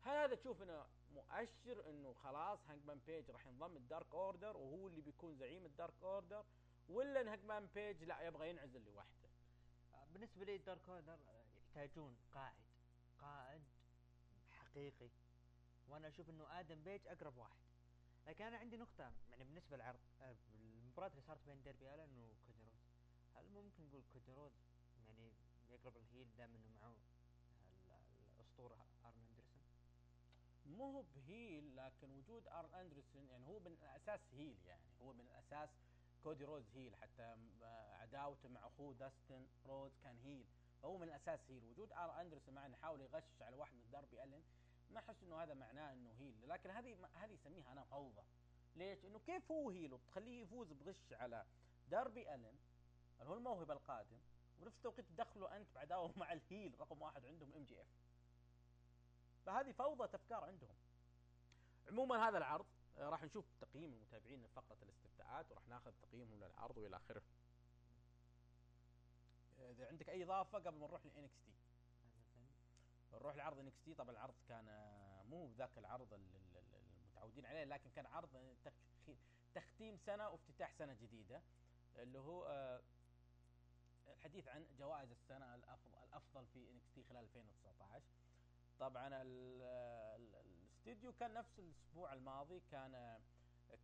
[0.04, 4.88] هل هذا تشوف إنه مؤشر إنه خلاص هانجمان بيج راح ينضم ال Dark Order وهو
[4.88, 6.44] اللي بيكون زعيم ال Dark Order
[6.88, 9.28] ولا إن هانجمان بيج لا يبغى ينعزل لوحده؟
[9.94, 12.54] آه، بالنسبة لي Dark Order آه، يحتاجون قائد.
[13.18, 13.62] قائد
[14.52, 15.08] حقيقي.
[15.88, 17.58] وأنا أشوف إنه آدم بيج أقرب واحد.
[18.26, 22.70] لكن أنا عندي نقطة يعني بالنسبة للعرض آه، المباراة اللي صارت بين داربي ألن وكودي
[23.34, 24.50] هل ممكن نقول كودي
[24.96, 25.32] يعني
[25.70, 28.74] يقرب ال heel دام إنه معه ال- الاسطوره
[29.04, 29.62] آرن أندرسون
[30.66, 34.82] مو هو ب heel لكن وجود آرن أندرسون يعني هو من الأساس heel يعني.
[35.02, 35.70] هو من الأساس
[36.22, 37.36] كودي رودز heel حتى
[38.00, 40.46] عداوته مع أخوه داستن رودز كان heel.
[40.82, 41.64] فهو من الأساس heel.
[41.64, 44.42] وجود آرن أندرسون مع انه حاول يغشش على واحد من داربي ألن.
[44.90, 46.48] ما أحس إنه هذا معناه إنه heel.
[46.48, 48.22] لكن هذه هذه يسميها أنا فوضى
[48.76, 51.46] ليش؟ إنه كيف هو heel؟ وتخليه يفوز بغش على
[51.88, 52.56] داربي ألن
[53.20, 54.18] اللي هو الموهبة القادم.
[54.60, 57.86] ونفس التوقيت تدخله أنت بعداوه مع ال heel رقم واحد عندهم MJF.
[59.46, 60.74] فهذه فوضى افكار عندهم.
[61.88, 62.66] عموما هذا العرض
[62.98, 67.22] آه، راح نشوف تقييم المتابعين لفقرة الاستفتاءات وراح ناخذ تقييمهم للعرض والى آخره.
[69.60, 71.52] آه، إذا عندك أي إضافة قبل ما نروح ل NXT؟
[73.12, 73.94] نروح لعرض NXT.
[73.94, 78.56] طبعا العرض كان آه، مو ذاك العرض ال- ال- ال- المتعودين عليه لكن كان عرض
[78.64, 79.12] تخ-
[79.54, 81.42] تختيم سنة وافتتاح سنة جديدة
[81.96, 82.46] اللي هو
[84.08, 88.02] الحديث عن جوائز السنة الافضل الأفضل في NXT خلال 2019
[88.78, 93.20] طبعا ال- ال- الاستديو كان نفس الأسبوع الماضي كان آه،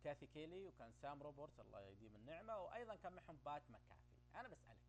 [0.03, 4.01] كاثي كيلي وكان سام روبرتس الله يديم النعمة وأيضا كان معهم بات مكافي.
[4.35, 4.81] أنا بسألك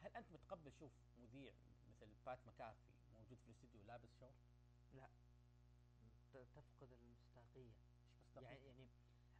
[0.00, 1.52] هل أنت متقبل شوف مذيع
[1.88, 2.78] مثل بات مكافي
[3.14, 4.34] موجود في الاستديو لابس شورت؟
[4.94, 5.08] لا.
[6.32, 7.72] تفقد المصداقية.
[8.36, 8.88] إيش يعني يعني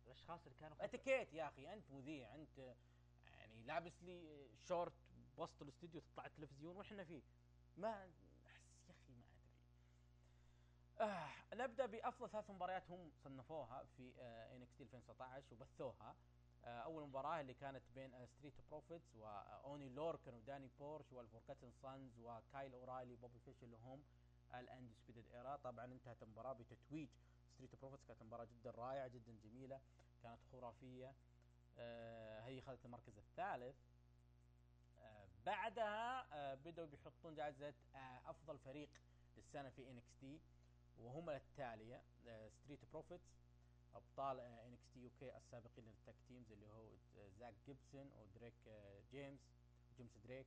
[0.07, 2.77] الأشخاص اللي كانوا إتيكيت يا أخي أنت مذيع أنت
[3.31, 4.93] يعني لابس لي شورت
[5.37, 7.23] بوسط الاستوديو تطلع التلفزيون وإحنا فيه.
[7.77, 8.11] ما
[11.01, 16.17] آه نبدأ بأفضل ثلاث مباريات هم صنفوها في آه NXT 2019 وبثوها.
[16.65, 21.71] آه أول مباراة اللي كانت بين آه Street Profits واوني لوركن وداني بورش وال Forgotten
[21.83, 24.03] Sons وكايل اورايلي بوبي فيش اللي هم
[24.55, 27.09] ال Undisputed Era طبعا انتهت المباراة بتتويج.
[27.55, 29.81] Street Profits كانت مباراة جدا رائعة جدا جميلة
[30.23, 31.15] كانت خرافية.
[31.79, 33.77] آه هي اخذت المركز الثالث.
[34.99, 38.89] آه بعدها آه بدأوا بيحطون جائزة آه أفضل فريق
[39.37, 43.31] للسنة في NXT وهم التالية آه Street Profits
[43.95, 49.01] أبطال آه NXT UK السابقين لل tag teams اللي هو آه زاك جيبسون ودريك آه
[49.11, 49.41] جيمس
[49.97, 50.47] جيمس دريك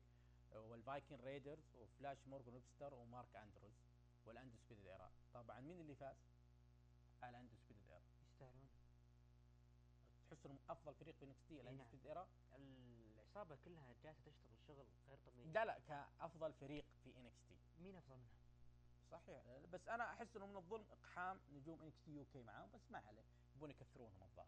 [0.54, 3.74] آه وال Viking Raiders وفلاش مورغان ويبستر ومارك اندروز
[4.26, 6.18] وال Undisputed Era طبعا مين اللي فاز؟
[7.24, 8.68] ال Undisputed Era يستاهلون
[10.30, 11.62] تحس إنهم أفضل فريق في NXT.
[11.62, 17.18] ال Undisputed Era العصابة كلها جالسة تشتغل شغل غير طبيعي لا لا كأفضل فريق في
[17.18, 18.43] NXT مين أفضل منها؟
[19.14, 19.44] صحيح.
[19.72, 23.24] بس أنا أحس إنه من الظلم إقحام نجوم NXT UK معاهم بس ما عليه.
[23.56, 24.48] يبون يكثرونهم الظاهر.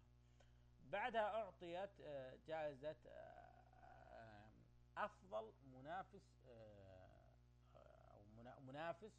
[0.84, 4.50] بعدها أعطيت آه، جائزة آه،
[4.98, 7.22] أفضل منافس آه،
[7.76, 9.14] أو منا- منافس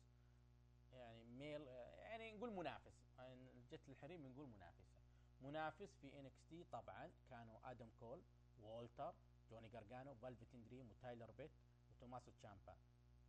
[0.93, 1.60] يعني male
[1.98, 2.93] يعني نقول منافس.
[3.18, 4.97] يعني جت للحريم نقول منافسة.
[5.40, 8.23] منافس في NXT طبعا كانوا آدم كول
[8.58, 9.14] ووالتر
[9.51, 11.51] جوني جارجانو فيلفتين دريم وتايلر بيت
[11.90, 12.77] وتوماسو تشامبا.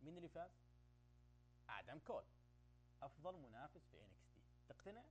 [0.02, 0.50] مين اللي فاز؟
[1.68, 2.24] آدم كول
[3.02, 5.04] أفضل منافس في NXT تقتنع؟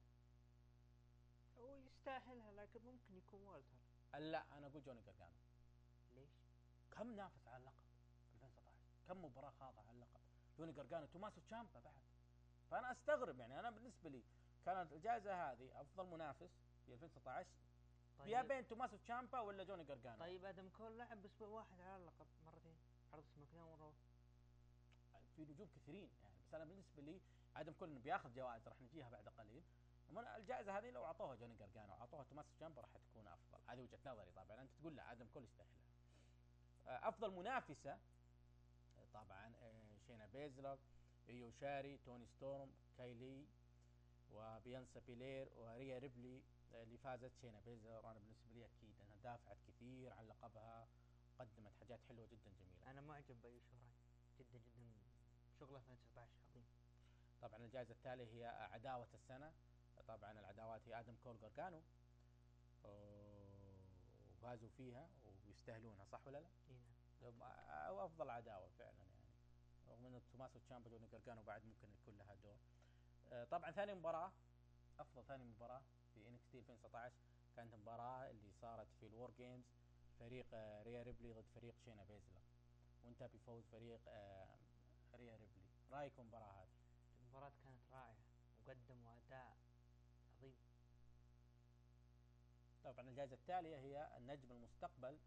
[1.58, 3.78] هو يستاهلها لكن ممكن يكون والتر
[4.14, 5.36] لا أنا أقول جوني جارجانو
[6.16, 6.30] ليش؟
[6.92, 7.84] كم نافس على اللقب؟
[8.34, 8.78] 2019
[9.08, 10.20] كم مباراة خاض على اللقب؟
[10.58, 11.94] جوني جارجانو توماسو تشامبا بعد.
[12.72, 14.24] فأنا أستغرب يعني أنا بالنسبة لي
[14.66, 16.50] كانت الجائزة هذه أفضل منافس
[16.86, 17.50] في 2019
[18.20, 18.28] طيب.
[18.28, 22.28] يا بين توماسو تشامبا ولا جوني جارجانو طيب آدم كول لعب بأسبوع واحد على اللقب
[22.46, 22.78] مرتين.
[23.14, 23.94] عرض SmackDown
[25.36, 26.10] في نجوم كثيرين.
[26.48, 27.22] بس أنا بالنسبة لي
[27.56, 29.64] آدم كول إنه بياخذ جوائز راح نجيها بعد قليل.
[30.38, 33.60] الجائزة هذه لو أعطوها جوني جارجانو أعطوها توماسو تشامبا راح تكون أفضل.
[33.68, 34.61] هذه وجهة نظري طبعا.
[34.61, 35.88] أنت تقول لا آدم كول يستاهلها.
[36.88, 40.80] آه، أفضل منافسة آه، طبعا آه، شينا بيزلر
[41.30, 43.48] إيو شيراي توني ستورم كايلي
[44.30, 46.44] وبيانكا بيلير وريا ريبلي
[46.74, 48.11] اللي فازت شينا بيزلر.
[48.11, 50.88] أنا بالنسبة لي أكيد أنها دافعت كثير عن لقبها
[51.40, 52.91] قدمت حاجات حلوة جدا جميلة.
[52.91, 53.91] أنا معجب بآيو شيراي
[54.40, 55.07] جدا جدا
[55.60, 56.66] شغله في 2019 عظيم.
[57.42, 59.54] طبعا الجائزة التالية هي عداوة السنة.
[60.08, 61.82] طبعا العداوات هي آدم كول جارجانو.
[62.84, 65.10] وفازوا فيها
[65.46, 67.42] ويستاهلونها صح ولا لا؟ إي نعم.
[67.70, 69.18] أو أفضل عداوة فعلا يعني.
[69.88, 72.58] رغم إنه توماسو تشامبا جوني جارجانو بعد ممكن يكون لها دور.
[73.32, 74.32] آه، طبعا ثاني مباراة
[75.00, 75.82] أفضل ثاني مباراة
[76.14, 77.16] في NXT 2019
[77.56, 79.65] كانت مباراة اللي صارت في ال War Games
[80.20, 82.41] فريق آه، ريا ريبلي ضد فريق شاينا بيزلر.
[83.04, 84.02] وانتهى بفوز فريق
[85.18, 85.64] آه، ريا ريبلي.
[85.91, 86.68] رأيكم المباراة هذه؟
[87.22, 88.15] المباراة كانت رائعة
[88.68, 89.57] وقدموا أداء
[90.38, 90.56] عظيم.
[92.84, 95.19] طبعا الجائزة التالية هي النجم المستقبل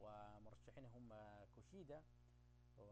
[0.00, 1.12] ومرشحين هم
[1.54, 2.02] كوشيدا
[2.78, 2.82] و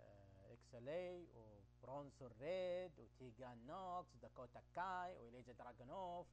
[0.00, 6.26] آه، إكسلي وبرونسون ريد وتيغان نوكس داكوتا كاي وإيليا دراجونوف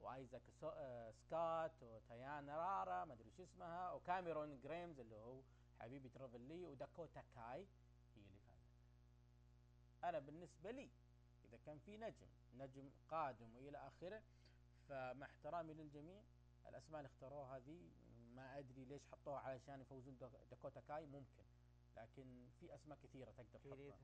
[0.00, 0.42] وايزاك.
[0.62, 5.42] آه، سكوت وتيانا رارا ما أدري شو اسمها وكاميرون جريمز اللي هو
[5.80, 7.66] حبيبي ترافل لي وداكوتا كاي.
[10.08, 10.90] أنا بالنسبة لي
[11.44, 14.22] إذا كان في نجم نجم قادم وإلى آخره
[14.88, 16.22] فمع احترامي للجميع
[16.68, 17.90] الأسماء اللي اختاروها هذه
[18.34, 21.44] ما أدري ليش حطوها علشان يفوزون داك- داكوتا كاي ممكن.
[21.96, 23.98] لكن في أسماء كثيرة تقدر تحطها.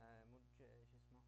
[0.00, 1.20] آه مو شو اسمه؟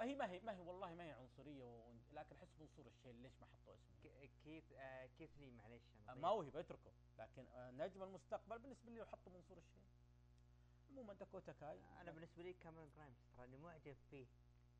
[0.00, 1.92] هي ما هي ما هي والله ما هي عنصرية و...
[2.12, 6.14] لكن احس منصور الشهيل ليش ما حطوا اسمه؟ ك- كيث آه كيث لي معليش أنا
[6.14, 6.14] ضيع.
[6.30, 9.82] موهبه اتركه لكن آه، نجم المستقبل بالنسبة لي لو حطوا منصور الشهيل
[10.96, 14.26] عموما داكوتا كاي أنا بالنسبة لي كاميرون جرايمز تراني معجب فيه.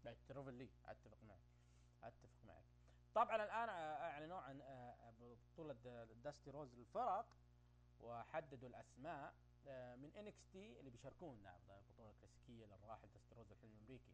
[0.04, 1.40] لا تروفل لي أتفق معك.
[2.02, 2.64] أتفق معك.
[3.14, 5.74] طبعا الآن اعلنوا عن آه، بطولة
[6.24, 7.26] داستي روز للفرق
[8.00, 9.34] وحددوا الأسماء
[9.66, 14.12] آه، من NXT اللي بيشاركون نعم البطولة الكلاسيكية للراحل داستي روز الحلم الأمريكي.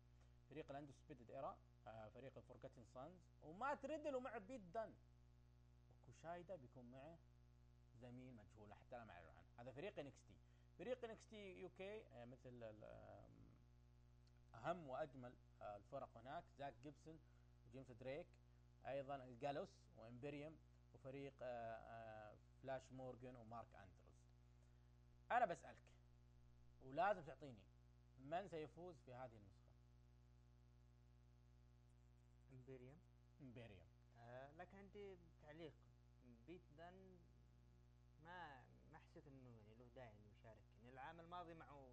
[0.50, 1.56] فريق ال Undisputed Era
[1.86, 4.94] آه، فريق ال Forgotten Sons ومات ريدل ومع بيت دن
[5.90, 7.18] وكوشيدا بيكون معه
[7.94, 9.48] زميل مجهول حتى لا ما اعلنوا عنه.
[9.58, 10.34] هذا فريق NXT.
[10.82, 12.62] فريق NXT UK مثل
[14.54, 16.44] أهم وأجمل آه، الفرق هناك.
[16.58, 17.18] زاك جيبسون
[17.66, 18.26] وجيمس دريك.
[18.86, 20.56] أيضا ال Gallus و Imperium
[20.94, 24.12] وفريق آه، آه، فلاش مورجان ومارك أندروز.
[25.30, 25.82] أنا بسألك
[26.84, 27.62] ولازم تعطيني
[28.18, 29.72] من سيفوز في هذه النسخة؟
[32.52, 32.98] Imperium
[33.40, 33.86] Imperium.
[34.18, 35.72] آه لكن عندي تعليق.
[36.46, 37.18] بيت دن
[38.24, 41.92] ما ما حسيت انه يعني له داعي انه يشارك يعني العام الماضي معه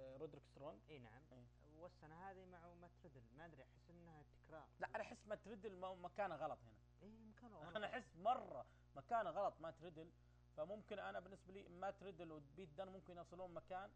[0.00, 1.22] آه، رودريك سترونج؟ إي نعم.
[1.32, 1.46] إيه.
[1.78, 3.22] والسنة هذه معه مات ريدل.
[3.36, 4.68] ما أدري أحس إنها تكرار.
[4.80, 6.78] لا أنا أحس مات ريدل مو- مكانه غلط هنا.
[7.02, 8.66] إي مكانه أنا أحس مرة
[8.96, 10.10] مكانه غلط ما تريدل
[10.56, 13.90] فممكن أنا بالنسبة لي ما تريدل وبيت دان ممكن يوصلون مكان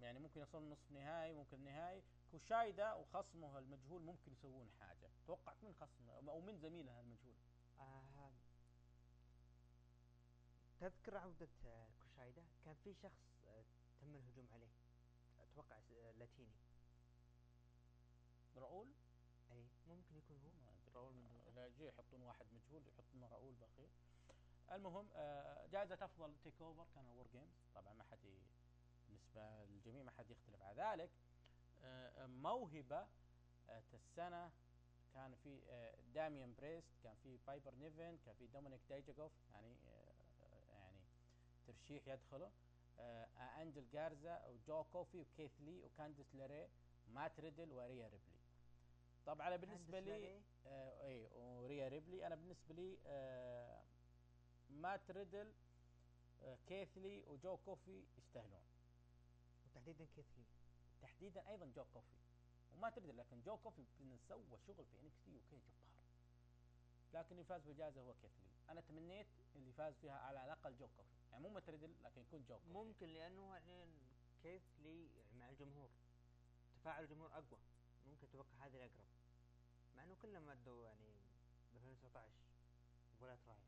[0.00, 2.02] يعني ممكن يوصلون نصف نهائي ممكن نهائي.
[2.30, 5.10] كوشايدا وخصمه المجهول ممكن يسوون حاجة.
[5.26, 7.34] توقعت من خصم أو من زميله المجهول.
[7.80, 8.30] آه
[10.80, 11.48] تذكر عودة
[12.02, 13.64] كوشايدا؟ كان في شخص آه
[14.00, 14.70] تم الهجوم عليه.
[15.54, 16.54] أتوقع س- آه، لاتيني.
[18.56, 18.92] راؤول
[19.50, 19.66] أي.
[19.86, 20.50] ممكن يكون هو.
[20.64, 20.92] ما أدري.
[20.94, 23.88] راؤول من لا يجي يحطون واحد مجهول يحطون راؤول باخير
[24.72, 28.18] المهم آه، جائزة أفضل TakeOver كان War Games طبعا ما حد
[29.08, 31.10] بالنسبة للجميع ما حد يختلف على ذلك.
[31.82, 33.06] آه، موهبة
[33.68, 34.50] آه، السنة
[35.14, 39.76] كان في آه، داميان بريست كان في بايبر نيفن كان في دومينيك دايجاكوف يعني
[40.72, 40.98] يعني
[41.66, 42.50] ترشيح يدخله.
[43.60, 46.68] أنجل جارزا وجو كوفي وكيث لي وكانديس لاري
[47.08, 48.38] مات ريدل وريا ريبلي.
[49.26, 52.26] طبعا أنا بالنسبة لي؟ آه اي وريا ريبلي.
[52.26, 53.82] أنا بالنسبة لي آه
[54.70, 55.52] مات ريدل
[56.42, 58.62] آه كيثلي وجو كوفي يستاهلون.
[59.66, 60.44] وتحديدا كيث لي.
[61.02, 62.14] تحديدا أيضا جو كوفي.
[62.74, 63.84] وما تدري لكن جو كوفي
[64.28, 65.84] سوى شغل في NXT UK جبار
[67.14, 71.14] لكن اللي فاز بالجائزة هو كيثلي أنا تمنيت اللي فاز فيها على الأقل جو كوفي
[71.32, 73.86] يعني مو مات ريدل لكن يكون جو كوفي ممكن لأنه يعني
[74.42, 75.08] كيث لي
[75.38, 75.90] مع الجمهور؟
[76.76, 77.58] تفاعل الجمهور أقوى.
[78.06, 79.04] ممكن أتوقع هذه الأقرب.
[79.96, 81.12] مع إنه كلهم ادوا يعني
[81.72, 82.32] ب 2019
[83.16, 83.62] مباريات رائعة.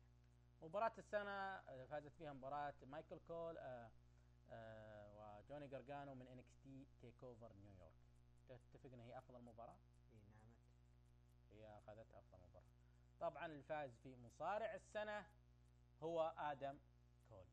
[0.61, 3.91] مباراة السنة آه، فازت فيها مباراة مايكل كول آه
[4.49, 7.93] آه وجوني جارجانو من NXT TakeOver نيويورك
[8.47, 9.77] تتفق إن هي أفضل مباراة؟
[10.13, 10.53] إي نعم.
[11.51, 12.67] هي اخذت أفضل مباراة.
[13.19, 15.25] طبعا الفائز في مصارع السنة
[16.03, 16.77] هو آدم
[17.29, 17.45] كول.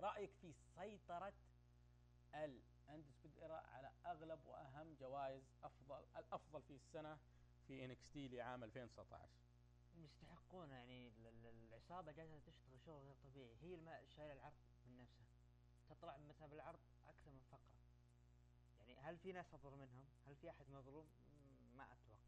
[0.00, 1.32] رأيك في سيطرة
[2.34, 7.18] ال Undisputed Era على أغلب وأهم جوائز افضل الأفضل في السنة
[7.66, 9.28] في NXT لعام 2019
[9.94, 13.56] يستحقون يعني ال- ال- العصابة جالسة تشتغل شغل غير طبيعي.
[13.62, 14.54] هي الم- شايلة العرض
[14.86, 15.26] من نفسها.
[15.88, 16.78] تطلع مثلا بالعرض
[17.08, 17.74] أكثر من فقرة.
[18.80, 21.08] يعني هل في ناس افضل منهم؟ هل في أحد مظلوم؟
[21.76, 22.18] ما أتوقع.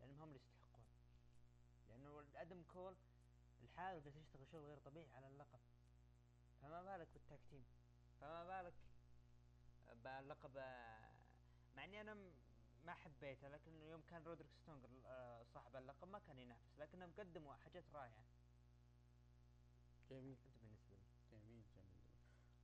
[0.00, 0.84] لأنهم هم اللي يستحقون.
[1.88, 2.96] لأنه آدم كول
[3.62, 5.60] الحال عادل جالس يشتغل شغل غير طبيعي على اللقب.
[6.62, 7.64] فما بالك بال tag team.
[8.20, 8.74] فما بالك
[9.94, 10.56] باللقب
[11.76, 12.14] مع إني أنا
[12.84, 17.54] ما حبيته لكن يوم كان رودريك سترونج آه، صاحب اللقب ما كان ينافس لكنهم قدموا
[17.54, 18.24] حاجات رائعة.
[20.10, 20.36] جميل.
[20.60, 22.00] بالنسبة لي جميل جميل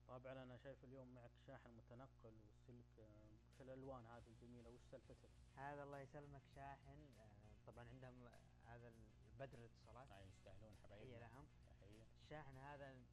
[0.08, 4.70] طبعا أنا شايف اليوم معك شاحن متنقل والسلك آه، في الألوان هذه الجميلة.
[4.70, 7.26] وش سالفتها؟ هذا الله يسلمك شاحن آه،
[7.66, 8.28] طبعا عندهم
[8.64, 8.92] هذا
[9.36, 11.46] البدر الاتصالات يعني يستاهلون تحية حبايبنا لهم.
[11.80, 12.04] تحية.
[12.24, 13.04] الشاحن هذا يعني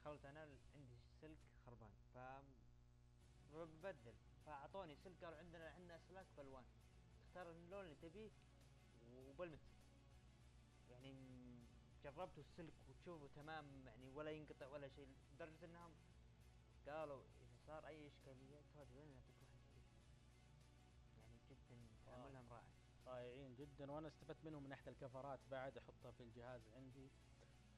[0.00, 0.40] دخلت أنا
[0.74, 2.18] عندي سلك خربان ف
[3.54, 4.14] ببدل.
[4.46, 6.64] فأعطوني سلك قالوا عندنا عندنا اسلاك بألوان.
[7.28, 8.30] تختار اللون اللي تبيه
[9.12, 9.60] وبلمت.
[10.90, 11.14] يعني
[12.04, 15.92] جربتوا السلك وتشوفوا تمام يعني ولا ينقطع ولا شيء لدرجة إنهم
[16.88, 19.22] قالوا إذا صار أي إشكالية تواجه لنا
[23.24, 27.08] رائعين جدا وأنا استفدت منهم من إحدى الكفرات بعد أحطها في الجهاز عندي.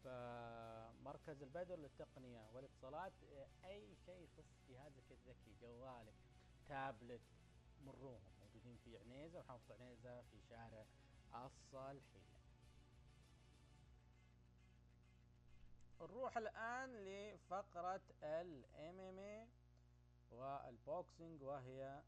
[0.04, 3.12] فمركز البدر للتقنية والاتصالات
[3.64, 6.14] أي شيء يخص جهازك الذكي جوالك
[6.68, 7.20] تابلت
[7.86, 10.84] مروهم موجودين في عنيزة محافظه عنيزة في شارع
[11.34, 12.36] الصالحية.
[16.00, 19.48] نروح الآن لفقرة ال MMA وال
[20.30, 22.02] boxing وهي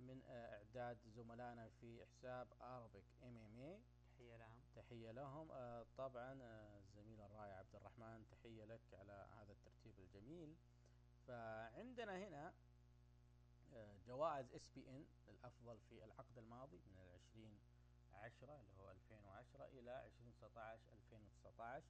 [0.00, 3.78] من آه، إعداد زملائنا في حساب Arabic MMA
[4.16, 4.60] تحية لهم.
[4.76, 5.52] تحية لهم.
[5.52, 10.56] آه، طبعا آه، الزميل الرائع عبد الرحمن تحية لك على هذا الترتيب الجميل.
[11.26, 12.54] فعندنا هنا
[14.06, 17.58] جوائز ESPN الأفضل في العقد الماضي من العشرين
[18.12, 21.84] عشرة اللي هو 2010 إلى 2019 2019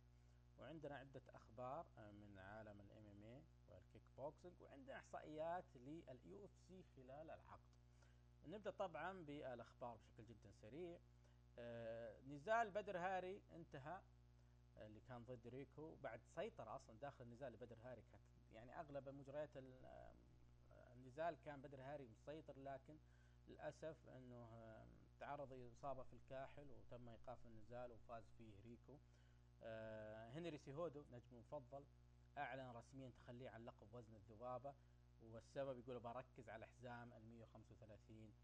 [0.59, 7.80] وعندنا عدة أخبار من عالم ال MMA وال kickboxing وعندنا إحصائيات لل UFC خلال العقد.
[8.47, 10.99] نبدأ طبعا بالأخبار بشكل جدا سريع.
[11.59, 14.01] آه، نزال بدر هاري انتهى
[14.77, 15.95] آه، اللي كان ضد ريكو.
[15.95, 18.23] بعد سيطرة أصلا داخل النزال بدر هاري كانت
[18.53, 20.15] يعني أغلب مجريات آه،
[20.95, 22.99] النزال كان بدر هاري مسيطر لكن
[23.49, 24.49] للأسف أنه
[25.21, 28.99] تعرض لإصابة في الكاحل وتم إيقاف النزال وفاز فيه ريكو.
[30.35, 31.85] هنري سيهودو نجم مفضل
[32.39, 34.75] أعلن رسميا تخليه عن لقب وزن الذبابة
[35.23, 38.35] والسبب يقول بركز على حزام ال 135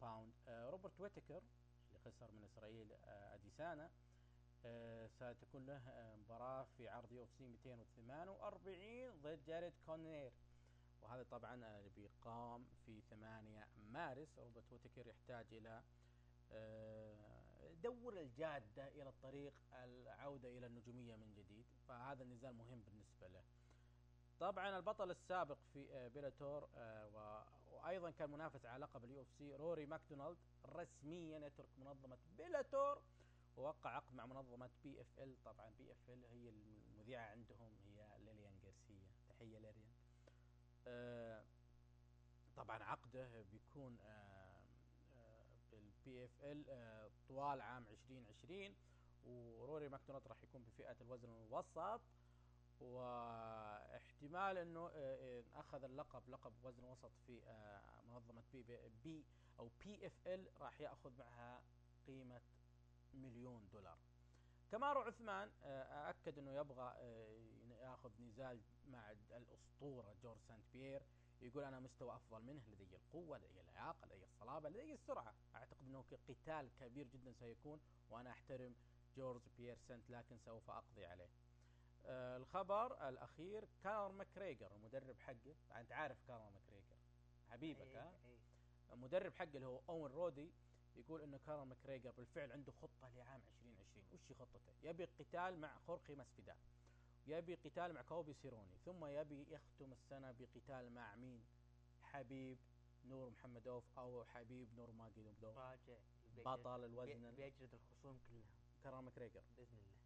[0.00, 1.42] باوند آه، روبرت ويتكر
[1.88, 3.90] اللي خسر من إسرائيل آه، أديسانا
[4.64, 10.32] آه، ستكون له آه، مباراة في عرض UFC 248 ضد جاريد كانونير.
[11.02, 14.38] وهذا طبعا آه، بيقام في 8 مارس.
[14.38, 15.82] روبرت ويتكر يحتاج إلى
[16.52, 21.66] آه، دور الجادة إلى الطريق العودة إلى النجومية من جديد.
[21.88, 23.42] فهذا النزال مهم بالنسبة له.
[24.40, 29.86] طبعا البطل السابق في آه، Bellator آه، وأيضا كان منافس على لقب ال UFC روري
[29.86, 33.02] ماكدونالد رسميا يترك منظمة Bellator
[33.56, 35.36] ووقع عقد مع منظمة PFL.
[35.44, 39.92] طبعا PFL هي المذيعة عندهم هي ليليان جارسيا تحية ليليان.
[40.86, 41.44] آه،
[42.56, 43.98] طبعا عقده بيكون
[45.70, 46.64] بال PFL
[47.28, 48.74] طوال عام 2020
[49.24, 52.00] وروري ماكدونالد راح يكون بفئة الوزن الوسط.
[52.80, 58.62] واحتمال إنه آه، آه، أخذ اللقب لقب وزن وسط في آه، منظمة بي
[59.04, 59.24] بي,
[59.58, 61.62] أو PFL راح يأخذ معها
[62.06, 62.40] قيمة
[63.14, 63.98] مليون دولار.
[64.70, 66.94] كمارو عثمان اكد إنه يبغى
[67.80, 71.02] يأخذ نزال مع الأسطورة جورج سانت بيير.
[71.40, 75.34] يقول أنا مستوى أفضل منه لدي القوة لدي اللياقه لدي الصلابة لدي السرعة.
[75.54, 77.80] أعتقد إنه قتال كبير جدا سيكون
[78.10, 78.74] وأنا أحترم
[79.16, 81.30] جورج بيير سنت لكن سوف أقضي عليه.
[82.06, 85.54] الخبر الأخير كونر ماكريجر المدرب حقه.
[85.76, 86.96] أنت عارف كونر ماكريجر
[87.50, 88.38] حبيبك ها؟ إيه، إيه.
[88.92, 90.52] المدرب حقه اللي هو اوين رودي
[90.96, 96.14] يقول إنه كونر ماكريجر بالفعل عنده خطة لعام 2020 وش خطته؟ يبي قتال مع خورخي
[96.14, 96.56] ماسفيدال
[97.26, 101.44] يبي قتال مع كاوبوي سيروني ثم يبي يختم السنة بقتال مع مين؟
[102.02, 102.58] حبيب
[103.04, 105.42] نور محمدوف أو حبيب نور محمدوف
[106.44, 108.44] بطل الوزن بي- ال- بيجلد الخصوم كلهم
[108.84, 109.42] كونر ماكريجر.
[109.56, 109.99] بإذن الله.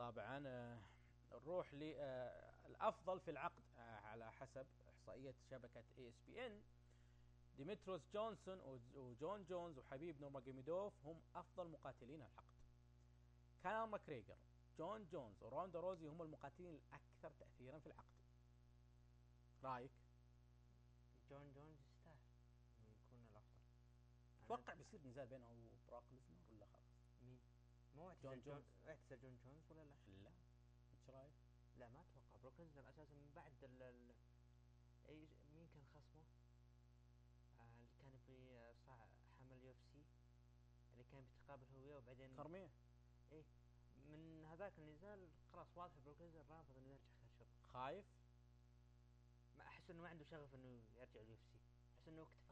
[0.00, 0.78] طبعا آه،
[1.32, 6.62] نروح للافضل في العقد آه، على حسب إحصائية شبكة ESPN
[7.56, 8.60] ديمتروس جونسون
[8.94, 12.44] وجون جونز وحبيب نورماجوميدوف هم أفضل مقاتلين العقد.
[13.62, 14.36] كونر ماكريجر
[14.78, 18.14] جون جونز وروندا روزي هم المقاتلين الأكثر تاثيرا في العقد.
[19.64, 19.90] رأيك؟
[21.30, 22.18] جون جونز يستاهل
[23.06, 23.60] يكون الأفضل.
[24.44, 26.39] تتوقع بيصير نزال بينه وبروك ليزنر؟
[28.00, 28.64] مو جون اعتزل جون جونز.
[28.88, 29.94] اعتزل جون جونز ولا لا؟
[30.24, 30.32] لا.
[30.92, 31.32] إيش رأيك؟
[31.78, 32.38] لا ما أتوقع.
[32.42, 34.14] بروك ليزنر أساسا من بعد ال ال
[35.08, 36.24] اي مين كان خصمه؟
[37.60, 38.52] آه اللي كان في
[38.88, 39.08] آه،
[39.38, 40.04] حمل UFC.
[40.92, 42.70] اللي كان بيتقابل هو وياه وبعدين كورمييه
[43.32, 43.44] إيه
[43.96, 48.04] من ذاك النزال خلاص واضح بروك ليزنر رافض إنه يرجع خارج خايف؟
[49.58, 51.58] ما أحس إنه ما عنده شغف إنه يرجع ال UFC.
[51.94, 52.49] أحس إنه اكتفى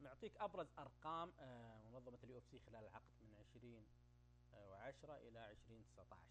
[0.00, 3.86] نعطيك أبرز أرقام آه، منظمة ال UFC خلال العقد من 20
[4.52, 6.22] و10 إلى 2019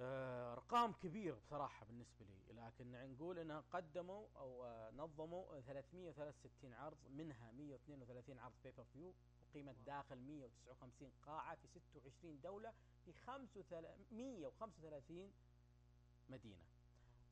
[0.00, 6.98] آه، أرقام كبيرة بصراحة بالنسبة لي لكن نقول إنها قدموا أو آه، نظموا 363 عرض
[7.08, 12.72] منها 132 عرض pay-per-view وقيمة داخل 159 قاعة في 26 دولة
[13.04, 13.12] في
[14.10, 15.32] 135
[16.28, 16.77] مدينة.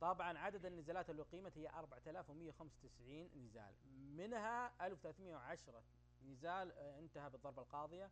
[0.01, 3.75] طبعا عدد النزالات اللي قيمت هي 4195 نزال
[4.17, 5.83] منها 1310
[6.23, 8.11] نزال آه، انتهى بالضربة القاضية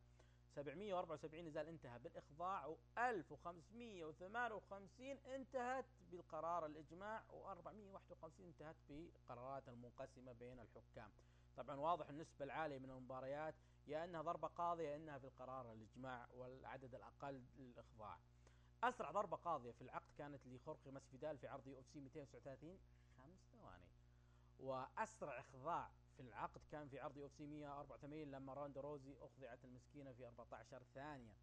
[0.54, 11.10] 774 نزال انتهى بالإخضاع و 1558 انتهت بالقرار الإجماع و451 انتهت بقرارات المنقسمة بين الحكام.
[11.56, 13.54] طبعا واضح النسبة العالية من المباريات
[13.86, 18.18] يا إنها ضربة قاضية يا إنها بالقرار الإجماع والعدد الأقل للإخضاع.
[18.88, 22.78] أسرع ضربة قاضية في العقد كانت لخورخي ماسفيدال في عرض UFC 239
[23.16, 23.88] خمس ثواني.
[24.58, 30.26] وأسرع إخضاع في العقد كان في عرض UFC 184 لما روندا روزي أخضعت المسكينة في
[30.26, 31.34] 14 ثانية.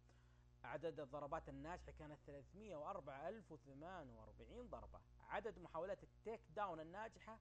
[0.64, 5.00] عدد الضربات الناجحة كانت 304048 ضربة.
[5.28, 7.38] عدد محاولات ال takedown الناجحة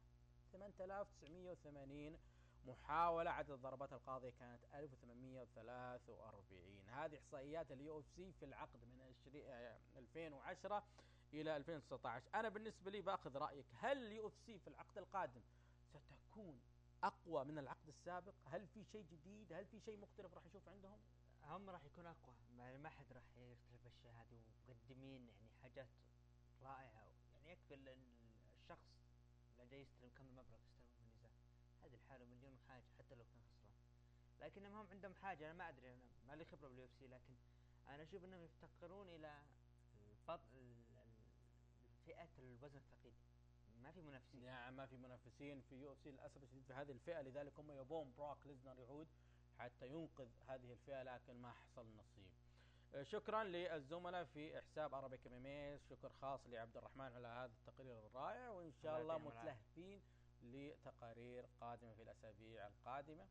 [0.54, 2.18] 8980
[2.66, 9.80] محاولة عدد الضربات القاضية كانت 1843 هذه إحصائيات ال UFC في العقد من 20 آه،
[9.98, 10.84] 2010
[11.34, 15.42] إلى 2019 أنا بالنسبة لي بأخذ رأيك هل ال UFC في العقد القادم
[15.90, 16.60] ستكون
[17.04, 21.00] أقوى من العقد السابق؟ هل في شيء جديد؟ هل في شيء مختلف راح نشوف عندهم؟
[21.44, 24.42] هم راح يكون أقوى ما ما حد راح يختلف الاشياء هذه.
[24.68, 25.88] ومقدمين يعني حاجات
[26.62, 28.88] رائعة يعني يكفي ال- ال- الشخص
[29.60, 30.58] اللي جاي يستلم كم المبلغ
[31.84, 33.74] هذه الحالة مليون حاجة حتى لو كان خسران.
[34.42, 37.36] لكنهم هم عندهم حاجة أنا ما أدري أنا ما لي خبرة بال UFC لكن
[37.88, 39.42] أنا أشوف إنهم يفتقرون إلى
[40.12, 40.40] البط...
[40.54, 43.14] ال- ال- فئه الوزن الثقيل.
[43.84, 44.46] ما في منافسين.
[44.46, 45.62] نعم ما في منافسين.
[45.62, 49.08] في UFC للأسف الشديد في هذه الفئة لذلك هم يبون بروك ليزنر يعود
[49.60, 52.32] حتى ينقذ هذه الفئة لكن ما حصل نصيب.
[52.94, 58.72] آه، شكرا للزملاء في حساب MMA شكر خاص لعبد الرحمن على هذا التقرير الرائع وإن
[58.72, 59.18] شاء الله.
[59.18, 60.02] متلهفين
[60.44, 63.28] لتقارير قادمة في الأسابيع القادمة.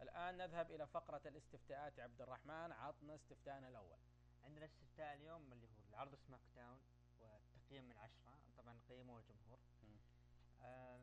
[0.00, 2.72] الآن نذهب إلى فقرة الاستفتاءات عبد الرحمن.
[2.72, 3.98] عطنا استفتاءنا الأول.
[4.44, 6.78] عندنا استفتاء اليوم اللي هو العرض SmackDown
[7.20, 8.38] والتقييم من عشرة.
[8.58, 9.58] طبعا قيمه الجمهور.
[10.62, 11.00] آه،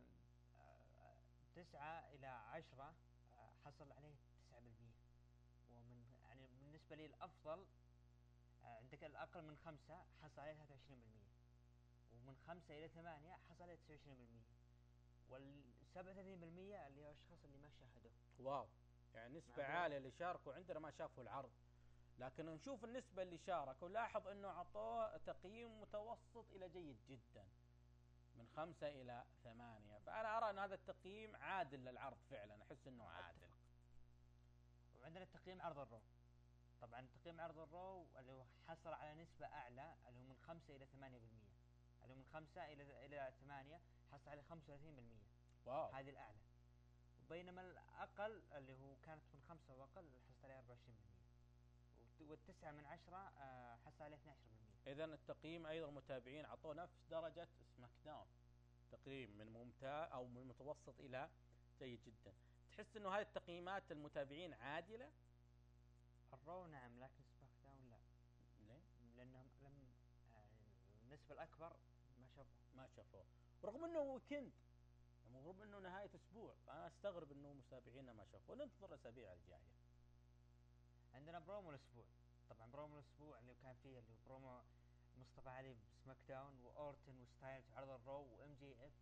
[0.60, 1.18] آه،
[1.56, 2.94] تسعة إلى عشرة
[3.34, 4.94] آه حصل عليه تسعة بالمية.
[5.70, 7.66] ومن يعني بالنسبة لي الأفضل
[8.64, 11.24] آه، عندك الأقل من خمسة حصل عليه 23%
[12.14, 14.44] ومن خمسة إلى ثمانية حصل عليه 29%
[15.34, 15.98] وال 37%
[16.88, 18.68] اللي هو الاشخاص اللي ما شاهدوا واو.
[19.14, 21.52] يعني نسبة عالية اللي شاركوا عندنا ما شافوا العرض.
[22.18, 23.90] لكن نشوف النسبة اللي شاركوا.
[23.90, 27.46] لاحظ إنه اعطوه تقييم متوسط إلى جيد جدا.
[28.36, 29.98] من خمسة إلى ثمانية.
[30.00, 32.62] فأنا أرى إن هذا التقييم عادل للعرض فعلا.
[32.64, 33.50] أحس إنه عادل.
[34.96, 36.02] وعندنا تقييم عرض ال Raw.
[36.82, 40.76] طبعا تقييم عرض ال Raw اللي هو حصل على نسبة أعلى اللي هو من خمسة
[40.76, 41.53] إلى ثمانية بالمية.
[42.04, 43.82] اللي من خمسة إلى إلى ثمانية
[44.12, 45.24] حصل على خمسة وثلاثين بالمية.
[45.66, 45.92] Wow.
[45.92, 46.38] هذه الأعلى.
[47.22, 52.32] وبينما الأقل اللي هو كانت من خمسة وأقل حصل عليه أربعة وعشرين بالمية.
[52.32, 57.48] والتسعة من عشرة آه، حصل عليه 12% اذا التقييم أيضا المتابعين أعطوه نفس درجة
[57.78, 58.28] SmackDown.
[58.92, 61.30] تقييم من ممتاز أو من متوسط إلى
[61.80, 62.34] جيد جدا.
[62.72, 65.12] تحس إنه هذه التقييمات المتابعين عادلة؟
[66.34, 67.98] ال Raw نعم لكن SmackDown لا.
[68.60, 68.82] ليه؟
[69.18, 69.88] لأنهم لم
[70.34, 70.50] آه،
[71.04, 71.76] النسبة الأكبر
[72.74, 73.26] ما شافوه.
[73.64, 74.52] رغم إنه weekend
[75.26, 78.56] يعني رغم إنه نهاية أسبوع فأنا أستغرب إنه متابعينا ما شافوه.
[78.56, 79.72] ننتظر الأسابيع الجاية.
[81.14, 82.06] عندنا برومو الأسبوع.
[82.50, 84.62] طبعا برومو الأسبوع اللي كان فيه اللي برومو
[85.18, 88.94] مصطفى علي ب SmackDown وأورتن وستايلز عرض الرو وإم جي إف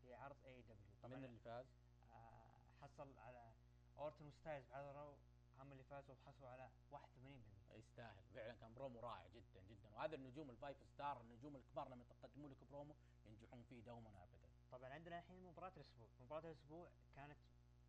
[0.00, 1.66] في عرض اي دبليو طبعا من اللي فاز؟
[2.12, 3.52] آه حصل على
[3.98, 5.16] أورتن وستايلز في عرض ال Raw
[5.58, 8.24] هم اللي فازوا وحصلوا على 81% يستاهل.
[8.34, 9.88] فعلا كان برومو رائع جدا جدا.
[9.94, 12.94] وهذا النجوم ال five star النجوم الكبار لما يقدموا لك برومو
[13.26, 14.46] ينجحون فيه دوما ابدا.
[14.72, 16.08] طبعا عندنا الحين مباراة الأسبوع.
[16.20, 17.36] مباراة الأسبوع كانت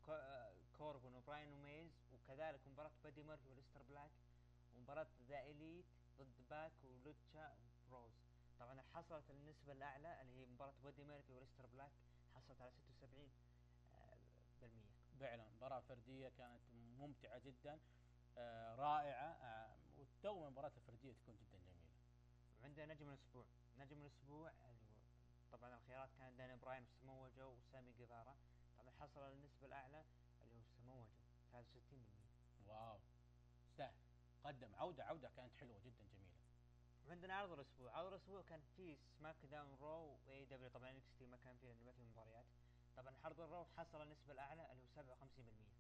[0.06, 4.12] كو- كوربن وبراين وميز وكذلك مباراة بادي ميرفي وأليستر بلاك
[4.76, 5.86] ومباراة The Elite
[6.20, 7.56] ضد باك و Lucha
[7.91, 8.12] Bros
[8.60, 11.92] طبعا حصلت النسبة الأعلى اللي هي مباراة بادي ميرفي وأليستر بلاك
[12.36, 13.30] حصلت على 76
[13.94, 14.18] آه،
[14.62, 14.98] بالمية.
[15.20, 17.80] فعلا مباراة فردية كانت ممتعة جدا.
[18.76, 19.32] رائعة.
[19.32, 21.88] آه ودوما المباراة الفردية تكون جدا جميلة.
[22.62, 23.46] وعندنا نجم الأسبوع.
[23.78, 24.98] نجم الأسبوع اللي هو
[25.52, 28.38] طبعا الخيارات كانت دانيال براين وسمو جو وسامي جيفارا.
[28.78, 30.06] طبعا حصل على النسبة الأعلى
[30.42, 32.99] اللي هو سمو جو 63% Wow.
[33.64, 33.96] يستاهل.
[34.44, 34.76] قدم.
[34.76, 36.38] عودة عودة كانت حلوة جدا جميلة.
[37.06, 37.92] وعندنا عرض الأسبوع.
[37.98, 41.68] عرض الأسبوع كان في سماك داون رو واي دبليو طبعا إكس تي ما كان فيه
[41.68, 42.46] لأنه ما في مباريات.
[42.98, 45.78] طبعا عرض ال Raw حصل النسبة الأعلى اللي هو 57%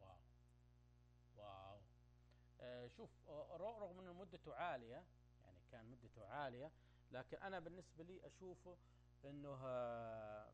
[0.00, 0.18] Wow
[1.36, 1.82] wow آه
[2.96, 5.04] شوف آه، رغم ان مدته عالية
[5.44, 6.72] يعني كان مدته عالية
[7.12, 8.76] لكن أنا بالنسبة لي أشوفه
[9.24, 10.52] إنه آه،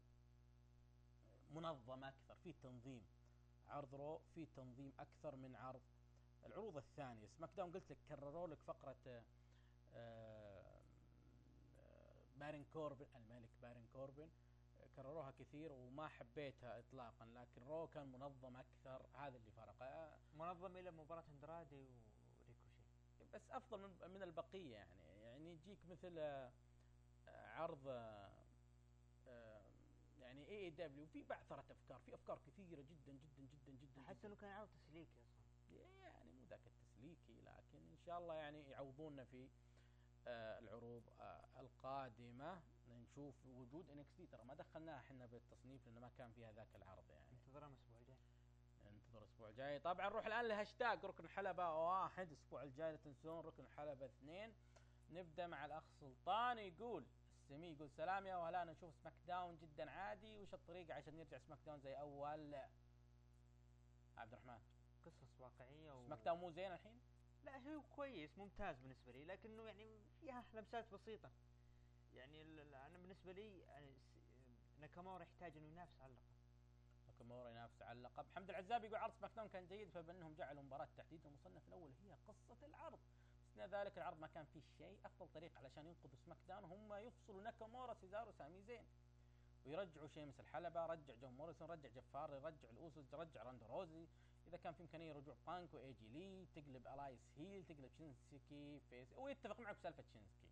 [1.50, 3.06] منظم أكثر في تنظيم
[3.68, 5.80] عرض Raw في تنظيم أكثر من عرض
[6.46, 7.26] العروض الثانية.
[7.26, 9.22] SmackDown قلت لك كرروا لك آه،
[9.94, 10.80] آه،
[11.78, 14.22] آه، بارين كوربن الملك بارين كوربن.
[14.22, 14.43] آه،
[14.96, 19.06] كرروها كثير وما حبيتها اطلاقا لكن Raw كان منظم أكثر.
[19.14, 19.82] هذا اللي فرق.
[19.82, 22.70] آه، منظم إلى مباراة أندرادي وريكوشي.
[23.34, 25.20] بس أفضل من من البقية يعني.
[25.22, 26.52] يعني يجيك مثل آه،
[27.28, 28.44] عرض آه،
[30.18, 31.98] يعني AEW في بعثره أفكار.
[31.98, 34.26] في أفكار كثيرة جدا جدا جدا جدا جداً.
[34.26, 35.44] إنه كان عرض تسليكي أصلا.
[36.02, 39.48] يعني مو ذاك التسليكي لكن إن شاء الله يعني يعوضونا في
[40.26, 41.02] العروض
[41.60, 42.62] القادمة.
[42.98, 47.26] نشوف وجود NXT ترى ما دخلناها إحنا بالتصنيف لأنه ما كان فيها ذاك العرض يعني.
[47.32, 48.16] انتظرها الأسبوع الجاي.
[48.84, 49.78] ننتظر الأسبوع الجاي.
[49.78, 52.28] طبعا نروح الآن لهاشتاج ركن حلبة واحد.
[52.28, 54.54] الأسبوع الجاي لا تنسون ركن حلبة اثنين.
[55.10, 57.06] نبدأ مع الأخ سلطان يقول
[57.36, 61.94] السمي يقول سلام يا وهلا نشوف SmackDown جدا عادي وش الطريقة عشان يرجع SmackDown زي
[61.94, 62.54] أول؟
[64.16, 64.58] عبد الرحمن.
[65.06, 66.06] قصص واقعية و...
[66.06, 67.00] SmackDown مو زين الحين؟
[67.44, 71.30] لا هو كويس ممتاز بالنسبة لي لكنه يعني فيها لمسات بسيطة.
[72.16, 73.94] يعني أنا بالنسبة لي يعني
[74.80, 76.34] ناكامورا يحتاج إنه ينافس على اللقب.
[77.06, 78.26] ناكامورا ينافس على اللقب.
[78.34, 82.12] حمد العزابي يقول عرض سماك داون كان جيد فبأنهم جعلوا مباراة تحديد المصنف الأول هي
[82.28, 82.98] قصة العرض.
[83.56, 87.42] باستثناء ذلك العرض ما كان فيه شيء أفضل طريقه علشان ينقذوا سماك داون هم يفصلوا
[87.42, 88.84] ناكامورا سيزارو سامي زين.
[89.64, 94.06] ويرجعوا شيمس الحلبة رجع جون موريسون رجع جفار رجع الأوسوس رجع راندو روزي.
[94.46, 99.60] إذا كان في إمكانية رجوع بانك وايجي لي تقلب ألايس هيل تقلب شينسكي فيس ويتفق
[99.60, 100.48] معك بسالفه شينسكي.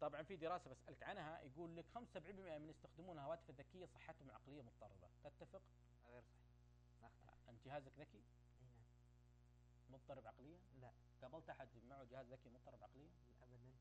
[0.00, 5.08] طبعا في دراسة بسألك عنها يقول لك 75% من يستخدمون الهواتف الذكية صحتهم العقلية مضطربة.
[5.24, 5.62] تتفق؟
[6.08, 6.22] غير
[7.02, 7.10] صحيح.
[7.26, 8.84] اختلف انت جهازك ذكي؟ إي نعم.
[9.88, 10.92] مضطرب عقليا؟ لا.
[11.22, 13.10] قابلت أحد معه جهاز ذكي مضطرب عقليا؟
[13.42, 13.76] ابدا.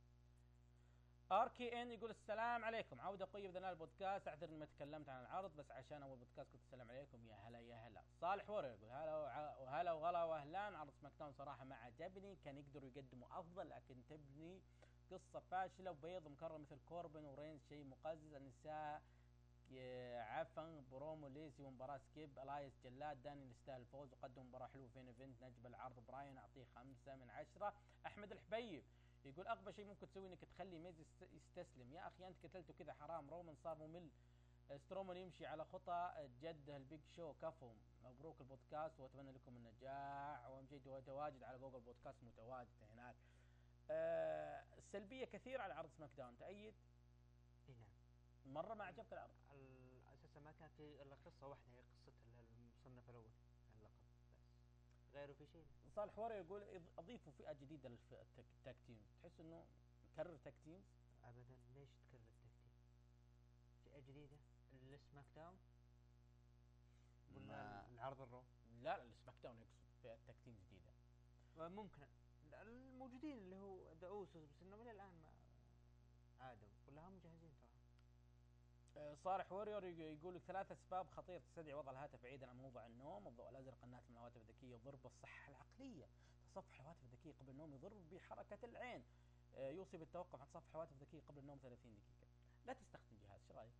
[1.31, 3.01] آر كي إن يقول السلام عليكم.
[3.01, 4.27] عودة قوية باذن الله البودكاست.
[4.27, 7.25] اعتذر إني ما تكلمت عن العرض بس عشان أول بودكاست قلت السلام عليكم.
[7.27, 8.03] يا هلا يا هلا.
[8.21, 9.15] صالح ورا يقول هلا
[9.57, 10.75] وهلا وغلا وأهلان.
[10.75, 12.35] عرض SmackDown صراحة ما عجبني.
[12.35, 14.61] كان يقدروا يقدموا أفضل لكن تبني
[15.11, 18.33] قصة فاشلة وبيض مكرر مثل كوربن ورينز شيء مقزز.
[18.33, 19.01] النساء
[20.21, 24.13] عفن برومو ليسي ومباراة سكيب ألايس جلاد داني يستاهل الفوز.
[24.13, 25.99] وقدم مباراة حلوة فين إيفنت نجم العرض.
[26.07, 27.73] براين أعطيه خمسة من عشرة.
[28.05, 28.83] أحمد الحبيب
[29.25, 31.93] يقول أغبى شيء ممكن تسوي إنك تخلي ميز يست- يستسلم.
[31.93, 33.29] يا أخي أنت قتلته كذا حرام.
[33.29, 34.09] رومان صار ممل.
[34.77, 37.33] سترومان يمشي على خطى جده البيج شو.
[37.33, 37.73] كفو.
[38.03, 38.99] مبروك البودكاست.
[38.99, 40.45] وأتمنى لكم النجاح.
[40.69, 43.15] شيء تو- تواجد على جوجل بودكاست متواجد هناك.
[43.91, 46.73] آه سلبية كثيرة على عرض SmackDown تأيد؟
[47.69, 48.53] إي نعم.
[48.53, 49.35] مرة ما عجبك العرض؟
[50.13, 53.31] أساسا ما كان في إلا قصة واحدة هي قصة ال- المصنف الأول
[53.75, 55.13] اللقب بس.
[55.13, 56.63] غيره في شيء؟ صالح ورا يقول
[56.97, 59.05] أضيفوا فئة جديدة لل tag teams.
[59.21, 59.65] تحس إنه
[60.13, 60.83] نكرر tag teams؟
[61.23, 61.55] ابدا.
[61.73, 62.73] ليش تكرر ال tag team
[63.85, 64.37] فئة جديدة
[64.95, 65.57] ال SmackDown؟
[67.35, 68.43] ولا العرض ال Raw
[68.81, 70.91] لا ال SmackDown يقصد فئة tag team جديدة.
[71.69, 72.01] ممكن.
[72.61, 75.33] الموجودين اللي هو اوسوس بس إنهم إلى الآن ما
[76.45, 76.67] عادوا.
[76.87, 77.69] ولا هم جاهزين ترى.
[78.97, 82.85] آه، صالح وورير يق- يقول لك ثلاث أسباب خطيرة تستدعي وضع الهاتف بعيدا عن موضوع
[82.85, 86.05] النوم، الضوء الازرق الناتج من الهواتف الذكية يضر بالصحة العقلية،
[86.51, 89.03] تصفح الهواتف الذكية قبل النوم يضر بحركة العين،
[89.55, 92.27] آه، يوصي بالتوقف عن تصفح الهواتف الذكية قبل النوم 30 دقيقة.
[92.65, 93.73] لا تستخدم جهاز، إيش رأيك؟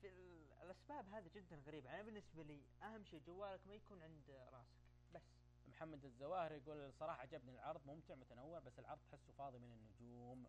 [0.00, 1.90] في ال- الأسباب هذه جدا غريبة.
[1.90, 4.87] أنا بالنسبة لي أهم شيء جوالك ما يكون عند راسك.
[5.78, 10.46] محمد الزواهر يقول الصراحة عجبني العرض ممتع متنوع بس العرض تحسه فاضي من النجوم.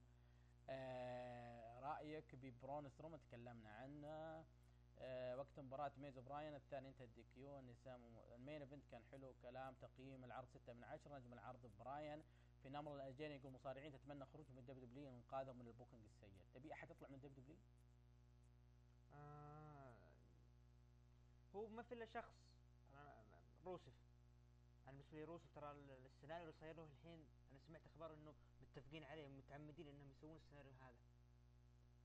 [0.69, 4.43] آه رأيك ببرون سترومان؟ تكلمنا عنه.
[4.99, 9.03] آه وقت مباراة ميز براين الثاني انتهى ال DQ النساء م- ال main event كان
[9.11, 12.23] حلو كلام تقييم العرض 6 من 10 نجم العرض براين.
[12.64, 16.34] في نمر الاجين يقول مصارعين تتمنى خروج من دبليو دبليو وانقاذهم من ال booking السيء.
[16.53, 17.57] تبي أحد يطلع من دبليو دبليو؟
[19.14, 19.93] آه
[21.56, 22.34] هو الا شخص
[22.93, 24.09] أنا- روسف
[24.90, 28.34] أنا بالنسبة لي روسف ترى ال- السيناريو اللي صاير له الحين أنا سمعت أخبار إنه
[28.61, 30.95] متفقين عليه متعمدين إنهم يسوون السيناريو هذا.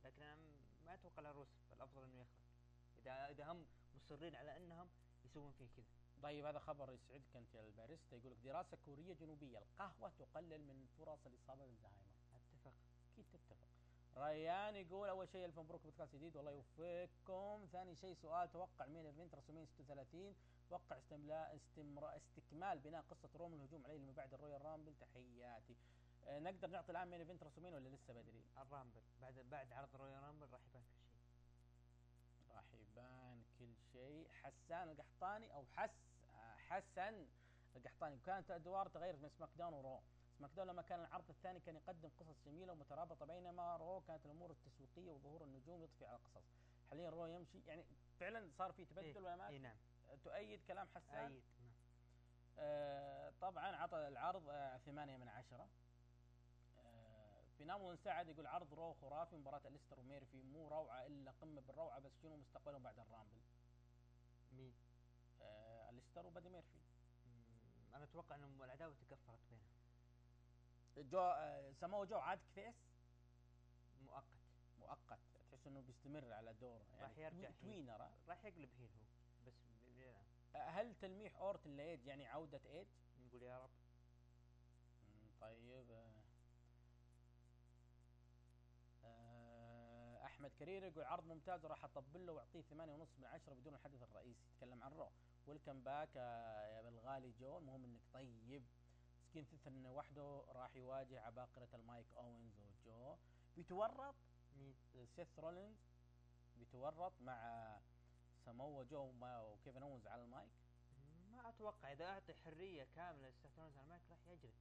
[0.05, 0.36] لكن أنا
[0.86, 2.44] ما أتوقع له روسف الأفضل إنه يخرج.
[2.98, 3.66] اذا إذا هم
[3.97, 4.89] مصرين على إنهم
[5.24, 5.85] يسوون فيه كذا.
[6.23, 8.16] طيب هذا خبر يسعدك أنت يا الباريستا.
[8.16, 12.11] يقول لك دراسة كورية جنوبية القهوة تقلل من فرص الإصابة بالزهايمر.
[12.35, 12.74] أتفق.
[13.12, 13.56] أكيد تتفق.
[14.16, 17.69] ريان يقول أول شيء ألف مبروك بودكاست جديد والله يوفقكم.
[17.73, 20.35] ثاني شيء سؤال توقع main event ريسلمينيا 36
[20.70, 24.95] وقع استملاء استمر استكمال بناء قصة رومان الهجوم عليه من بعد الرويال رامبل.
[25.01, 25.77] تحياتي.
[26.27, 29.03] آه، نقدر نعطي الآن مين ايفنت رسومين ولا لسه بدري؟ الرامبل.
[29.20, 31.23] بعد بعد عرض رويال رامبل راح يبان كل شيء.
[32.55, 34.28] راح يبان كل شيء.
[34.28, 35.91] حسان القحطاني أو حس
[36.57, 37.27] حسن
[37.77, 38.16] القحطاني.
[38.16, 40.01] وكانت أدوار تغيرت من سماك داون ورو.
[40.39, 43.27] سماك داون لما كان العرض الثاني كان يقدم قصص جميلة ومترابطة.
[43.27, 46.45] بينما رو كانت الأمور التسويقية وظهور النجوم يضفي على القصص.
[46.91, 47.59] حاليا رو يمشي.
[47.66, 47.85] يعني
[48.20, 49.77] فعلا صار في تبدل ولا ما اي نعم.
[50.24, 51.72] تؤيد كلام حسان ايد نعم.
[52.59, 55.68] آه طبعا عطى العرض آه ثمانية من عشرة.
[56.78, 61.60] آه في نام سعد يقول عرض رو خرافي مباراة أليستر وميرفي مو روعة إلا قمة
[61.60, 63.40] بالروعة بس شنو مستقبلهم بعد الرامبل؟
[64.52, 64.74] مين؟
[65.43, 66.78] آه أليستر وبادي ميرفي.
[67.26, 71.10] مم، أنا أتوقع ان العداوة تكفرت بينهم.
[71.10, 72.74] جو آه سموه جو عاد كفيس؟
[74.01, 74.24] مؤقت.
[74.78, 75.18] مؤقت.
[75.51, 77.51] تحس إنه بيستمر على دوره يعني راح يرجع.
[77.51, 78.12] توينر آه.
[78.28, 79.23] راح يقلب heel هو.
[80.55, 82.86] هل تلميح اورتن لايدج يعني عودة ايدج؟
[83.26, 83.70] نقول يا رب.
[85.40, 86.12] طيب آه،
[89.05, 93.74] آه، أحمد كرير يقول عرض ممتاز وراح أطبل له وأعطيه ثمانية ونص من عشرة بدون
[93.74, 94.44] الحدث الرئيسي.
[94.55, 95.10] يتكلم عن رو.
[95.47, 98.64] welcome back يا بالغالي جو المهم إنك طيب.
[99.20, 103.16] مسكين سيث وحده راح يواجه عباقرة المايك أوينز وجو.
[103.56, 104.14] بيتورط
[104.56, 104.74] مين؟
[105.16, 105.76] سيث رولينز.
[106.56, 107.81] بيتورط مع
[108.45, 110.53] سموه جو وكيفن اونز على المايك؟
[111.33, 114.55] ما أتوقع إذا أعطي حرية كاملة لسيث رولينز على المايك راح يجلد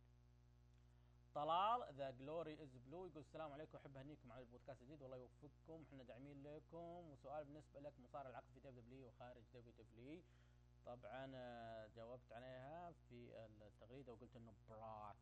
[1.34, 5.84] طلال the glory is blue يقول السلام عليكم أحب أهنيكم على البودكاست الجديد والله يوفقكم
[5.84, 7.12] إحنا داعمين لكم.
[7.12, 10.22] وسؤال بالنسبة لك مصارع العقد في دبليو دبليو وخارج دبليو دبليو
[10.86, 15.16] طبعا آه، جاوبت عليها في التغريدة وقلت إنه بروك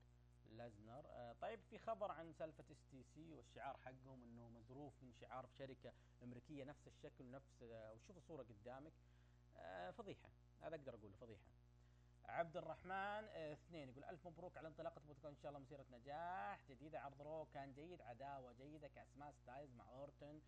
[0.51, 1.05] ليسنر.
[1.07, 5.93] آه، طيب في خبر عن سالفة STC والشعار حقهم إنه مزروف من شعار في شركة
[6.23, 8.93] أمريكية نفس الشكل ونفس آه، وشوف الصورة قدامك.
[9.57, 10.29] آه، فضيحة
[10.61, 11.45] هذا أقدر أقوله فضيحة.
[12.25, 16.99] عبد الرحمن اثنين يقول ألف مبروك على انطلاقة بودكاست إن شاء الله مسيرة نجاح جديدة.
[16.99, 20.41] عرض رو كان جيد عداوة جيدة كاسماء ستايلز مع اورتن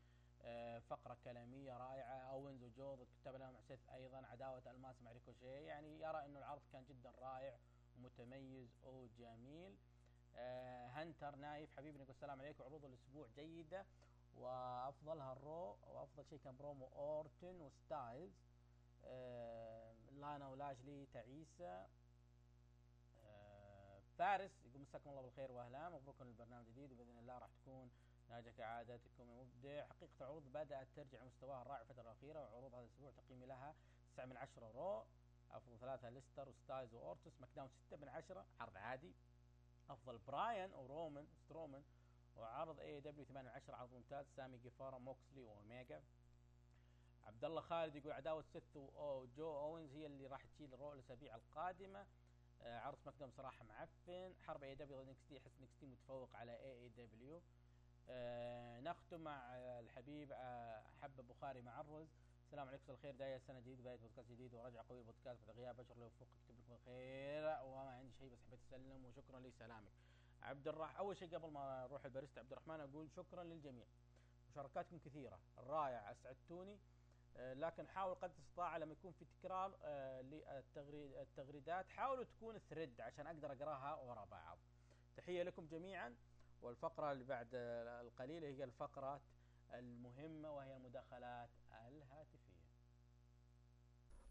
[0.80, 2.20] فقرة كلامية رائعة.
[2.20, 6.62] أوينز وجو ضد كتاب مع سيث أيضا عداوة ألماس مع ريكوشي يعني يرى إنه العرض
[6.72, 7.58] كان جدا رائع
[7.98, 9.78] ومتميز وجميل.
[10.38, 12.64] هنتر نايف حبيبي يقول السلام عليكم.
[12.64, 13.86] عروض الأسبوع جيدة
[14.38, 18.34] وأفضلها الرو وأفضل شيء كان برومو أورتن وستايلز.
[19.06, 21.88] آه، لانا ولاشلي تعيسة.
[23.26, 27.92] آه، فارس يقول مساكم الله بالخير والف مبروك البرنامج الجديد وبإذن الله راح تكون
[28.30, 29.40] ناجحة كعادتكم.
[29.40, 33.76] مبدع حقيقة العروض بدأت ترجع مستواها الرائع الفترة الأخيرة وعروض هذا الأسبوع تقييمي لها
[34.14, 35.06] 9 من 10 رو.
[35.52, 37.42] أفضل ثلاثة أليستر وستايلز وأورتن.
[37.42, 39.14] سماك داون 6 من 10 عرض عادي.
[39.90, 41.84] أفضل براين ورومان سترومان
[42.36, 46.04] وعرض AEW 8 من 10 عرض ممتاز سامي جيفارا موكسلي وأوميجا.
[47.24, 52.06] عبد الله خالد يقول عداوة سيث وجو أوينز هي اللي راح تشيل الرو الأسابيع القادمة.
[52.62, 54.34] آه عرض سماك صراحة معفن.
[54.40, 57.42] حرب اي دبليو ضد إكس تي أحس NXT متفوق على AEW
[58.10, 62.08] آه نختم مع الحبيب آه حب بخاري معرز
[62.54, 63.16] السلام عليكم الخير.
[63.16, 66.60] داية سنة جديدة بداية بودكاست جديد ورجع قوي البودكاست بعد غياب اشهر لو يوفقك يكتب
[66.60, 67.44] لكم الخير.
[67.64, 69.92] وما عندي شيء بس حبيت أسلم وشكرا لسلامك.
[70.42, 73.86] عبد الرحمن أول شيء قبل ما أروح الباريستا عبد الرحمن أقول شكرا للجميع.
[74.50, 75.40] مشاركاتكم كثيرة.
[75.58, 76.80] الرائع أسعدتوني.
[77.38, 81.90] آه، لكن حاول قد استطاع لما يكون في تكرار آه، للتغريد التغريدات.
[81.90, 84.58] حاولوا تكون ثريد عشان أقدر أقراها ورا بعض.
[85.18, 86.16] تحية لكم جميعا.
[86.62, 89.22] والفقرة اللي بعد آه، القليلة هي الفقره
[89.74, 92.43] المهمة وهي المداخلات الهاتفية.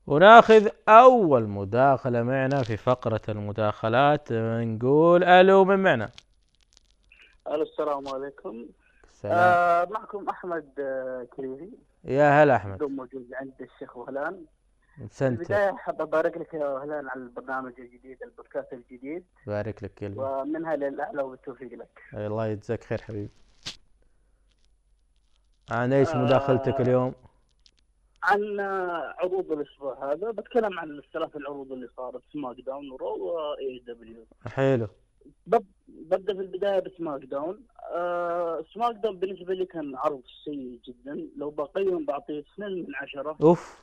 [0.06, 6.10] وناخذ أول مداخلة معنا في فقرة المداخلات نقول ألو من معنا؟
[7.48, 8.66] ألو السلام عليكم.
[9.12, 11.70] سلام آه معكم أحمد آه كريري.
[12.04, 12.78] يا هلا أحمد.
[12.78, 14.44] دوم موجود عند الشيخ وهلان.
[15.10, 19.24] سنت البداية حاب أبارك لك يا وهلان على البرنامج الجديد البودكاست الجديد.
[19.46, 22.02] بارك لك كلمه ومنها للأعلى والتوفيق لك.
[22.14, 23.30] الله يجزاك خير حبيبي.
[25.70, 26.16] عن إيش آه.
[26.16, 27.14] مداخلتك اليوم؟
[28.22, 28.60] عن
[29.18, 34.88] عروض الأسبوع هذا بتكلم عن الثلاث العروض اللي صارت سماك داون ورو و AEW حلو.
[35.46, 37.66] ببدأ في البداية بسماك داون.
[37.94, 41.28] آه سماك داون بالنسبة لي كان عرض سيء جدا.
[41.36, 43.36] لو بقيم بعطيه 2 من عشرة.
[43.42, 43.82] أوف.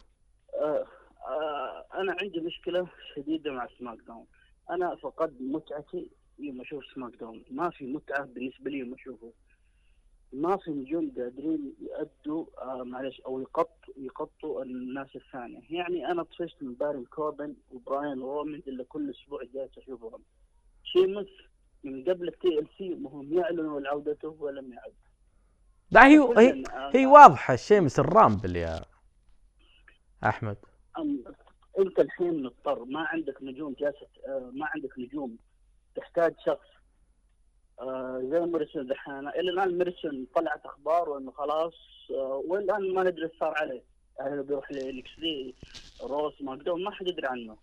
[0.53, 0.85] آه،
[1.27, 4.25] آه، أنا عندي مشكلة شديدة مع سماك داون.
[4.69, 6.09] أنا فقدت متعتي
[6.39, 7.43] يوم أشوف سماك داون.
[7.51, 9.31] ما في متعة بالنسبة لي يوم أشوفه.
[10.33, 15.61] ما في نجوم قادرين يأدوا آه معلش أو يغطوا يغطوا الناس الثانية.
[15.69, 20.21] يعني أنا طفشت من بارن كوربن وبراين رومان اللي كل أسبوع جالس أشوفهم.
[20.83, 21.27] شيمس
[21.83, 24.93] من قبل ال TLC وهم يعلنوا عودته ولم يعد.
[25.91, 28.85] لا هي هي, هي واضحة الشيمس الرامبل يا
[30.23, 30.57] أحمد.
[31.79, 32.85] أنت الحين مضطر.
[32.85, 35.37] ما عندك نجوم جالسة آه، ما عندك نجوم.
[35.95, 36.67] تحتاج شخص
[37.79, 39.27] آه، زي ميرسون دحين.
[39.27, 41.73] إلى الآن ميرسون طلعت أخبار وإنه خلاص
[42.11, 43.83] آه، والآن ما ندري إيش صار عليه.
[44.21, 45.55] هل بيروح لإكس دي
[46.01, 47.57] روس داون ما حد يدري عنه.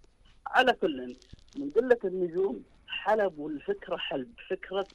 [0.47, 1.17] على كل
[1.55, 4.89] من قلة النجوم حلبوا الفكرة حلب فكرة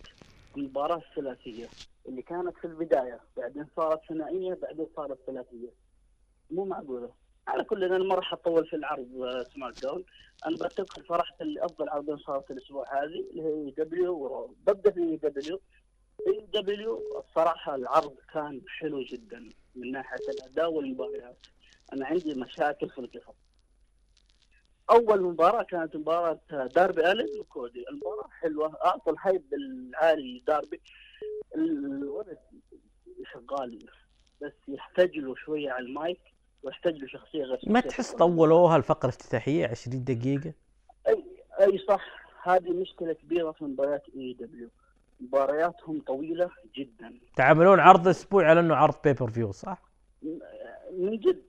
[0.57, 1.69] المباراه الثلاثيه
[2.07, 5.69] اللي كانت في البداية بعدين صارت ثنائية بعدين صارت ثلاثية.
[6.51, 7.20] مو معقولة.
[7.47, 10.03] على كل أنا ما راح اطول في العرض آه، SmackDown
[10.45, 15.61] أنا بنتقل صراحة لافضل عرضين صارت الأسبوع هذه اللي هي دبليو ببدا في دبليو.
[16.27, 21.45] اي دبليو الصراحه العرض كان حلو جدا من ناحية الأداء والمباريات.
[21.93, 23.35] أنا عندي مشاكل في القصص
[24.89, 27.85] أول مباراة كانت مباراة داربي الين وكودي.
[27.89, 28.77] المباراة حلوة.
[28.85, 30.81] أعطوا ال hype العالي لداربي.
[31.55, 32.39] الولد
[33.33, 33.79] شغال
[34.41, 36.21] بس يحتاج له شوية على المايك.
[36.63, 38.19] ويحتاج له شخصيه غير ما تحس كودي.
[38.19, 40.53] طولوها الفقره الافتتاحيه 20 دقيقة؟
[41.07, 41.23] أي
[41.61, 42.21] أي صح.
[42.43, 44.69] هذه مشكلة كبيرة في مباريات AEW
[45.19, 47.13] مبارياتهم طويلة جدا.
[47.35, 49.81] تعاملون عرض أسبوع على إنه عرض pay-per-view صح؟
[50.91, 51.41] من جد.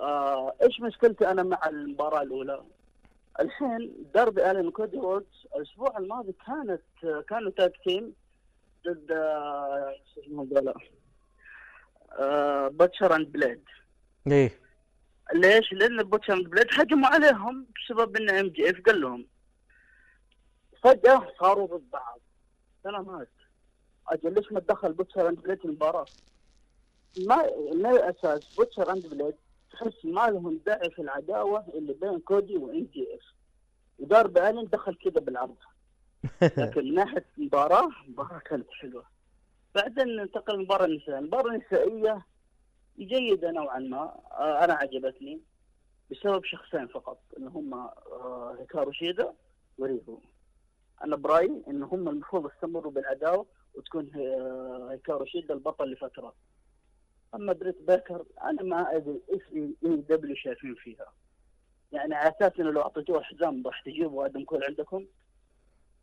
[0.00, 2.62] آه إيش مشكلتي أنا مع المباراة الأولى؟
[3.40, 6.82] الحين داربي ألين وكودي رودز الأسبوع الماضي كانت
[7.28, 8.14] كانوا tag team
[8.86, 10.74] ضد آه، شو اسمه
[12.12, 13.64] آه Butcher and Blade
[14.26, 14.60] إيه
[15.34, 19.26] ليش؟ لأن Butcher and Blade هجموا عليهم بسبب إن MJF قال لهم
[20.82, 22.20] فجأة صاروا ضد بعض.
[22.82, 23.28] سلامات
[24.08, 26.06] أجل ليش ما تدخل Butcher and Blade المباراة؟
[27.26, 29.34] ما من الاساس Butcher and Blade
[29.72, 33.34] تحس ما لهم داعي في العداوة اللي بين كودي و MJF.
[33.98, 35.56] وداربي الين دخل كذا بالعرض.
[36.42, 39.04] لكن من ناحية مباراه مباراة كانت حلوة.
[39.74, 41.18] بعدين ننتقل للمباراة النسائية.
[41.18, 42.26] المباراة النسائية
[42.98, 45.40] جيدة نوعا ما آه، أنا عجبتني
[46.10, 49.32] بسبب شخصين فقط اللي هم آه، هيكارو شيدا
[49.78, 50.18] وريهو.
[51.04, 56.34] أنا برأيي إن هم المفروض يستمروا بالعداوه وتكون هي- هيكارو شيدا البطل لفترة.
[57.34, 59.42] أما بريت بيكر أنا ما أدري إيش
[59.84, 61.06] AEW شايفين فيها.
[61.92, 65.04] يعني على أساس إنه لو أعطيتوه حزام راح تجيبوا آدم كول عندكم؟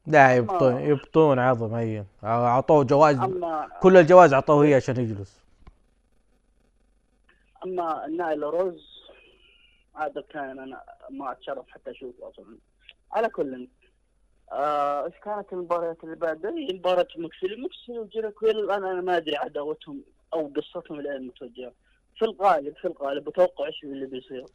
[0.08, 3.20] لا يبطون يبطون عظم هي أعطوه جوائز
[3.82, 5.40] كل الجوائز أعطوه هي عشان يجلس.
[7.66, 9.00] أما نايلا روز
[9.96, 12.58] هذا كان أنا ما أتشرف حتى اشوفه أصلا.
[13.12, 13.68] على كل
[14.52, 19.36] آه، إيش كانت المباريات اللي بعدها؟ مباراة موكسلي موكسلي وجيريكو إلى الان أنا ما أدري
[19.36, 20.04] عداوتهم
[20.34, 21.74] أو قصتهم الان متوجهة.
[22.16, 24.46] في الغالب في الغالب أتوقع إيش اللي بيصير؟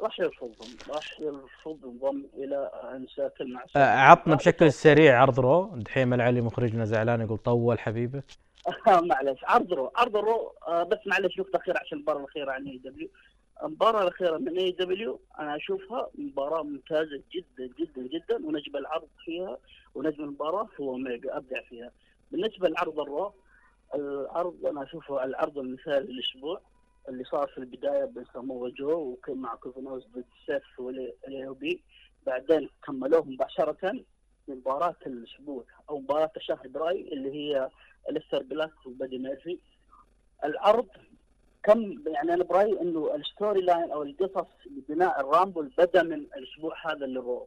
[0.00, 5.76] راح يرفضهم راح يرفض انضم إلى Inner Circle مع آه، عطنا بشكل سريع عرض Raw.
[5.76, 8.22] دحيم العلي مخرجنا زعلان يقول طول حبيبه
[9.10, 13.08] معلش عرض Raw عرض Raw آه بس معلش نقطة أخيرة عشان المباراة الأخيرة عن AEW
[13.64, 19.58] المباراة الأخيرة من AEW أنا أشوفها مباراة ممتازة جدا جدا جدا ونجم العرض فيها
[19.94, 21.92] ونجم المباراة هو أوميجا أبدع فيها.
[22.30, 23.34] بالنسبة لعرض ال Raw
[23.94, 26.60] العرض أنا أشوفه العرض المثالي للأسبوع
[27.08, 31.82] اللي صار في البداية بين سامو جو مع كيفن أوينز ضد سيث وال AOP
[32.26, 34.04] بعدين كملوه مباشرة
[34.50, 37.70] مباراة الأسبوع أو مباراة الشهر برأيي اللي هي
[38.10, 39.58] أليستر بلاك وبادي ميرفي.
[40.44, 40.86] العرض
[41.62, 46.12] كم يعني أنا برأيي إنه ال story line أو القصص لبناء ال Rumble بدأ من
[46.36, 47.40] الأسبوع هذا اللي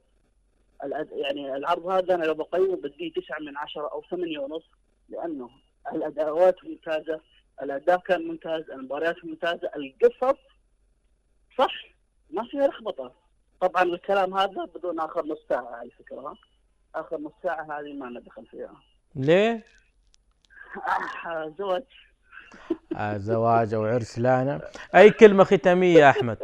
[0.84, 4.64] الأد- يعني العرض هذا أنا لو بقيمه بديه تسعة من عشرة أو ثمانية ونص
[5.10, 5.50] لأنه
[5.94, 7.22] الأداءات ممتازة
[7.62, 10.40] الاداء كان ممتاز المباريات ممتازة القصص
[11.58, 11.86] صح
[12.30, 13.14] ما فيها لخبطة.
[13.62, 16.36] طبعا الكلام هذا بدون آخر نص ساعة على فكرة؟
[16.96, 18.82] آخر نص ساعة هذه ما ندخل فيها.
[19.16, 19.64] ليه؟
[21.58, 21.84] زواج
[22.96, 24.62] آه زواج أو عرس لانا
[24.96, 26.38] أي كلمة ختامية يا أحمد؟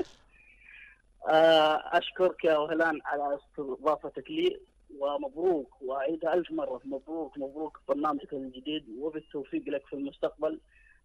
[1.28, 4.60] آه، أشكرك يا وهلان على استضافتك لي
[4.98, 6.82] ومبروك وأعيدها ألف مرة.
[6.86, 10.60] مبروك مبروك برنامجك الجديد وبالتوفيق لك في المستقبل.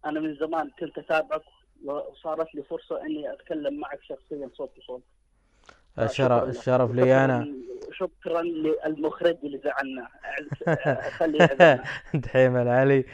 [0.05, 1.41] أنا من زمان كنت أتابعك
[1.85, 5.03] وصارت لي فرصة إني أتكلم معك شخصيا صوت بصوت.
[5.99, 6.49] الشرف شكراً.
[6.49, 7.47] الشرف لي أنا.
[7.91, 10.07] شكراً- للمخرج اللي زعلنا.
[11.09, 11.83] خليه يعذرنا.
[12.13, 13.05] دحيم العلي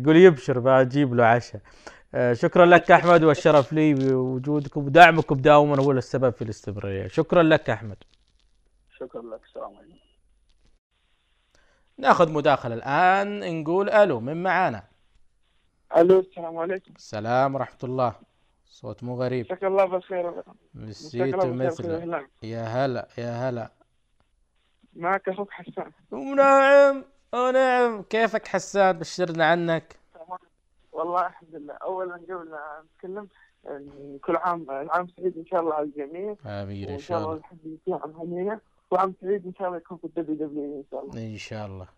[0.00, 1.60] يقول يبشر بعد جيب له عشاء.
[2.14, 7.06] آه، شكرا لك أحمد والشرف لي بوجودكم ودعمكم دائما هو السبب في الاستمرارية.
[7.08, 7.96] شكرا لك أحمد.
[8.98, 9.96] شكرا لك السلام عليكم.
[11.98, 14.82] ناخذ مداخلة الآن نقول ألو من معانا؟
[15.96, 16.92] ألو السلام عليكم.
[16.96, 18.14] السلام ورحمة الله.
[18.76, 19.46] صوت مو غريب.
[19.46, 20.42] مساك الله بالخير.
[20.74, 22.26] نسيت مثل.
[22.42, 23.70] يا هلا يا هلا.
[24.96, 25.90] معك أخوك حسان.
[26.10, 27.04] ونعم
[27.34, 29.96] ونعم كيفك حسان؟ بشرنا عنك.
[30.92, 31.74] والله الحمد لله.
[31.74, 33.28] اولا قبل لا نتكلم
[33.64, 36.36] يعني كل عام عام سعيد إن شاء الله على الجميع.
[36.46, 40.36] آمين إن شاء الله الحمد لله عام وعام سعيد إن شاء الله يكون في ال
[40.36, 41.32] WWE إن شاء الله.
[41.32, 41.88] إن شاء الله.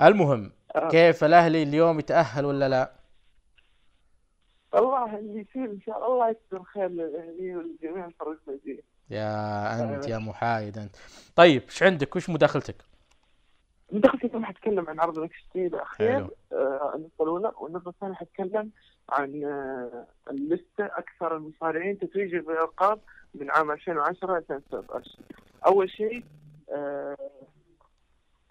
[0.00, 0.88] المهم آه.
[0.88, 2.92] كيف الأهلي اليوم يتأهل ولا لا؟
[4.76, 8.80] الله اللي يصير إن شاء الله الله يكثر خير للأهلي ولجميع الفرق السعوديه
[9.10, 10.96] يا أنت يا محايد أنت.
[11.36, 12.76] طيب إيش عندك؟ وش مداخلتك؟
[13.92, 16.12] دخلت اليوم حتكلم عن عرض NXT الأخير.
[16.12, 16.30] حلو.
[16.52, 18.70] آه، النقطة الأولى والنقطة الثانية حتكلم
[19.08, 23.00] عن آه، اللستة أكثر المصارعين تتويجا بالألقاب
[23.34, 25.10] من عام 2010 2019
[25.66, 26.24] أول شيء
[26.70, 27.16] آه،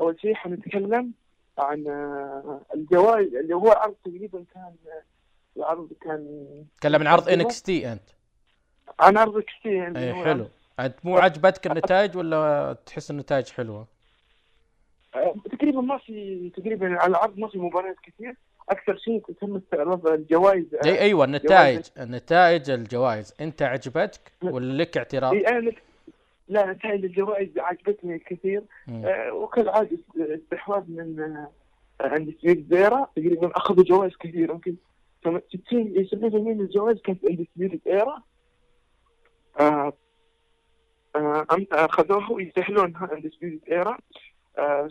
[0.01, 1.13] أول شيء حنتكلم
[1.57, 1.83] عن
[2.75, 4.75] الجوائز اللي هو عرض تقريبا كان
[5.57, 6.45] العرض كان
[6.77, 8.09] تكلم عن عرض NXT أنت.
[8.99, 10.47] عن عرض NXT يعني اي حلو.
[10.79, 13.87] أنت مو عجبتك النتائج ولا تحس النتائج حلوة؟
[15.15, 18.35] آه، تقريبا ما في تقريبا على العرض ما في مباريات كثير.
[18.69, 23.33] أكثر شيء تم استعراض الجوائز آه، إي أيوه النتائج النتائج الجوائز.
[23.41, 25.71] أنت عجبتك ولا لك اعتراض؟ إيه، أنا
[26.47, 28.63] لا نتائج الجوائز عجبتني كثير.
[28.89, 31.49] آه، وكالعادة استحواذ من آه،
[32.01, 34.75] Undisputed Era تقريبا أخذوا جوائز كثير يمكن
[35.25, 38.21] 60 70% من الجوائز كانت عند سويد زيرا
[39.59, 39.93] آه،
[41.15, 41.45] آه،
[42.31, 43.97] ويستاهلونها عند سويد زيرا
[44.57, 44.89] آه،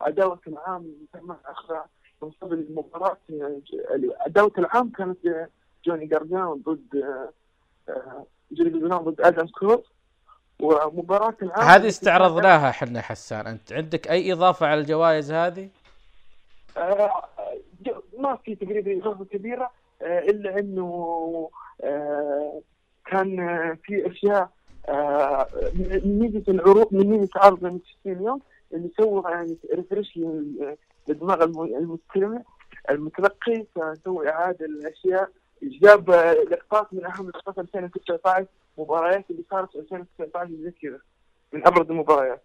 [0.00, 0.94] عداوة العام
[1.46, 1.74] أخذ
[2.22, 3.16] من قبل المباراة.
[3.30, 3.60] آه،
[4.20, 5.48] عداوة العام كانت
[5.86, 7.04] جوني جاردان ضد
[7.88, 9.82] آه، جوني جاردان ضد آدم كول
[10.60, 13.46] ومباراة العام هذه استعرضناها إحنا حسان.
[13.46, 15.68] أنت عندك أي إضافة على الجوائز هذه؟
[18.18, 19.70] ما في تقريبا إضافة كبيرة
[20.02, 21.50] آه، إلا إنه
[21.82, 22.60] آه،
[23.06, 23.36] كان
[23.84, 24.50] في أشياء
[24.88, 28.40] آه، من ميزة العروض من ميزة عرض من 60 يوم
[28.74, 30.18] اللي سوى يعني ريفرش
[31.08, 32.42] لدماغ الم- المستمع
[32.90, 35.30] المتلقي فسوى إعادة الأشياء.
[35.62, 36.10] جاب
[36.50, 38.46] لقطات من أهم لقطات 2019
[38.78, 40.98] مباريات اللي صارت في 2019 زي كذا
[41.52, 42.42] من أبرز المباريات.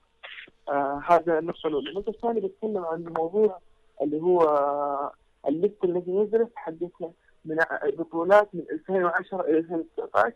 [0.69, 3.59] آه هذا النقطة الأولى، النقطة الثانية بتكلم عن موضوع
[4.01, 4.41] اللي هو
[5.47, 7.11] ال list الذي نزلت حقتها
[7.45, 7.57] من
[7.97, 10.33] بطولات من 2010 إلى 2019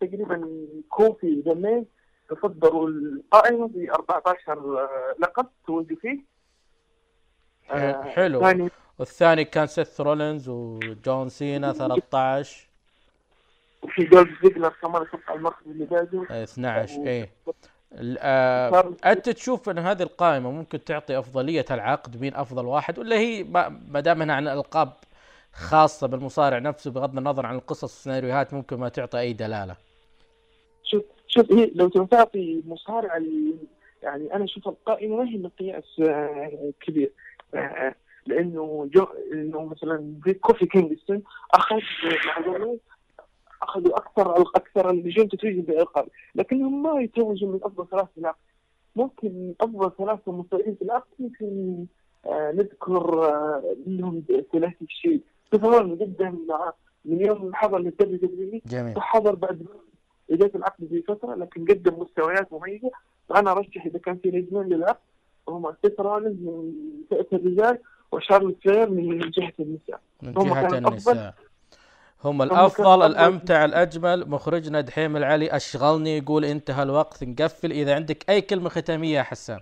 [0.00, 1.86] تقريبا كوفي وذا ميز
[2.30, 4.88] تصدروا القائمة ب 14
[5.18, 6.18] لقب توجوا فيه.
[7.70, 8.40] آه، حلو.
[8.40, 8.68] ثاني.
[8.98, 12.68] والثاني كان سيث رولينز وجون سينا 13
[13.82, 16.22] وفي دولف زيجلر كمان أتوقع المركز اللي بعده.
[16.30, 17.54] 12 إيه ال- آه، صار-
[17.92, 23.44] أنت تشوف إن هذه القائمة ممكن تعطي أفضلية العقد مين أفضل واحد ولا هي
[23.88, 24.92] ما دام إنها عن ألقاب
[25.52, 29.76] خاصة بالمصارع نفسه بغض النظر عن القصص والسيناريوهات ممكن ما تعطي أي دلالة.
[30.84, 33.18] شوف شوف هي لو تعطي مصارع
[34.02, 37.12] يعني أنا أشوف القائمة ما هي مقياس آه، كبير.
[37.54, 37.94] آه،
[38.26, 41.22] لأنه جو إنه مثلا كوفي كينغستون
[41.54, 41.80] أخذ
[42.26, 42.80] معلومات
[43.68, 48.38] اخذوا أكثر أكثر النجوم تتويجا بالالقاب لكنهم ما يتوجوا من أفضل ثلاثة في العقد
[48.96, 51.84] ممكن أفضل ثلاثة مصارعين في العقد ممكن
[52.26, 54.22] آه، نذكر آه، منهم
[54.52, 55.20] ثلاثي شيء.
[55.52, 56.72] طبعا جدا مع
[57.04, 59.00] من يوم حضر WWE جميل.
[59.00, 59.66] حضر بعد
[60.28, 62.90] بدايه العقد بفتره لكن قدم مستويات مميزة.
[63.28, 65.00] فانا أرشح إذا كان في نجمين للعقد
[65.46, 66.72] وهما سيث رولينز من
[67.10, 67.78] فئة الرجال
[68.12, 70.00] وشارلوت فلير من جهة النساء.
[70.22, 71.34] من جهة النساء.
[72.24, 73.02] هم الأفضل.
[73.02, 74.30] الأمتع الأجمل.
[74.30, 77.72] مخرجنا دحيم العلي أشغلني يقول انتهى الوقت نقفل.
[77.72, 79.60] إذا عندك أي كلمة ختامية يا حسان.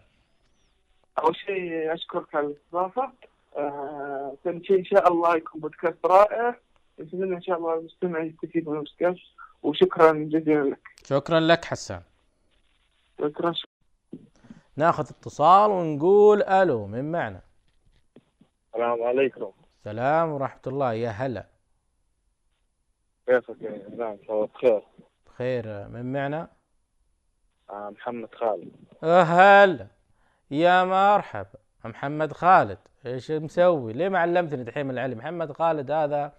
[1.18, 3.12] أول شيء أشكرك على الاستضافة.
[3.56, 6.56] آه، ثاني شيء إن شاء الله يكون بودكاست رائع.
[7.00, 9.20] نتمنى إن شاء الله المستمع يستفيد من البودكاست.
[9.62, 10.88] وشكرا جزيلا لك.
[11.04, 12.02] شكرا لك حسان.
[13.20, 13.54] شكرا.
[14.76, 17.40] ناخذ اتصال ونقول ألو من معنا؟
[18.74, 19.50] السلام عليكم.
[19.84, 20.92] سلام ورحمة الله.
[20.92, 21.55] يا هلا.
[23.26, 24.82] كيفك يا نعم صباح الخير
[25.26, 25.88] بخير.
[25.88, 26.48] من معنا؟
[27.70, 28.72] آه محمد خالد.
[29.04, 29.86] هلا.
[30.50, 31.58] يا مرحبا.
[31.84, 32.78] محمد خالد.
[33.06, 36.32] إيش مسوي؟ ليه ما علمتني دحين العلي محمد خالد هذا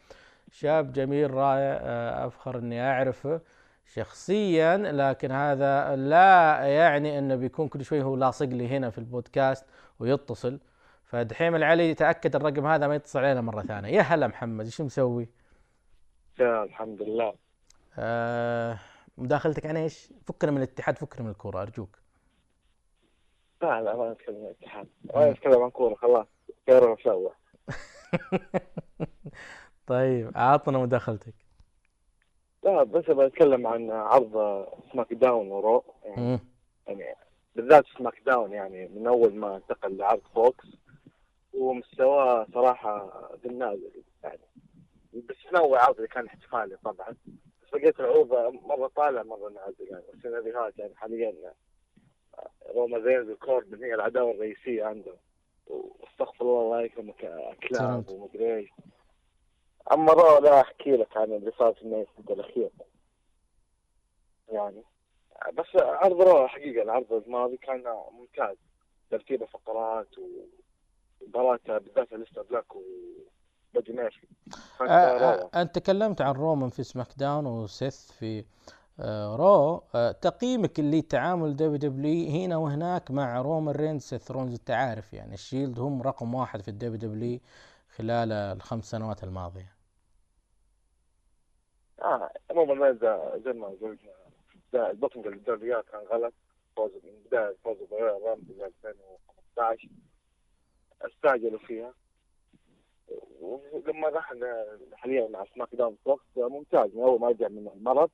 [0.52, 1.80] شاب جميل رائع.
[1.82, 3.42] آه، أفخر إني أعرفه
[3.86, 9.66] شخصيا لكن هذا لا يعني إنه بيكون كل شوي هو لاصق لي هنا في البودكاست
[10.00, 10.60] ويتصل.
[11.04, 13.90] فدحيم العلي تاكد الرقم هذا ما يتصل علينا مرة ثانية.
[13.90, 15.30] يا هلا محمد إيش مسوي؟
[16.42, 17.34] الحمد لله.
[18.00, 18.80] آه
[19.18, 22.00] مداخلتك عن إيش؟ فكنا من الاتحاد فكنا من الكورة أرجوك.
[23.62, 24.88] لا لا ما نتكلم عن الاتحاد.
[25.16, 26.28] ما نتكلم عن كورة خلاص.
[26.68, 27.32] خير وسوى
[29.88, 31.34] طيب عطنا مداخلتك.
[32.64, 35.84] لا بس بتكلم عن عرض SmackDown و Raw.
[36.06, 36.40] يعني.
[36.88, 37.16] يعني
[37.56, 40.68] بالذات SmackDown يعني من أول ما انتقل لعرض Fox.
[41.54, 43.10] ومستواه صراحة
[43.42, 44.40] في النازل يعني
[45.14, 47.16] بس نوع عرضي كان احتفالي طبعا.
[47.64, 48.34] بس لقيت العروض
[48.66, 51.54] مرة طالع مرة نازل يعني والسيناريوهات يعني حاليا
[52.40, 55.18] آه، رومان رينز وكوربن هي العداوة الرئيسية عندهم
[55.68, 57.16] واستغفر الله الله يكرمك
[57.70, 58.10] كلاب.
[58.10, 58.70] ومدري إيش.
[59.92, 62.70] أما Raw لا أحكي لك عن اللي صار في النهايه الأخير.
[64.50, 64.84] يعني
[65.54, 66.84] بس عرض Raw حقيقة.
[66.84, 68.58] العرض الماضي كان ممتاز.
[69.12, 70.08] ترتيبه فقرات
[71.22, 73.37] ومباراة بالذات أليستر بلاك وبادي
[74.81, 74.85] آه،.
[74.85, 78.45] آه، أنت تكلمت عن رومان في SmackDown وسيث في
[78.99, 79.84] آه، Raw.
[79.95, 85.40] آه، تقييمك لتعامل WW هنا وهناك مع رومان رينز سيث رولينز أنت عارف يعني ال
[85.40, 87.40] Shield هم رقم واحد في ال WW
[87.95, 89.72] خلال الخمس سنوات الماضية.
[92.02, 92.91] آه عموما ما
[93.45, 93.99] زي ما قلت
[94.73, 96.34] البطن الدوريات كان غلط.
[96.76, 99.89] فوز من بداية فوز Rumble 2015
[101.02, 101.94] أستعجلوا فيها.
[103.42, 104.34] ولما راح
[104.94, 106.96] حاليا مع SmackDown وقت ممتاز.
[106.96, 108.10] من أول ما رجع من المرض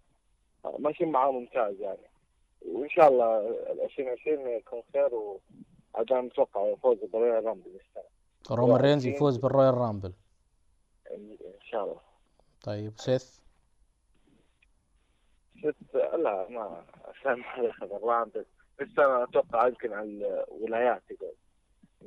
[0.79, 2.09] ماشيين معاه ممتاز يعني.
[2.61, 3.49] وإن شاء الله
[3.85, 9.05] 2020 يكون خير وعاد متوقع يفوز بال Royal Rumble السنة رومان رينز.
[9.05, 10.13] يفوز بال Royal Rumble.
[11.11, 12.01] إن شاء الله.
[12.63, 13.39] طيب سيث؟
[15.59, 18.45] ست لا ما عشان ما ياخذ الرامبل.
[18.79, 21.33] بس أنا أتوقع يمكن على الولايات يقول.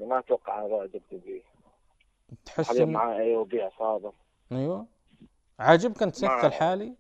[0.08, 1.42] ما أتوقع على دبليو
[2.44, 4.12] تحس إن- معاه اي أو بي عصابه
[4.52, 4.86] أيوه.
[5.58, 6.96] عاجبك أنت سيث ما- الحالي؟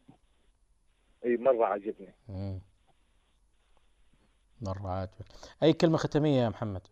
[1.24, 2.60] إي مرة عجبني مم.
[4.60, 5.26] مرة عاجبك.
[5.62, 6.86] أي كلمة ختامية يا محمد؟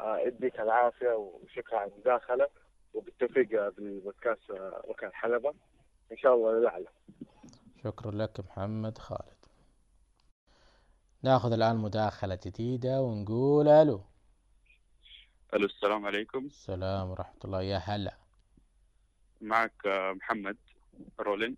[0.00, 2.48] آه، يديك العافية وشكرا على المداخلة
[2.94, 5.54] وبالتوفيق آه، بالبودكاست آه، ركن الحلبة.
[6.12, 6.86] إن شاء الله للأعلى.
[7.84, 9.36] شكرا لك محمد خالد.
[11.22, 14.00] ناخذ الآن مداخلة جديدة ونقول ألو.
[15.54, 16.46] ألو السلام عليكم.
[16.46, 17.62] السلام ورحمة الله.
[17.62, 18.16] يا هلا.
[19.40, 20.56] معك آه، محمد
[21.20, 21.56] رولين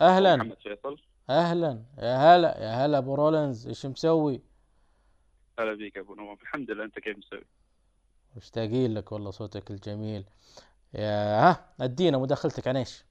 [0.00, 0.36] أهلا.
[0.36, 1.00] محمد فيصل.
[1.30, 1.84] أهلا.
[1.98, 4.42] يا هلا يا هلا أبو رولنز إيش مسوي؟
[5.58, 6.42] هلا بيك أبو نواف.
[6.42, 7.44] الحمد لله أنت كيف مسوي؟
[8.36, 10.24] مشتاقين لك والله صوتك الجميل.
[10.94, 13.04] يا ها أدينا مداخلتك عن إيش؟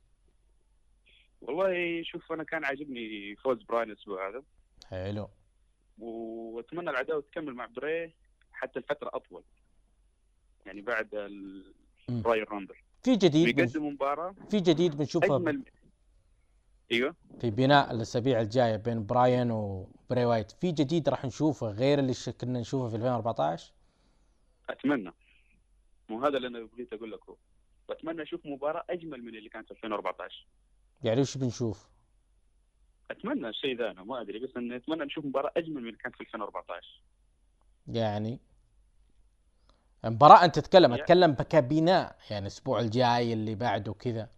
[1.42, 4.44] والله شوف أنا كان عاجبني فوز براين الأسبوع هذا.
[4.86, 5.30] حلو.
[6.00, 8.14] وأتمنى العداوة تكمل مع بري
[8.52, 9.44] حتى لفتره أطول.
[10.66, 11.10] يعني بعد.
[12.10, 13.56] ال Royal Rumble في جديد.
[13.56, 14.36] بيقدموا مباراة.
[14.50, 15.64] في جديد بنشوفه اجمل
[16.92, 17.16] أيوه.
[17.42, 20.52] في بناء الأسابيع الجاية بين براين وبري وايت.
[20.52, 23.74] في جديد راح نشوفه غير اللي ش- كنا نشوفه في 2014
[24.70, 25.12] أتمنى.
[26.10, 27.36] مو هذا اللي أنا بغيت أقول لك هو.
[27.90, 30.48] واتمنى أشوف مباراة أجمل من اللي كانت في 2014
[31.04, 31.90] يعني وش بنشوف؟
[33.12, 36.16] أتمنى الشيء ذا أنا ما أدري بس اني أتمنى نشوف مباراة أجمل من اللي كانت
[36.16, 37.02] في 2014
[37.88, 38.40] يعني؟
[40.04, 44.30] مباراة أنت تتكلم أتكلم كبناء يعني الأسبوع الجاي اللي بعده كذا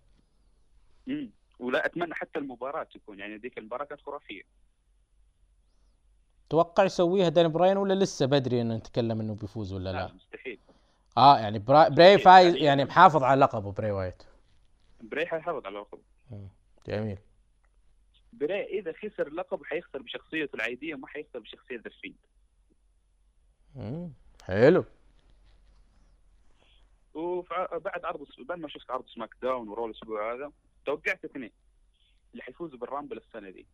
[1.08, 4.42] امم ولا أتمنى حتى المباراة تكون يعني ذيك المباراة كانت خرافية.
[6.50, 10.60] توقع يسويها داني براين ولا لسه بدري ان نتكلم إنه بيفوز ولا لا؟ مستحيل.
[11.18, 11.88] آه يعني برا...
[11.88, 14.24] بري فايز يعني محافظ على لقبه بري وايت
[15.02, 16.00] بري حيحافظ على اللقب
[16.88, 17.18] جميل.
[18.34, 22.14] بري إذا خسر اللقب حيخسر بشخصيته العادية ما حيخسر بشخصية The.
[24.44, 24.86] حلو.
[27.14, 30.52] وبعد عرض بعد ما شفت عرض SmackDown و Raw الأسبوع هذا
[30.86, 31.52] توقعت اثنين
[32.32, 33.68] اللي حيفوزوا بال Rumble السنة دي.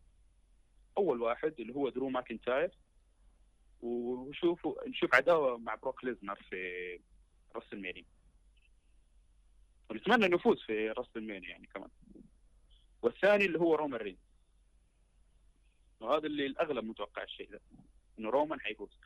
[0.98, 2.70] أول واحد اللي هو درو ماكنتاير
[3.80, 7.00] وشوفوا نشوف عداوة مع بروك ليسنر في
[7.56, 8.04] WrestleMania
[9.90, 11.88] ونتمنى إنه يفوز في WrestleMania يعني كمان.
[13.02, 14.18] والثاني اللي هو رومان رينز.
[16.00, 17.60] وهذا اللي الأغلب متوقع الشيء ده
[18.18, 18.98] إنه رومان حيفوز.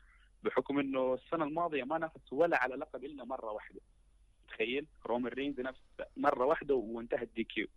[0.43, 3.81] بحكم إنه السنة الماضية ما نافس ولا على لقب إلا مرة واحدة.
[4.47, 5.79] تخيل رومان رينز نفس
[6.17, 7.67] مرة واحدة وانتهت DQ.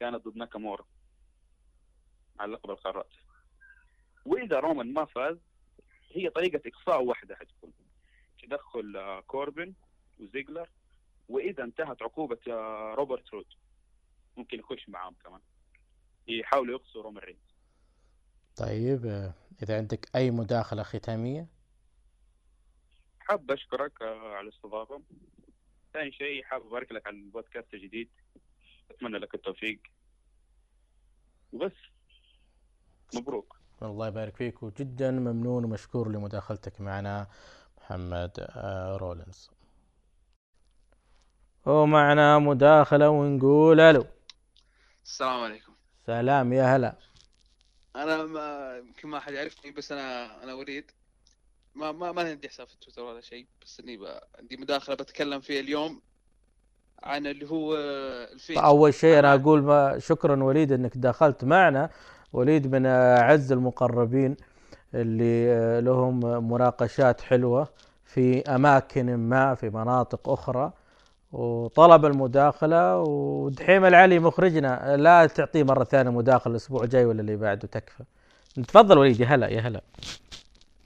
[0.00, 0.84] كانت ضد ناكامورا.
[2.40, 3.10] على لقب القارات
[4.26, 5.36] وإذا رومان ما فاز
[6.12, 7.72] هي طريقة إقصاء واحدة حتكون.
[8.42, 9.74] تدخل آه، كوربن
[10.20, 10.70] وزيجلر
[11.28, 13.46] وإذا انتهت عقوبة آه، روبرت رود.
[14.36, 15.40] ممكن يخش معاهم كمان.
[16.28, 17.54] يحاولوا يقصوا رومان رينز.
[18.56, 21.46] طيب آه، إذا عندك أي مداخلة ختامية؟
[23.32, 25.02] حاب أشكرك على الاستضافة.
[25.92, 28.08] ثاني شيء حاب أبارك لك على البودكاست الجديد.
[28.90, 29.80] أتمنى لك التوفيق.
[31.52, 31.72] وبس
[33.14, 33.56] مبروك.
[33.82, 37.26] الله يبارك فيك وجدا ممنون ومشكور لمداخلتك معنا
[37.78, 39.50] محمد آه، رولنز
[41.66, 44.06] ومعنا مداخلة ونقول ألو.
[45.04, 45.72] السلام عليكم.
[46.06, 46.96] سلام يا هلا.
[47.96, 50.90] أنا ما يمكن ما حد يعرفني بس أنا أنا وليد.
[51.74, 53.98] ما ما ما عندي حساب في تويتر ولا شيء بس إني.
[54.38, 56.00] عندي مداخلة بتكلم فيها اليوم
[57.02, 57.76] عن اللي هو
[58.32, 61.90] الفيلم اول شيء أنا أقول ما شكرا وليد إنك دخلت معنا.
[62.32, 64.36] وليد من أعز المقربين
[64.94, 66.20] اللي آه، لهم
[66.52, 67.68] مناقشات حلوة
[68.04, 70.72] في أماكن ما في مناطق أخرى.
[71.32, 74.96] وطلب المداخلة ودحيم العلي مخرجنا.
[74.96, 78.04] لا تعطيه مرة ثانية مداخلة الأسبوع الجاي ولا اللي بعده تكفى.
[78.54, 79.82] تفضل وليد يا هلا يا هلا.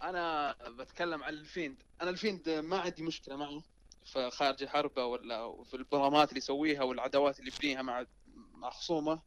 [0.07, 1.83] أنا بتكلم عن ال Fiend.
[2.03, 3.63] أنا ال Fiend ما عندي مشكلة معه.
[4.05, 8.07] في خارج الحلبة ولا في البرامات اللي يسويها والعداوات اللي يبنيها مع
[8.55, 9.23] مع خصومه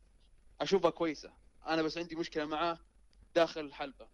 [0.61, 1.33] أشوفها كويسة.
[1.67, 2.79] أنا بس عندي مشكلة معاه
[3.35, 4.07] داخل الحلبة.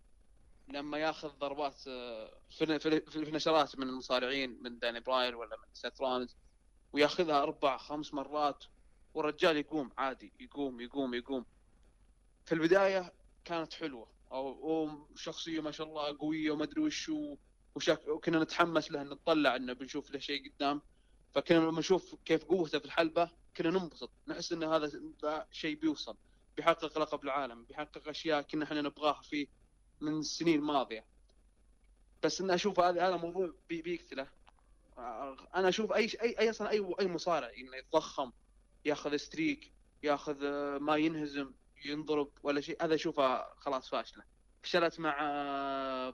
[0.67, 6.35] لما ياخذ ضربات آه، finisher ات من المصارعين من داني براين ولا من رولينز
[6.93, 8.63] وياخذها أربع خمس مرات
[9.13, 11.45] والرجال يقوم عادي يقوم يقوم يقوم.
[12.45, 13.13] في البداية
[13.45, 14.14] كانت حلوة.
[14.31, 17.11] أو شخصية ما شاء الله قوية وما أدري وش.
[18.07, 20.81] وكنا نتحمس له نطلع إنه بنشوف له شيء قدام.
[21.33, 24.11] فكنا لما نشوف كيف قوته في الحلبة كنا ننبسط.
[24.27, 24.91] نحس إن هذا
[25.21, 26.17] ذا شيء بيوصل
[26.57, 29.47] بيحقق لقب العالم بيحقق أشياء كنا إحنا نبغاها فيه
[30.01, 31.05] من السنين الماضية.
[32.23, 34.27] بس إن أشوف هذا هذا موضوع بي بيقتله.
[35.55, 38.31] أنا أشوف أي اي أي أصلا اي أي مصارع إنه يتضخم
[38.85, 39.73] ياخذ ستريك
[40.03, 41.51] ياخذ آه، ما ينهزم.
[41.85, 44.23] ينضرب ولا شيء هذا أشوفه خلاص فاشلة.
[44.63, 45.15] فشلت مع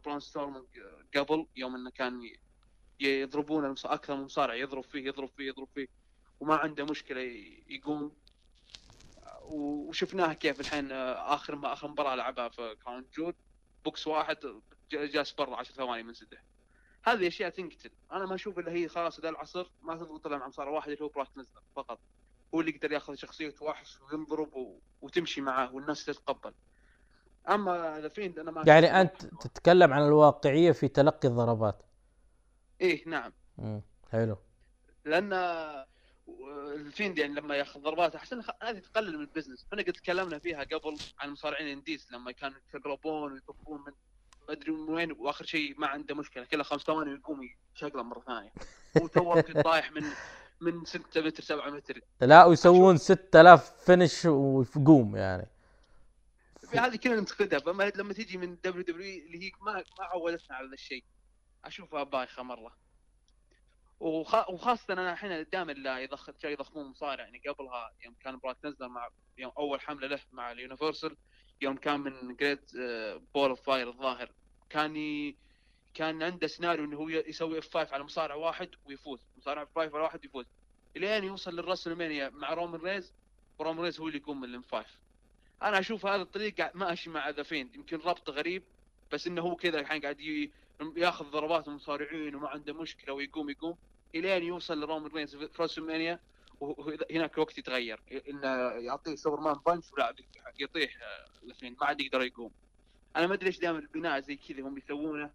[0.05, 0.67] برون ستورم
[1.15, 2.21] قبل يوم إنه كان
[2.99, 5.87] يضربون أكثر من مصارع يضرب فيه يضرب فيه يضرب فيه
[6.39, 7.21] وما عنده مشكلة
[7.67, 8.11] يقوم.
[9.41, 13.35] وشفناها كيف الحين آخر ما آخر مباراة لعبها في كراون جود
[13.85, 14.37] بوكس واحد
[14.91, 16.43] جالس برا 10 ثواني من سده
[17.03, 17.91] هذه أشياء تنقتل.
[18.11, 21.03] أنا ما أشوف إلا هي خلاص ذا العصر ما تضغط إلا مع مصارع واحد اللي
[21.03, 21.27] هو براك
[21.75, 21.99] فقط.
[22.55, 24.79] هو اللي يقدر ياخذ شخصية وحش وينضرب و...
[25.01, 26.53] وتمشي معاه والناس تتقبل.
[27.49, 31.83] أما The Fiend أنا ما يعني أنت تتكلم عن الواقعية في تلقي الضربات.
[32.81, 33.33] إيه نعم.
[33.57, 33.81] مم.
[34.11, 34.37] حلو.
[35.05, 35.33] لأن
[36.73, 39.65] ال Fiend يعني لما ياخذ ضربات احسن هذه تقلل من ال business.
[39.67, 43.93] إحنا قد تكلمنا فيها قبل عن مصارعين ال indies لما كانوا يتقربون ويطفون من
[44.47, 48.19] ما أدري من وين وآخر شيء ما عنده مشكلة كلها خمس ثواني ويقوم يشقلب مرة
[48.19, 48.51] ثانية.
[48.97, 50.03] هو توك طايح من
[50.61, 52.01] من 6 متر 7 متر.
[52.21, 55.47] لا ويسوون 6000 finish وقوم يعني.
[56.71, 60.67] في هذه كلنا ننتقدها فما لما تيجي من WW اللي هي ما ما عودتنا على
[60.67, 61.03] ذا الشيء
[61.65, 62.77] أشوفها بايخة مرة.
[63.99, 64.49] وخ...
[64.49, 67.41] وخاصة أنا الحين دائما لا يضخ جاي يضخمون مصارع يعني.
[67.47, 71.15] قبلها يوم كان بروك نزل مع يوم أول حملة له مع ال Universal
[71.61, 72.71] يوم كان من Great
[73.35, 74.31] Ball of Fire الظاهر
[74.69, 75.35] كان ي...
[75.93, 79.19] كان عنده سيناريو إنه هو يسوي F5 على مصارع واحد ويفوز.
[79.37, 80.45] مصارع F5 على واحد يفوز.
[80.97, 83.13] إلين يوصل لل WrestleMania مع رومان رينز
[83.59, 84.85] ورومان رينز هو اللي يقوم من ال F5
[85.63, 87.75] أنا أشوف هذا الطريق ماشي مع The Fiend.
[87.75, 88.63] يمكن ربط غريب
[89.11, 90.19] بس إنه هو كذا الحين قاعد
[90.97, 93.77] ياخذ ضربات المصارعين وما عنده مشكلة ويقوم يقوم.
[94.15, 96.19] إلين يوصل لرومان رينز في WrestleMania
[96.59, 97.99] وهناك الوقت يتغير.
[98.29, 98.47] إنه
[98.85, 100.15] يعطيه Superman punch ولا
[100.59, 102.51] يطيح آه، الاثنين ما عاد يقدر يقوم.
[103.15, 105.31] أنا ما أدري ليش دائما البناء زي كذا هم يسوونه.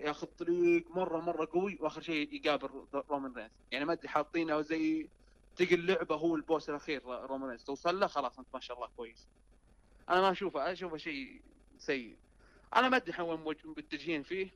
[0.00, 2.68] ياخذ طريق مرة مرة قوي وآخر شيء يقابل
[3.10, 3.50] رومان رينز.
[3.70, 5.08] يعني ما أدري حاطينه زي
[5.56, 7.64] تقول اللعبه هو ال boss الأخير رومان رينز.
[7.64, 9.28] توصل له خلاص أنت ما شاء الله كويس.
[10.08, 11.42] أنا ما أشوفه أشوفه شيء
[11.78, 12.16] سيء.
[12.76, 14.50] أنا ما أدري وين متجهين فيه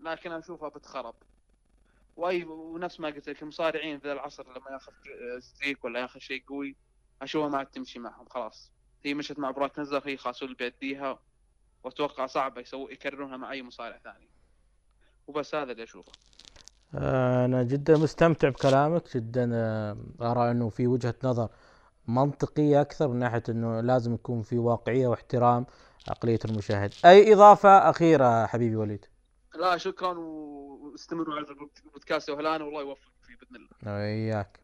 [0.00, 1.14] لكن أنا اشوفها بتخرب.
[2.16, 4.92] وأي ونفس ما قلت لك المصارعين ذا العصر لما ياخذ
[5.38, 6.76] ستريك ولا ياخذ شيء قوي
[7.22, 8.70] اشوفها ما عاد تمشي معهم خلاص.
[9.04, 11.18] هي مشت مع براك نزر هي خلاص هو اللي بيديها
[11.84, 14.28] وأتوقع صعب يسوي يكررونها مع أي مصارع ثاني.
[15.28, 16.12] وبس هذا اللي أشوفه.
[16.94, 21.48] آه، أنا جدا مستمتع بكلامك جدا آه، أرى أنه في وجهة نظر
[22.08, 25.66] منطقية أكثر من ناحية أنه لازم يكون في واقعية واحترام
[26.08, 26.92] عقلية المشاهد.
[27.04, 29.06] أي إضافة أخيرة حبيبي وليد؟
[29.54, 31.46] لا شكرا واستمروا على
[31.84, 33.94] البودكاست وهلان والله يوفقك فيه بإذن الله.
[33.94, 34.60] وإياك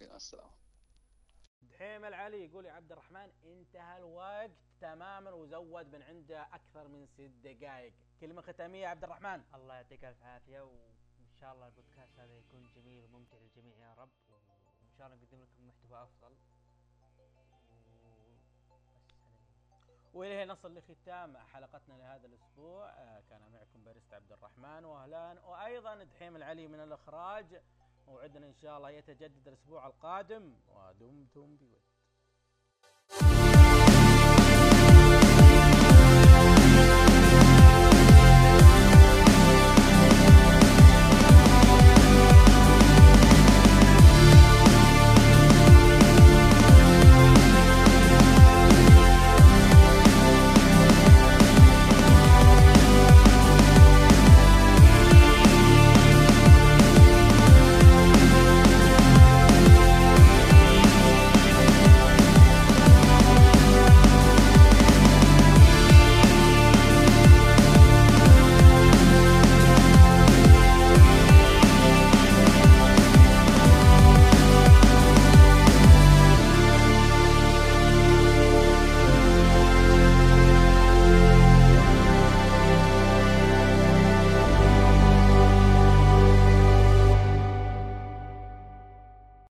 [0.00, 0.46] يا السلام
[1.82, 4.50] دحيم العلي يقول يا عبد الرحمن انتهى الوقت
[4.80, 7.92] تماما وزود من عنده أكثر من ست دقائق.
[8.20, 9.42] كلمة ختامية يا عبد الرحمن.
[9.54, 14.08] الله يعطيك ألف عافية وإن شاء الله البودكاست هذا يكون جميل وممتع للجميع يا رب.
[14.30, 16.36] وإن شاء الله نقدم لكم محتوى أفضل.
[20.14, 22.90] والى نصل لختام حلقتنا لهذا الأسبوع.
[22.90, 27.62] آه، كان معكم باريستا عبد الرحمن وأهلان وأيضا دحيم العلي من الإخراج.
[28.12, 30.52] موعدنا إن شاء الله يتجدد الأسبوع القادم.
[30.68, 31.91] ودمتم بود